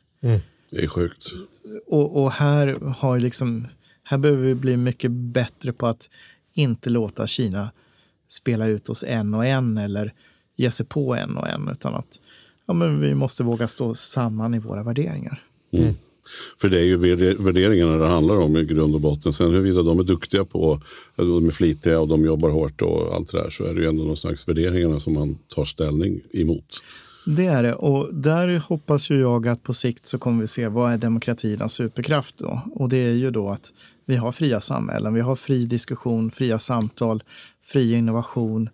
Det 0.71 0.85
är 0.85 0.89
sjukt. 0.89 1.27
Och, 1.87 2.23
och 2.23 2.33
här, 2.33 2.67
har 2.97 3.15
ju 3.15 3.21
liksom, 3.21 3.67
här 4.03 4.19
behöver 4.19 4.43
vi 4.43 4.55
bli 4.55 4.77
mycket 4.77 5.11
bättre 5.11 5.73
på 5.73 5.87
att 5.87 6.11
inte 6.55 6.91
låta 6.91 7.27
Kina 7.27 7.71
spela 8.35 8.66
ut 8.66 8.89
oss 8.89 9.05
en 9.07 9.35
och 9.35 9.47
en 9.47 9.78
eller 9.78 10.12
ge 10.57 10.70
sig 10.70 10.87
på 10.87 11.14
en 11.14 11.37
och 11.37 11.49
en, 11.49 11.68
utan 11.72 11.95
att 11.95 12.20
ja, 12.66 12.74
men 12.74 13.01
vi 13.01 13.14
måste 13.14 13.43
våga 13.43 13.68
stå 13.68 13.95
samman 13.95 14.55
i 14.55 14.59
våra 14.59 14.82
värderingar. 14.82 15.43
För 16.61 16.68
det 16.68 16.78
är 16.78 16.85
ju 16.85 16.97
värde- 16.97 17.35
värderingarna 17.35 17.97
det 17.97 18.07
handlar 18.07 18.37
om 18.37 18.57
i 18.57 18.64
grund 18.64 18.95
och 18.95 19.01
botten. 19.01 19.32
Sen 19.32 19.51
huruvida 19.51 19.82
de 19.82 19.99
är 19.99 20.05
duktiga 20.05 20.45
på, 20.45 20.80
de 21.16 21.47
är 21.49 21.51
flitiga 21.53 22.01
och 22.01 22.09
de 22.09 22.24
jobbar 22.24 22.51
hårt 22.51 22.82
och 22.82 23.14
allt 23.14 23.32
det 23.32 23.43
där 23.43 23.51
så 23.51 23.64
är 23.64 23.74
det 23.74 23.80
ju 23.80 23.89
ändå 23.89 24.05
någon 24.05 24.16
slags 24.16 24.49
värderingarna 24.49 25.01
som 25.01 25.14
man 25.14 25.39
tar 25.49 25.64
ställning 25.64 26.20
emot. 26.32 26.82
Det 27.27 27.47
är 27.47 27.62
det. 27.62 27.75
Och 27.75 28.14
där 28.14 28.59
hoppas 28.59 29.11
ju 29.11 29.20
jag 29.20 29.49
att 29.49 29.62
på 29.62 29.75
sikt 29.75 30.07
så 30.07 30.18
kommer 30.18 30.41
vi 30.41 30.47
se 30.47 30.68
vad 30.68 30.93
är 30.93 30.99
demokratins 30.99 31.72
superkraft 31.72 32.39
då? 32.39 32.61
Och 32.75 32.89
det 32.89 32.97
är 32.97 33.12
ju 33.12 33.31
då 33.31 33.49
att 33.49 33.72
vi 34.07 34.16
har 34.16 34.33
fria 34.33 34.61
samhällen, 34.61 35.14
vi 35.14 35.20
har 35.20 35.37
fri 35.37 35.66
diskussion, 35.66 36.31
fria 36.31 36.59
samtal, 36.59 37.22
fri 37.62 37.95
innovation. 37.95 38.68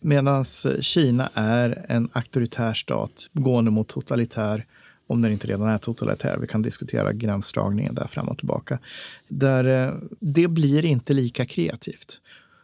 Medan 0.00 0.44
Kina 0.80 1.30
är 1.34 1.86
en 1.88 2.08
auktoritär 2.12 2.74
stat 2.74 3.30
gående 3.32 3.70
mot 3.70 3.88
totalitär, 3.88 4.66
om 5.06 5.22
den 5.22 5.32
inte 5.32 5.46
redan 5.46 5.68
är 5.68 5.78
totalitär. 5.78 6.38
Vi 6.40 6.46
kan 6.46 6.62
diskutera 6.62 7.12
gränsdragningen 7.12 7.94
där 7.94 8.06
fram 8.06 8.28
och 8.28 8.38
tillbaka. 8.38 8.78
Där 9.28 9.88
eh, 9.88 9.94
det 10.20 10.48
blir 10.48 10.84
inte 10.84 11.12
lika 11.12 11.46
kreativt. 11.46 12.20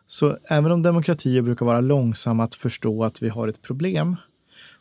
Så 0.06 0.38
även 0.48 0.72
om 0.72 0.82
demokratier 0.82 1.42
brukar 1.42 1.66
vara 1.66 1.80
långsamma 1.80 2.44
att 2.44 2.54
förstå 2.54 3.04
att 3.04 3.22
vi 3.22 3.28
har 3.28 3.48
ett 3.48 3.62
problem 3.62 4.16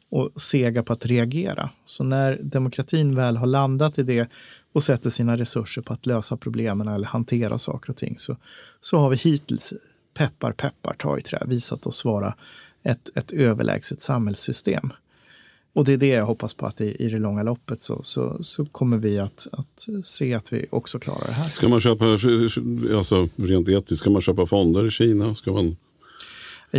och 0.09 0.41
sega 0.41 0.83
på 0.83 0.93
att 0.93 1.05
reagera. 1.05 1.69
Så 1.85 2.03
när 2.03 2.39
demokratin 2.43 3.15
väl 3.15 3.37
har 3.37 3.47
landat 3.47 3.99
i 3.99 4.03
det 4.03 4.29
och 4.73 4.83
sätter 4.83 5.09
sina 5.09 5.37
resurser 5.37 5.81
på 5.81 5.93
att 5.93 6.05
lösa 6.05 6.37
problemen 6.37 6.87
eller 6.87 7.07
hantera 7.07 7.57
saker 7.57 7.89
och 7.89 7.97
ting 7.97 8.15
så, 8.17 8.37
så 8.81 8.97
har 8.97 9.09
vi 9.09 9.15
hittills, 9.15 9.73
peppar 10.17 10.51
peppar, 10.51 10.95
ta 10.97 11.17
i 11.17 11.21
trä, 11.21 11.43
visat 11.45 11.85
oss 11.85 12.05
vara 12.05 12.35
ett, 12.83 13.17
ett 13.17 13.31
överlägset 13.31 14.01
samhällssystem. 14.01 14.93
Och 15.73 15.85
det 15.85 15.93
är 15.93 15.97
det 15.97 16.07
jag 16.07 16.25
hoppas 16.25 16.53
på 16.53 16.65
att 16.65 16.81
i, 16.81 16.95
i 16.99 17.09
det 17.09 17.17
långa 17.17 17.43
loppet 17.43 17.83
så, 17.83 18.03
så, 18.03 18.43
så 18.43 18.65
kommer 18.65 18.97
vi 18.97 19.19
att, 19.19 19.47
att 19.51 19.87
se 20.03 20.33
att 20.33 20.53
vi 20.53 20.65
också 20.71 20.99
klarar 20.99 21.27
det 21.27 21.33
här. 21.33 21.49
Ska 21.49 21.69
man 21.69 21.79
köpa, 21.81 22.05
alltså 22.97 23.29
rent 23.35 23.69
etiskt, 23.69 23.99
ska 23.99 24.09
man 24.09 24.21
köpa 24.21 24.45
fonder 24.45 24.87
i 24.87 24.91
Kina? 24.91 25.35
Ska 25.35 25.51
man, 25.51 25.75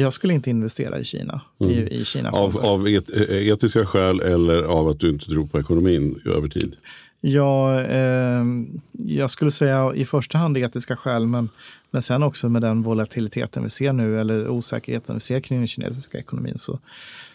jag 0.00 0.12
skulle 0.12 0.34
inte 0.34 0.50
investera 0.50 0.98
i 0.98 1.04
Kina, 1.04 1.40
i, 1.60 2.00
i 2.00 2.04
Kina. 2.04 2.30
av, 2.30 2.56
av 2.56 2.88
et, 2.88 3.10
etiska 3.30 3.86
skäl 3.86 4.20
eller 4.20 4.62
av 4.62 4.88
att 4.88 5.00
du 5.00 5.10
inte 5.10 5.26
tror 5.26 5.46
på 5.46 5.60
ekonomin 5.60 6.20
över 6.24 6.48
tid? 6.48 6.76
Ja, 7.20 7.80
eh, 7.80 8.44
jag 8.92 9.30
skulle 9.30 9.50
säga 9.50 9.94
i 9.94 10.04
första 10.04 10.38
hand 10.38 10.58
etiska 10.58 10.96
skäl, 10.96 11.26
men, 11.26 11.48
men 11.90 12.02
sen 12.02 12.22
också 12.22 12.48
med 12.48 12.62
den 12.62 12.82
volatiliteten 12.82 13.62
vi 13.62 13.70
ser 13.70 13.92
nu, 13.92 14.20
eller 14.20 14.48
osäkerheten 14.48 15.14
vi 15.14 15.20
ser 15.20 15.40
kring 15.40 15.58
den 15.58 15.66
kinesiska 15.66 16.18
ekonomin, 16.18 16.58
så, 16.58 16.78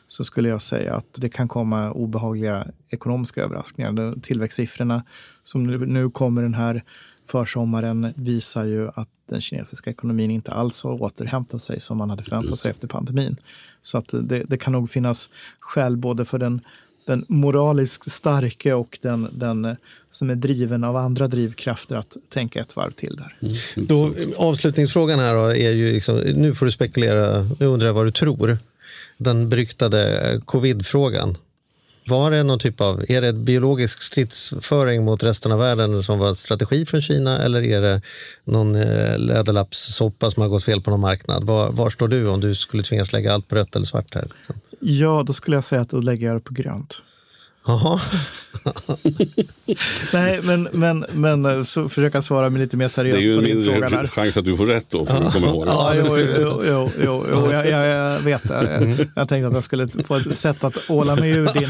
så 0.07 0.23
skulle 0.23 0.49
jag 0.49 0.61
säga 0.61 0.95
att 0.95 1.13
det 1.13 1.29
kan 1.29 1.47
komma 1.47 1.91
obehagliga 1.91 2.67
ekonomiska 2.89 3.43
överraskningar. 3.43 4.21
Tillväxtsiffrorna 4.21 5.03
som 5.43 5.67
nu, 5.67 5.85
nu 5.85 6.09
kommer 6.09 6.41
den 6.41 6.53
här 6.53 6.83
försommaren 7.31 8.13
visar 8.15 8.65
ju 8.65 8.89
att 8.95 9.09
den 9.29 9.41
kinesiska 9.41 9.89
ekonomin 9.89 10.31
inte 10.31 10.51
alls 10.51 10.83
har 10.83 11.01
återhämtat 11.01 11.63
sig 11.63 11.79
som 11.79 11.97
man 11.97 12.09
hade 12.09 12.23
förväntat 12.23 12.59
sig 12.59 12.71
efter 12.71 12.87
pandemin. 12.87 13.37
Så 13.81 13.97
att 13.97 14.13
det, 14.23 14.43
det 14.47 14.57
kan 14.57 14.73
nog 14.73 14.89
finnas 14.89 15.29
skäl 15.59 15.97
både 15.97 16.25
för 16.25 16.39
den, 16.39 16.61
den 17.07 17.25
moraliskt 17.27 18.11
starke 18.11 18.73
och 18.73 18.99
den, 19.01 19.27
den 19.31 19.75
som 20.11 20.29
är 20.29 20.35
driven 20.35 20.83
av 20.83 20.95
andra 20.95 21.27
drivkrafter 21.27 21.95
att 21.95 22.17
tänka 22.29 22.59
ett 22.59 22.75
varv 22.75 22.91
till 22.91 23.15
där. 23.15 23.35
Då, 23.75 24.13
avslutningsfrågan 24.37 25.19
här 25.19 25.33
då 25.33 25.45
är 25.45 25.71
ju, 25.71 25.93
liksom, 25.93 26.15
nu 26.17 26.53
får 26.53 26.65
du 26.65 26.71
spekulera, 26.71 27.47
nu 27.59 27.65
undrar 27.65 27.87
jag 27.87 27.93
vad 27.93 28.05
du 28.05 28.11
tror. 28.11 28.57
Den 29.17 29.49
beryktade 29.49 30.41
covid-frågan. 30.45 31.37
Var 32.07 32.31
det 32.31 32.43
någon 32.43 32.59
typ 32.59 32.81
av, 32.81 33.05
är 33.09 33.21
det 33.21 33.33
biologisk 33.33 34.01
stridsföring 34.01 35.03
mot 35.03 35.23
resten 35.23 35.51
av 35.51 35.59
världen 35.59 36.03
som 36.03 36.19
var 36.19 36.33
strategi 36.33 36.85
från 36.85 37.01
Kina 37.01 37.39
eller 37.39 37.61
är 37.61 37.81
det 37.81 38.01
någon 38.43 38.75
eh, 38.75 39.19
läderlappssoppa 39.19 40.31
som 40.31 40.41
har 40.41 40.49
gått 40.49 40.63
fel 40.63 40.81
på 40.81 40.91
någon 40.91 40.99
marknad? 40.99 41.43
Var, 41.43 41.71
var 41.71 41.89
står 41.89 42.07
du 42.07 42.27
om 42.27 42.41
du 42.41 42.55
skulle 42.55 42.83
tvingas 42.83 43.13
lägga 43.13 43.33
allt 43.33 43.47
på 43.47 43.55
rött 43.55 43.75
eller 43.75 43.85
svart 43.85 44.15
här? 44.15 44.27
Ja, 44.79 45.23
då 45.27 45.33
skulle 45.33 45.57
jag 45.57 45.63
säga 45.63 45.81
att 45.81 45.89
då 45.89 45.99
lägger 45.99 46.27
jag 46.27 46.35
det 46.35 46.39
på 46.39 46.53
grönt. 46.53 47.03
Jaha. 47.65 48.01
Nej, 50.13 50.39
men, 50.43 50.67
men, 50.71 51.05
men 51.13 51.45
eh, 51.45 51.63
så 51.63 51.89
försöka 51.89 52.21
svara 52.21 52.49
med 52.49 52.61
lite 52.61 52.77
mer 52.77 52.83
Det 52.83 52.85
är 52.85 52.89
seriöst 52.89 53.27
ju 53.27 53.33
på 53.35 53.39
en 53.39 53.45
din 53.45 53.65
fråga 53.65 53.79
mindre 53.79 53.97
där. 54.01 54.07
chans 54.07 54.37
att 54.37 54.45
du 54.45 54.57
får 54.57 54.65
rätt 54.65 54.89
då, 54.89 55.05
får 55.05 55.19
du 55.25 55.31
komma 55.31 55.47
ihåg. 55.47 55.67
Ja, 55.67 55.93
jo, 55.95 56.17
jo, 56.17 56.61
jo, 56.67 56.91
jo, 57.03 57.25
jo 57.31 57.51
jag, 57.51 57.67
jag, 57.69 57.85
jag 57.87 58.19
vet 58.19 58.43
det. 58.47 59.07
Jag 59.15 59.29
tänkte 59.29 59.47
att 59.47 59.53
jag 59.53 59.63
skulle 59.63 59.87
få 59.87 60.15
ett 60.15 60.37
sätt 60.37 60.63
att 60.63 60.77
åla 60.89 61.15
mig 61.15 61.29
ur 61.31 61.49
din, 61.53 61.69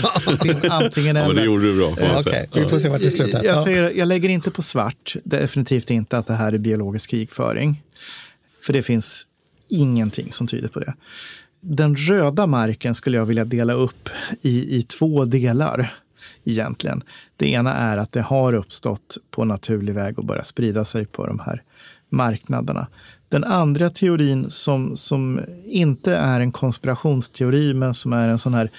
din 0.62 0.72
antingen 0.72 1.16
Ja, 1.16 1.22
men 1.28 1.36
det 1.36 1.42
eller. 1.42 1.44
gjorde 1.44 1.64
du 1.64 1.78
bra. 1.78 1.96
Får 1.96 2.08
jag 2.08 2.24
säga. 2.24 2.46
vi 2.54 2.68
får 2.68 2.80
se 2.80 2.90
vart 2.90 3.02
det 3.02 3.12
slutar. 3.12 3.44
Jag, 3.44 3.56
Ja. 3.58 3.64
säger, 3.64 3.92
jag 3.96 4.08
lägger 4.08 4.30
inte 4.30 4.52
på 4.52 4.62
svart, 4.62 5.16
definitivt 5.24 5.90
inte 5.92 6.18
att 6.18 6.28
det 6.28 6.34
här 6.34 6.54
är 6.54 6.58
biologisk 6.58 7.10
krigföring. 7.10 7.84
För 8.66 8.74
det 8.74 8.82
finns 8.84 9.28
ingenting 9.70 10.32
som 10.32 10.48
tyder 10.48 10.68
på 10.68 10.80
det. 10.80 10.94
Den 11.62 11.96
röda 11.96 12.48
marken 12.48 12.96
skulle 12.96 13.18
jag 13.18 13.26
vilja 13.26 13.46
dela 13.46 13.74
upp 13.74 14.10
i, 14.42 14.78
i 14.78 14.84
två 14.84 15.26
delar 15.26 15.94
egentligen. 16.44 17.04
Det 17.38 17.50
ena 17.52 17.74
är 17.74 17.98
att 17.98 18.12
det 18.12 18.22
har 18.22 18.54
uppstått 18.54 19.18
på 19.32 19.46
naturlig 19.46 19.94
väg 19.94 20.20
och 20.20 20.26
börjat 20.26 20.48
sprida 20.48 20.86
sig 20.86 21.06
på 21.06 21.28
de 21.28 21.40
här 21.40 21.64
marknaderna. 22.10 22.88
Den 23.30 23.44
andra 23.44 23.90
teorin 23.90 24.50
som, 24.50 24.98
som 24.98 25.42
inte 25.66 26.16
är 26.16 26.40
en 26.40 26.52
konspirationsteori 26.52 27.74
men 27.74 27.94
som 27.94 28.14
är 28.14 28.28
en 28.28 28.40
sån 28.40 28.54
här 28.54 28.70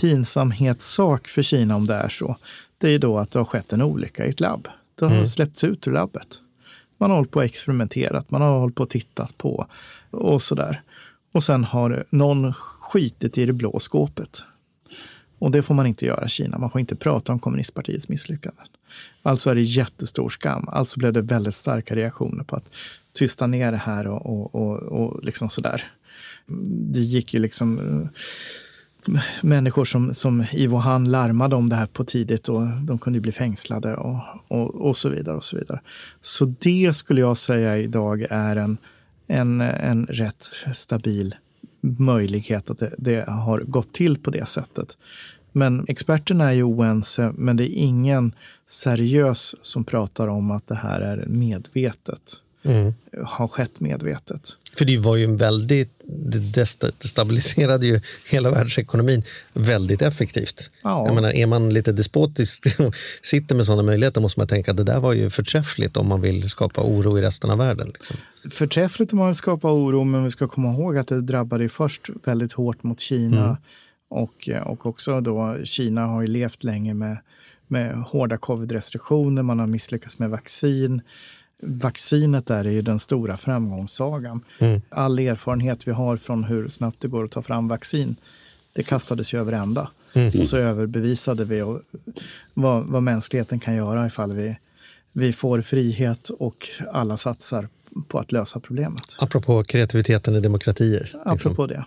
pinsamhetssak 0.00 1.28
för 1.28 1.42
Kina 1.42 1.76
om 1.76 1.86
det 1.86 1.94
är 1.94 2.08
så, 2.08 2.36
det 2.78 2.88
är 2.88 2.98
då 2.98 3.18
att 3.18 3.30
det 3.30 3.38
har 3.38 3.44
skett 3.44 3.72
en 3.72 3.82
olycka 3.82 4.26
i 4.26 4.30
ett 4.30 4.40
labb. 4.40 4.68
Det 4.94 5.06
har 5.06 5.24
släppts 5.24 5.64
ut 5.64 5.86
ur 5.86 5.92
labbet. 5.92 6.40
Man 6.98 7.10
har 7.10 7.16
hållit 7.16 7.30
på 7.30 7.38
och 7.38 7.44
experimenterat, 7.44 8.30
man 8.30 8.42
har 8.42 8.58
hållit 8.58 8.74
på 8.74 8.82
och 8.82 8.90
tittat 8.90 9.38
på 9.38 9.66
och 10.10 10.42
sådär. 10.42 10.82
Och 11.32 11.44
sen 11.44 11.64
har 11.64 12.04
någon 12.10 12.52
skitit 12.52 13.38
i 13.38 13.46
det 13.46 13.52
blå 13.52 13.78
skåpet. 13.78 14.44
Och 15.38 15.50
det 15.50 15.62
får 15.62 15.74
man 15.74 15.86
inte 15.86 16.06
göra 16.06 16.24
i 16.24 16.28
Kina. 16.28 16.58
Man 16.58 16.70
får 16.70 16.80
inte 16.80 16.96
prata 16.96 17.32
om 17.32 17.38
kommunistpartiets 17.38 18.08
misslyckanden. 18.08 18.66
Alltså 19.22 19.50
är 19.50 19.54
det 19.54 19.62
jättestor 19.62 20.28
skam. 20.28 20.68
Alltså 20.68 20.98
blev 20.98 21.12
det 21.12 21.22
väldigt 21.22 21.54
starka 21.54 21.96
reaktioner 21.96 22.44
på 22.44 22.56
att 22.56 22.72
tysta 23.12 23.46
ner 23.46 23.72
det 23.72 23.78
här 23.78 24.06
och, 24.06 24.26
och, 24.26 24.54
och, 24.54 24.78
och 24.78 25.24
liksom 25.24 25.50
sådär. 25.50 25.84
Det 26.92 27.00
gick 27.00 27.34
ju 27.34 27.40
liksom 27.40 27.78
eh, 27.78 29.20
människor 29.42 29.84
som, 29.84 30.14
som 30.14 30.44
i 30.52 30.66
Wuhan 30.66 31.10
larmade 31.10 31.56
om 31.56 31.68
det 31.68 31.76
här 31.76 31.86
på 31.86 32.04
tidigt 32.04 32.48
och 32.48 32.62
de 32.84 32.98
kunde 32.98 33.16
ju 33.16 33.20
bli 33.20 33.32
fängslade 33.32 33.96
och, 33.96 34.18
och, 34.48 34.74
och 34.88 34.96
så 34.96 35.08
vidare. 35.08 35.36
och 35.36 35.44
Så 35.44 35.56
vidare. 35.56 35.80
Så 36.22 36.54
det 36.58 36.96
skulle 36.96 37.20
jag 37.20 37.36
säga 37.36 37.78
idag 37.78 38.26
är 38.30 38.56
en, 38.56 38.78
en, 39.30 39.60
en 39.60 40.06
rätt 40.06 40.42
stabil 40.74 41.34
möjlighet 41.80 42.70
att 42.70 42.78
det, 42.78 42.94
det 42.98 43.28
har 43.28 43.60
gått 43.60 43.92
till 43.92 44.18
på 44.18 44.30
det 44.30 44.48
sättet. 44.48 44.96
Men 45.52 45.84
experterna 45.88 46.44
är 46.44 46.52
ju 46.52 46.62
oense, 46.62 47.32
men 47.34 47.56
det 47.56 47.64
är 47.64 47.74
ingen 47.74 48.34
seriös 48.66 49.56
som 49.62 49.84
pratar 49.84 50.28
om 50.28 50.50
att 50.50 50.66
det 50.66 50.74
här 50.74 51.00
är 51.00 51.26
medvetet. 51.26 52.32
Har 53.24 53.48
skett 53.48 53.80
medvetet. 53.80 54.56
För 54.74 54.84
det 54.84 54.98
var 54.98 55.16
ju 55.16 55.24
en 55.24 55.36
väldigt, 55.36 55.90
det 56.06 56.62
destabiliserade 56.98 57.86
ju 57.86 58.00
hela 58.30 58.50
världsekonomin 58.50 59.22
väldigt 59.52 60.02
effektivt. 60.02 60.70
Ja. 60.84 61.06
Jag 61.06 61.14
menar, 61.14 61.30
är 61.30 61.46
man 61.46 61.74
lite 61.74 61.92
despotisk 61.92 62.80
och 62.80 62.94
sitter 63.22 63.54
med 63.54 63.66
sådana 63.66 63.82
möjligheter 63.82 64.20
måste 64.20 64.40
man 64.40 64.48
tänka 64.48 64.70
att 64.70 64.76
det 64.76 64.84
där 64.84 65.00
var 65.00 65.12
ju 65.12 65.30
förträffligt 65.30 65.96
om 65.96 66.08
man 66.08 66.20
vill 66.20 66.50
skapa 66.50 66.82
oro 66.82 67.18
i 67.18 67.22
resten 67.22 67.50
av 67.50 67.58
världen. 67.58 67.88
Liksom. 67.94 68.16
Förträffligt 68.50 69.12
om 69.12 69.18
man 69.18 69.28
vill 69.28 69.36
skapa 69.36 69.72
oro, 69.72 70.04
men 70.04 70.24
vi 70.24 70.30
ska 70.30 70.48
komma 70.48 70.72
ihåg 70.72 70.98
att 70.98 71.08
det 71.08 71.20
drabbade 71.20 71.68
först 71.68 72.10
väldigt 72.24 72.52
hårt 72.52 72.82
mot 72.82 73.00
Kina. 73.00 73.58
Och, 74.10 74.48
och 74.64 74.86
också 74.86 75.20
då, 75.20 75.56
Kina 75.64 76.06
har 76.06 76.20
ju 76.20 76.26
levt 76.26 76.64
länge 76.64 76.94
med, 76.94 77.18
med 77.68 77.94
hårda 77.94 78.36
covid-restriktioner, 78.36 79.42
man 79.42 79.58
har 79.58 79.66
misslyckats 79.66 80.18
med 80.18 80.30
vaccin. 80.30 81.02
Vaccinet 81.62 82.46
där 82.46 82.64
är 82.64 82.70
ju 82.70 82.82
den 82.82 82.98
stora 82.98 83.36
framgångssagan. 83.36 84.44
All 84.88 85.18
erfarenhet 85.18 85.88
vi 85.88 85.92
har 85.92 86.16
från 86.16 86.44
hur 86.44 86.68
snabbt 86.68 87.00
det 87.00 87.08
går 87.08 87.24
att 87.24 87.30
ta 87.30 87.42
fram 87.42 87.68
vaccin, 87.68 88.16
det 88.72 88.82
kastades 88.82 89.34
ju 89.34 89.38
över 89.38 89.52
ända. 89.52 89.90
Och 90.40 90.48
så 90.48 90.56
överbevisade 90.56 91.44
vi 91.44 91.62
och, 91.62 91.80
vad, 92.54 92.84
vad 92.84 93.02
mänskligheten 93.02 93.60
kan 93.60 93.74
göra 93.74 94.06
ifall 94.06 94.32
vi, 94.32 94.56
vi 95.12 95.32
får 95.32 95.60
frihet 95.62 96.28
och 96.28 96.68
alla 96.92 97.16
satsar 97.16 97.68
på 98.08 98.18
att 98.18 98.32
lösa 98.32 98.60
problemet. 98.60 99.02
Apropå 99.18 99.64
kreativiteten 99.64 100.36
i 100.36 100.40
demokratier. 100.40 101.00
liksom. 101.00 101.20
Apropå 101.24 101.66
det. 101.66 101.84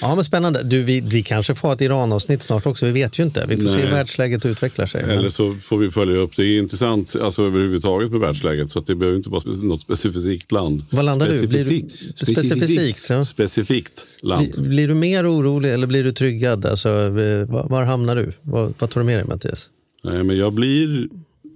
Ja, 0.00 0.14
men 0.14 0.24
spännande. 0.24 0.62
Du, 0.62 0.82
vi, 0.82 1.00
vi 1.00 1.22
kanske 1.22 1.54
får 1.54 1.72
ett 1.72 1.80
Iran-avsnitt 1.80 2.42
snart 2.42 2.66
också. 2.66 2.86
Vi 2.86 2.92
vet 2.92 3.18
ju 3.18 3.22
inte. 3.22 3.44
Vi 3.48 3.56
får 3.56 3.64
se 3.64 3.76
Nej. 3.76 3.82
hur 3.86 3.90
världsläget 3.90 4.46
utvecklar 4.46 4.86
sig. 4.86 5.02
Men- 5.06 5.18
Eller 5.18 5.30
så 5.30 5.54
får 5.54 5.78
vi 5.78 5.90
följa 5.90 6.16
upp. 6.16 6.36
Det 6.36 6.42
är 6.42 6.58
intressant 6.58 7.16
alltså, 7.16 7.42
överhuvudtaget 7.44 8.10
med 8.10 8.20
världsläget. 8.20 8.70
Så 8.70 8.78
att 8.78 8.86
det 8.86 8.94
behöver 8.94 9.16
inte 9.18 9.30
vara 9.30 9.42
något 9.62 9.80
specifikt 9.80 10.52
land. 10.52 10.84
Vad 10.90 11.04
landar 11.04 11.28
du? 11.28 11.46
Blir 11.46 11.48
du- 11.64 11.88
Specifikt. 12.14 12.46
specifikt, 12.46 13.06
ja. 13.10 13.24
Specifikt 13.24 14.06
land. 14.22 14.50
Blir, 14.56 14.68
blir 14.68 14.88
du 14.88 14.94
mer 14.94 15.32
orolig 15.32 15.72
eller 15.74 15.86
blir 15.86 16.04
du 16.04 16.12
tryggad? 16.12 16.66
Alltså, 16.66 16.88
eh, 16.88 17.44
var, 17.46 17.68
var 17.68 17.82
hamnar 17.82 18.16
du? 18.16 18.32
Vad, 18.42 18.74
vad 18.78 18.90
tar 18.90 19.00
du 19.00 19.04
med 19.04 19.18
dig, 19.18 19.24
Mattias? 19.26 19.70
Nej, 20.04 20.24
men 20.24 20.36
jag 20.38 20.52
blir, 20.52 21.08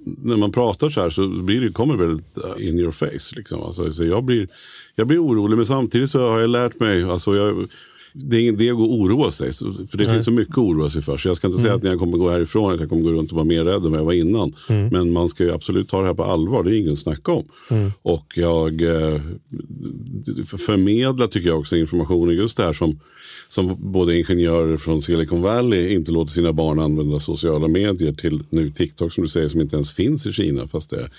när 0.04 0.36
man 0.36 0.52
pratar 0.52 0.88
så 0.88 1.00
här 1.00 1.10
så 1.10 1.28
blir 1.28 1.60
det, 1.60 1.72
kommer 1.72 1.96
det 1.96 2.06
väldigt 2.06 2.38
eh, 2.38 2.68
in 2.68 2.78
your 2.78 2.92
face. 2.92 3.36
Liksom. 3.36 3.62
Alltså, 3.62 3.92
så 3.92 4.04
jag, 4.04 4.24
blir, 4.24 4.48
jag 4.94 5.06
blir 5.06 5.24
orolig 5.24 5.56
men 5.56 5.66
samtidigt 5.66 6.10
så 6.10 6.30
har 6.30 6.40
jag 6.40 6.50
lärt 6.50 6.80
mig, 6.80 7.02
alltså 7.02 7.36
jag, 7.36 7.68
det 8.14 8.36
är 8.36 8.40
ingen 8.40 8.54
idé 8.54 8.70
att 8.70 8.76
oroa 8.76 9.30
sig. 9.30 9.52
För 9.90 9.98
det 9.98 10.04
finns 10.04 10.24
så 10.24 10.30
mycket 10.30 10.52
att 10.52 10.58
oroa 10.58 10.90
sig 10.90 11.02
för. 11.02 11.16
Så 11.16 11.28
jag 11.28 11.36
ska 11.36 11.46
inte 11.46 11.60
säga 11.60 11.74
att 11.74 11.82
när 11.82 11.90
jag 11.90 11.98
kommer 11.98 12.18
gå 12.18 12.30
härifrån 12.30 12.74
att 12.74 12.80
jag 12.80 12.88
kommer 12.88 13.02
gå 13.02 13.12
runt 13.12 13.30
och 13.30 13.36
vara 13.36 13.44
mer 13.44 13.64
rädd 13.64 13.84
än 13.84 13.90
vad 13.90 14.00
jag 14.00 14.04
var 14.04 14.12
innan. 14.12 14.54
Men 14.90 15.12
man 15.12 15.28
ska 15.28 15.44
ju 15.44 15.52
absolut 15.52 15.88
ta 15.88 16.00
det 16.00 16.06
här 16.06 16.14
på 16.14 16.24
allvar. 16.24 16.62
Det 16.64 16.76
är 16.76 16.78
inget 16.78 16.92
att 16.92 16.98
snacka 16.98 17.32
om. 17.32 17.44
Och 18.02 18.32
jag 18.36 18.82
eh, 18.82 19.20
förmedlar 20.44 21.26
tycker 21.26 21.48
jag 21.48 21.58
också 21.58 21.76
informationen 21.76 22.36
just 22.36 22.56
det 22.56 22.62
här 22.62 22.72
som, 22.72 23.00
som 23.48 23.92
både 23.92 24.18
ingenjörer 24.18 24.76
från 24.76 25.02
Silicon 25.02 25.42
Valley 25.42 25.94
inte 25.94 26.10
låter 26.10 26.32
sina 26.32 26.52
barn 26.52 26.78
använda 26.78 27.20
sociala 27.20 27.68
medier 27.68 28.12
till 28.12 28.42
nu 28.50 28.70
TikTok 28.70 29.12
som 29.12 29.24
du 29.24 29.28
säger 29.30 29.48
som 29.48 29.60
inte 29.60 29.76
ens 29.76 29.92
finns 29.92 30.26
i 30.26 30.32
Kina 30.32 30.68
fast 30.68 30.90
det 30.90 30.96
är 30.96 31.10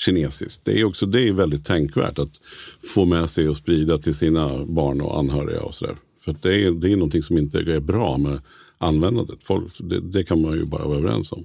kinesiskt. 0.00 0.64
Det 0.64 0.80
är 0.80 0.84
också 0.84 1.06
det 1.06 1.28
är 1.28 1.32
väldigt 1.32 1.64
tänkvärt 1.64 2.18
att 2.18 2.40
få 2.94 3.04
med 3.04 3.30
sig 3.30 3.48
och 3.48 3.56
sprida 3.56 3.98
till 3.98 4.14
sina 4.14 4.64
barn 4.64 5.00
och 5.00 5.18
anhöriga 5.18 5.60
och 5.60 5.74
sådär. 5.74 5.96
För 6.24 6.36
det 6.42 6.54
är, 6.64 6.70
det 6.70 6.92
är 6.92 6.96
någonting 6.96 7.22
som 7.22 7.38
inte 7.38 7.58
är 7.58 7.80
bra 7.80 8.18
med 8.18 8.40
användandet. 8.78 9.38
Folk, 9.44 9.64
det, 9.80 10.00
det 10.00 10.24
kan 10.24 10.40
man 10.42 10.52
ju 10.52 10.64
bara 10.64 10.84
vara 10.86 10.98
överens 10.98 11.32
om. 11.32 11.44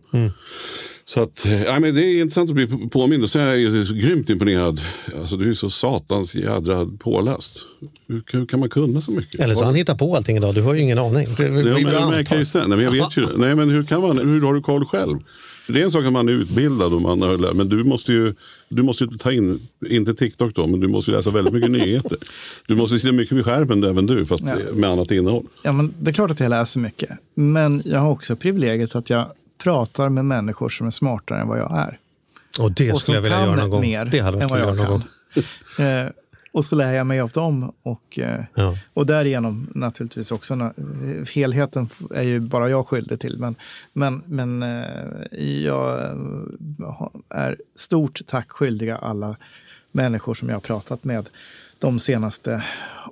Så 1.07 1.21
att, 1.21 1.45
eh, 1.45 1.63
ja, 1.63 1.79
men 1.79 1.95
det 1.95 2.05
är 2.05 2.21
intressant 2.21 2.49
att 2.49 2.55
bli 2.55 2.67
på- 2.67 2.89
påmind 2.89 3.23
och 3.23 3.29
så 3.29 3.39
är 3.39 3.55
jag 3.55 3.87
så 3.87 3.93
grymt 3.93 4.29
imponerad. 4.29 4.81
Alltså, 5.19 5.37
du 5.37 5.49
är 5.49 5.53
så 5.53 5.69
satans 5.69 6.35
jädra 6.35 6.85
påläst. 6.99 7.67
Hur, 8.07 8.23
hur 8.31 8.45
kan 8.45 8.59
man 8.59 8.69
kunna 8.69 9.01
så 9.01 9.11
mycket? 9.11 9.39
Eller 9.39 9.53
så 9.53 9.59
har 9.59 9.65
han 9.65 9.75
hittat 9.75 9.97
på 9.99 10.15
allting 10.15 10.37
idag. 10.37 10.55
Du 10.55 10.61
har 10.61 10.73
ju 10.73 10.81
ingen 10.81 10.97
aning. 10.99 11.27
Det 11.37 11.43
Ja, 11.43 11.79
men, 12.07 12.17
jag 12.17 12.27
kan 12.27 12.39
ju 12.39 12.45
säga, 12.45 12.67
nej, 12.67 12.77
men 12.77 12.85
jag 12.85 12.91
vet 12.91 13.17
ju, 13.17 13.27
nej, 13.37 13.55
men 13.55 13.69
hur, 13.69 13.83
kan 13.83 14.01
man, 14.01 14.17
hur 14.17 14.41
har 14.41 14.53
du 14.53 14.61
koll 14.61 14.85
själv? 14.85 15.17
För 15.65 15.73
det 15.73 15.79
är 15.79 15.83
en 15.83 15.91
sak 15.91 16.05
att 16.05 16.13
man 16.13 16.29
är 16.29 16.33
utbildad, 16.33 16.93
och 16.93 17.01
man, 17.01 17.21
har- 17.21 17.53
men 17.53 17.69
du 17.69 17.83
måste 17.83 18.11
ju 18.13 18.33
du 18.69 18.83
måste 18.83 19.03
ju 19.03 19.09
ta 19.17 19.31
in, 19.31 19.59
inte 19.89 20.13
TikTok 20.15 20.55
då, 20.55 20.67
men 20.67 20.79
du 20.79 20.87
måste 20.87 21.11
läsa 21.11 21.29
väldigt 21.29 21.53
mycket 21.53 21.71
nyheter. 21.71 22.17
Du 22.67 22.75
måste 22.75 22.99
sitta 22.99 23.11
mycket 23.11 23.37
vid 23.37 23.45
skärmen, 23.45 23.83
även 23.83 24.05
du, 24.05 24.25
fast 24.25 24.43
Ja. 24.45 24.55
med 24.73 24.89
annat 24.89 25.11
innehåll. 25.11 25.45
Ja, 25.63 25.71
men 25.71 25.93
det 25.99 26.11
är 26.11 26.13
klart 26.13 26.31
att 26.31 26.39
jag 26.39 26.49
läser 26.49 26.79
mycket. 26.79 27.09
Men 27.35 27.81
jag 27.85 27.99
har 27.99 28.09
också 28.11 28.35
privilegiet 28.35 28.95
att 28.95 29.09
jag 29.09 29.25
pratar 29.63 30.09
med 30.09 30.25
människor 30.25 30.69
som 30.69 30.87
är 30.87 30.91
smartare 30.91 31.39
än 31.41 31.47
vad 31.47 31.57
jag 31.57 31.77
är. 31.77 31.97
Och 32.59 32.71
det 32.71 32.91
och 32.91 33.01
skulle 33.01 33.17
jag 33.17 33.21
vilja 33.21 33.45
göra 33.45 33.55
någon 33.55 33.69
gång. 33.69 33.81
mer 33.81 34.05
Det 34.05 34.19
hade 34.19 34.41
än 34.41 34.47
vad 34.49 34.59
jag 34.59 34.65
göra 34.77 34.87
någon 34.89 35.01
kan. 35.01 36.11
och 36.55 36.65
så 36.65 36.75
lär 36.75 36.93
jag 36.93 37.07
mig 37.07 37.19
av 37.19 37.29
dem. 37.29 37.71
Och, 37.83 38.19
eh, 38.19 38.43
Ja. 38.53 38.77
och 38.93 39.05
därigenom 39.05 39.67
naturligtvis 39.75 40.31
också, 40.31 40.71
helheten 41.35 41.89
är 42.13 42.23
ju 42.23 42.39
bara 42.39 42.69
jag 42.69 42.87
skyldig 42.87 43.19
till. 43.19 43.37
Men, 43.39 43.55
men, 43.93 44.21
men 44.25 44.63
eh, 44.63 45.63
jag 45.63 46.03
eh, 46.03 47.07
är 47.29 47.57
stort 47.75 48.21
tack 48.27 48.51
skyldiga 48.51 48.97
alla 48.97 49.35
människor 49.91 50.33
som 50.33 50.49
jag 50.49 50.55
har 50.55 50.61
pratat 50.61 51.03
med 51.03 51.29
de 51.79 51.99
senaste 51.99 52.63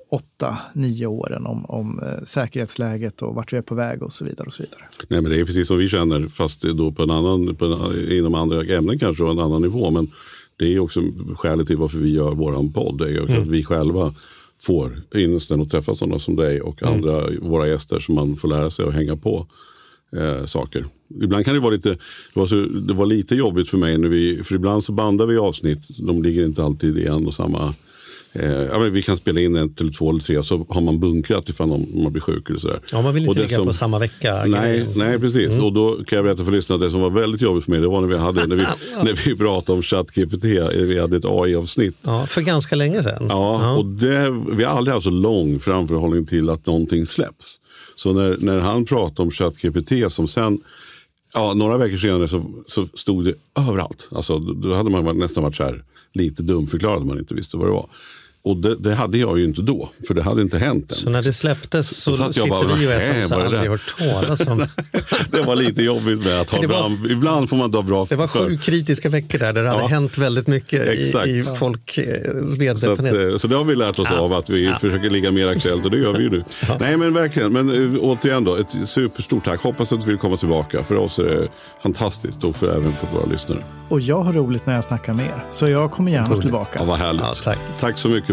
åtta, 0.09 0.57
nio 0.73 1.05
åren 1.05 1.45
om, 1.45 1.65
om 1.65 2.01
säkerhetsläget 2.23 3.21
och 3.21 3.35
vart 3.35 3.53
vi 3.53 3.57
är 3.57 3.61
på 3.61 3.75
väg 3.75 4.03
och 4.03 4.11
så 4.11 4.25
vidare. 4.25 4.47
och 4.47 4.53
så 4.53 4.63
vidare. 4.63 4.81
Nej, 5.07 5.21
men 5.21 5.31
det 5.31 5.39
är 5.39 5.45
precis 5.45 5.67
som 5.67 5.77
vi 5.77 5.89
känner, 5.89 6.27
fast 6.27 6.61
då 6.61 6.91
på 6.91 7.03
en 7.03 7.11
annan, 7.11 7.55
på 7.55 7.65
en, 7.65 8.11
inom 8.11 8.35
andra 8.35 8.63
ämnen 8.63 8.99
kanske 8.99 9.23
och 9.23 9.31
en 9.31 9.39
annan 9.39 9.61
nivå. 9.61 9.91
Men 9.91 10.11
det 10.57 10.73
är 10.73 10.79
också 10.79 11.01
skälet 11.35 11.67
till 11.67 11.77
varför 11.77 11.97
vi 11.97 12.13
gör 12.13 12.31
vår 12.31 12.73
podd. 12.73 12.97
Det 12.97 13.05
är 13.05 13.09
ju 13.09 13.41
att 13.41 13.47
vi 13.47 13.63
själva 13.63 14.13
får 14.59 15.01
ynnesten 15.15 15.61
att 15.61 15.69
träffa 15.69 15.95
sådana 15.95 16.19
som 16.19 16.35
dig 16.35 16.61
och 16.61 16.83
andra 16.83 17.29
våra 17.41 17.67
gäster 17.67 17.99
som 17.99 18.15
man 18.15 18.35
får 18.35 18.47
lära 18.47 18.69
sig 18.69 18.85
att 18.85 18.93
hänga 18.93 19.17
på 19.17 19.47
eh, 20.17 20.45
saker. 20.45 20.85
Ibland 21.21 21.45
kan 21.45 21.53
det 21.53 21.59
vara 21.59 21.73
lite, 21.73 21.89
det 21.89 21.99
var, 22.33 22.45
så, 22.45 22.55
det 22.65 22.93
var 22.93 23.05
lite 23.05 23.35
jobbigt 23.35 23.69
för 23.69 23.77
mig, 23.77 23.97
när 23.97 24.09
vi, 24.09 24.43
för 24.43 24.55
ibland 24.55 24.83
så 24.83 24.91
bandar 24.91 25.25
vi 25.25 25.37
avsnitt. 25.37 25.97
De 25.99 26.23
ligger 26.23 26.45
inte 26.45 26.63
alltid 26.63 26.97
i 26.97 27.05
en 27.05 27.27
och 27.27 27.33
samma 27.33 27.73
ja, 28.71 28.79
men 28.79 28.93
vi 28.93 29.01
kan 29.01 29.17
spela 29.17 29.39
in 29.39 29.55
ett 29.55 29.81
eller 29.81 29.91
två 29.91 30.09
eller 30.09 30.19
tre 30.19 30.43
så 30.43 30.65
har 30.69 30.81
man 30.81 30.99
bunkrat 30.99 31.49
ifall 31.49 31.67
någon, 31.67 32.03
man 32.03 32.11
blir 32.11 32.21
sjuk 32.21 32.49
eller 32.49 32.59
sådär. 32.59 32.79
Ja, 32.91 33.01
man 33.01 33.13
vill 33.13 33.25
inte 33.25 33.39
ligga 33.39 33.63
på 33.63 33.73
samma 33.73 33.99
vecka. 33.99 34.43
Nej, 34.45 34.87
nej 34.95 35.19
precis. 35.19 35.59
Och 35.59 35.73
då 35.73 36.03
kan 36.07 36.15
jag 36.15 36.25
berätta 36.25 36.45
för 36.45 36.51
lyssnarna 36.51 36.75
att 36.75 36.87
det 36.87 36.91
som 36.91 37.01
var 37.01 37.09
väldigt 37.09 37.41
jobbigt 37.41 37.63
för 37.63 37.71
mig 37.71 37.81
det 37.81 37.87
var 37.87 38.01
när 38.01 38.07
vi, 38.07 38.17
hade, 38.17 38.47
när 38.47 38.55
vi, 38.55 38.63
när 39.03 39.25
vi 39.25 39.35
pratade 39.37 39.75
om 39.75 39.81
ChatGPT. 39.81 40.43
Vi 40.73 40.99
hade 40.99 41.17
ett 41.17 41.25
AI-avsnitt. 41.25 41.97
Ja, 42.01 42.25
för 42.25 42.41
ganska 42.41 42.75
länge 42.75 43.03
sedan. 43.03 43.25
Ja, 43.29 43.75
och 43.75 43.85
det, 43.85 44.31
vi 44.51 44.63
har 44.63 44.77
aldrig 44.77 44.93
haft 44.93 45.03
så 45.03 45.09
lång 45.09 45.59
framförhållning 45.59 46.25
till 46.25 46.49
att 46.49 46.65
någonting 46.65 47.05
släpps. 47.05 47.59
Så 47.95 48.13
när, 48.13 48.37
när 48.39 48.59
han 48.59 48.85
pratade 48.85 49.21
om 49.21 49.31
ChatGPT 49.31 49.91
som 50.11 50.27
sen, 50.27 50.59
ja, 51.33 51.53
några 51.53 51.77
veckor 51.77 51.97
senare 51.97 52.27
så, 52.27 52.45
så 52.65 52.87
stod 52.93 53.25
det 53.25 53.33
överallt. 53.59 54.07
Alltså, 54.11 54.39
då 54.39 54.75
hade 54.75 54.89
man 54.89 55.17
nästan 55.17 55.43
varit 55.43 55.55
så 55.55 55.63
här, 55.63 55.83
lite 56.13 56.43
dumförklarad 56.43 57.01
om 57.01 57.07
man 57.07 57.19
inte 57.19 57.33
visste 57.33 57.57
vad 57.57 57.67
det 57.67 57.71
var. 57.71 57.89
Och 58.45 58.57
det, 58.57 58.75
det 58.75 58.95
hade 58.95 59.17
jag 59.17 59.39
ju 59.39 59.45
inte 59.45 59.61
då, 59.61 59.89
för 60.07 60.13
det 60.13 60.23
hade 60.23 60.41
inte 60.41 60.57
hänt 60.57 60.91
än. 60.91 60.97
Så 60.97 61.09
när 61.09 61.21
det 61.23 61.33
släpptes 61.33 61.97
så 62.03 62.11
jag 62.11 62.33
sitter 62.33 62.47
bara, 62.49 62.75
vi 62.75 62.81
ju 62.83 62.89
"Nähä, 62.89 63.19
som 63.21 63.29
så 63.29 63.35
vad 63.35 63.45
är 63.45 63.51
det 63.51 63.57
aldrig 63.59 63.61
där?" 63.61 63.69
hört 63.69 63.97
talas 64.37 64.47
om. 64.47 64.67
det 65.31 65.41
var 65.41 65.55
lite 65.55 65.83
jobbigt 65.83 66.19
med 66.25 66.41
att 66.41 66.49
ha 66.49 66.61
det 66.61 66.67
var- 66.67 66.89
bra, 67.03 67.11
ibland 67.11 67.49
får 67.49 67.57
man 67.57 67.71
ta 67.71 67.81
bra 67.83 68.05
Det 68.09 68.15
var 68.15 68.27
sju 68.27 68.57
kritiska 68.57 69.09
veckor 69.09 69.39
där, 69.39 69.53
där 69.53 69.63
det 69.63 69.69
hade 69.69 69.81
Ja. 69.83 69.87
hänt 69.87 70.17
väldigt 70.17 70.47
mycket 70.47 70.87
Exakt. 70.87 71.27
i, 71.27 71.29
i 71.37 71.43
folk 71.43 71.97
eh, 71.97 72.75
Så, 72.75 72.91
att, 72.91 72.99
eh, 72.99 73.37
så 73.37 73.47
det 73.47 73.55
har 73.55 73.63
vi 73.63 73.75
lärt 73.75 73.99
oss 73.99 74.11
av, 74.11 74.33
att 74.33 74.49
vi 74.49 74.73
försöker 74.81 75.09
ligga 75.09 75.31
mer 75.31 75.47
aktuellt 75.47 75.85
och 75.85 75.91
det 75.91 75.97
gör 75.97 76.17
vi 76.17 76.23
ju 76.23 76.29
nu. 76.29 76.43
Nej 76.79 76.97
men 76.97 77.13
verkligen, 77.13 77.53
men 77.53 77.93
eh, 77.95 77.99
återigen 78.01 78.43
då, 78.43 78.55
ett 78.55 78.75
superstort 78.89 79.45
tack. 79.45 79.59
Hoppas 79.61 79.93
att 79.93 80.01
du 80.01 80.07
vill 80.07 80.17
komma 80.17 80.37
tillbaka. 80.37 80.83
För 80.83 80.95
oss 80.95 81.19
är 81.19 81.23
det 81.23 81.47
fantastiskt 81.83 82.43
och 82.43 82.55
för, 82.55 82.75
även 82.77 82.95
för 82.95 83.07
våra 83.13 83.25
lyssnare. 83.25 83.59
Och 83.89 84.01
jag 84.01 84.21
har 84.21 84.33
roligt 84.33 84.65
när 84.65 84.75
jag 84.75 84.83
snackar 84.83 85.13
med 85.13 85.25
er, 85.25 85.45
så 85.51 85.67
jag 85.69 85.91
kommer 85.91 86.11
gärna 86.11 86.37
tillbaka. 86.37 86.79
Ja, 86.79 86.85
vad 86.85 86.97
härligt. 86.97 87.21
Ja, 87.21 87.33
tack. 87.43 87.57
tack 87.79 87.97
så 87.97 88.09
mycket 88.09 88.32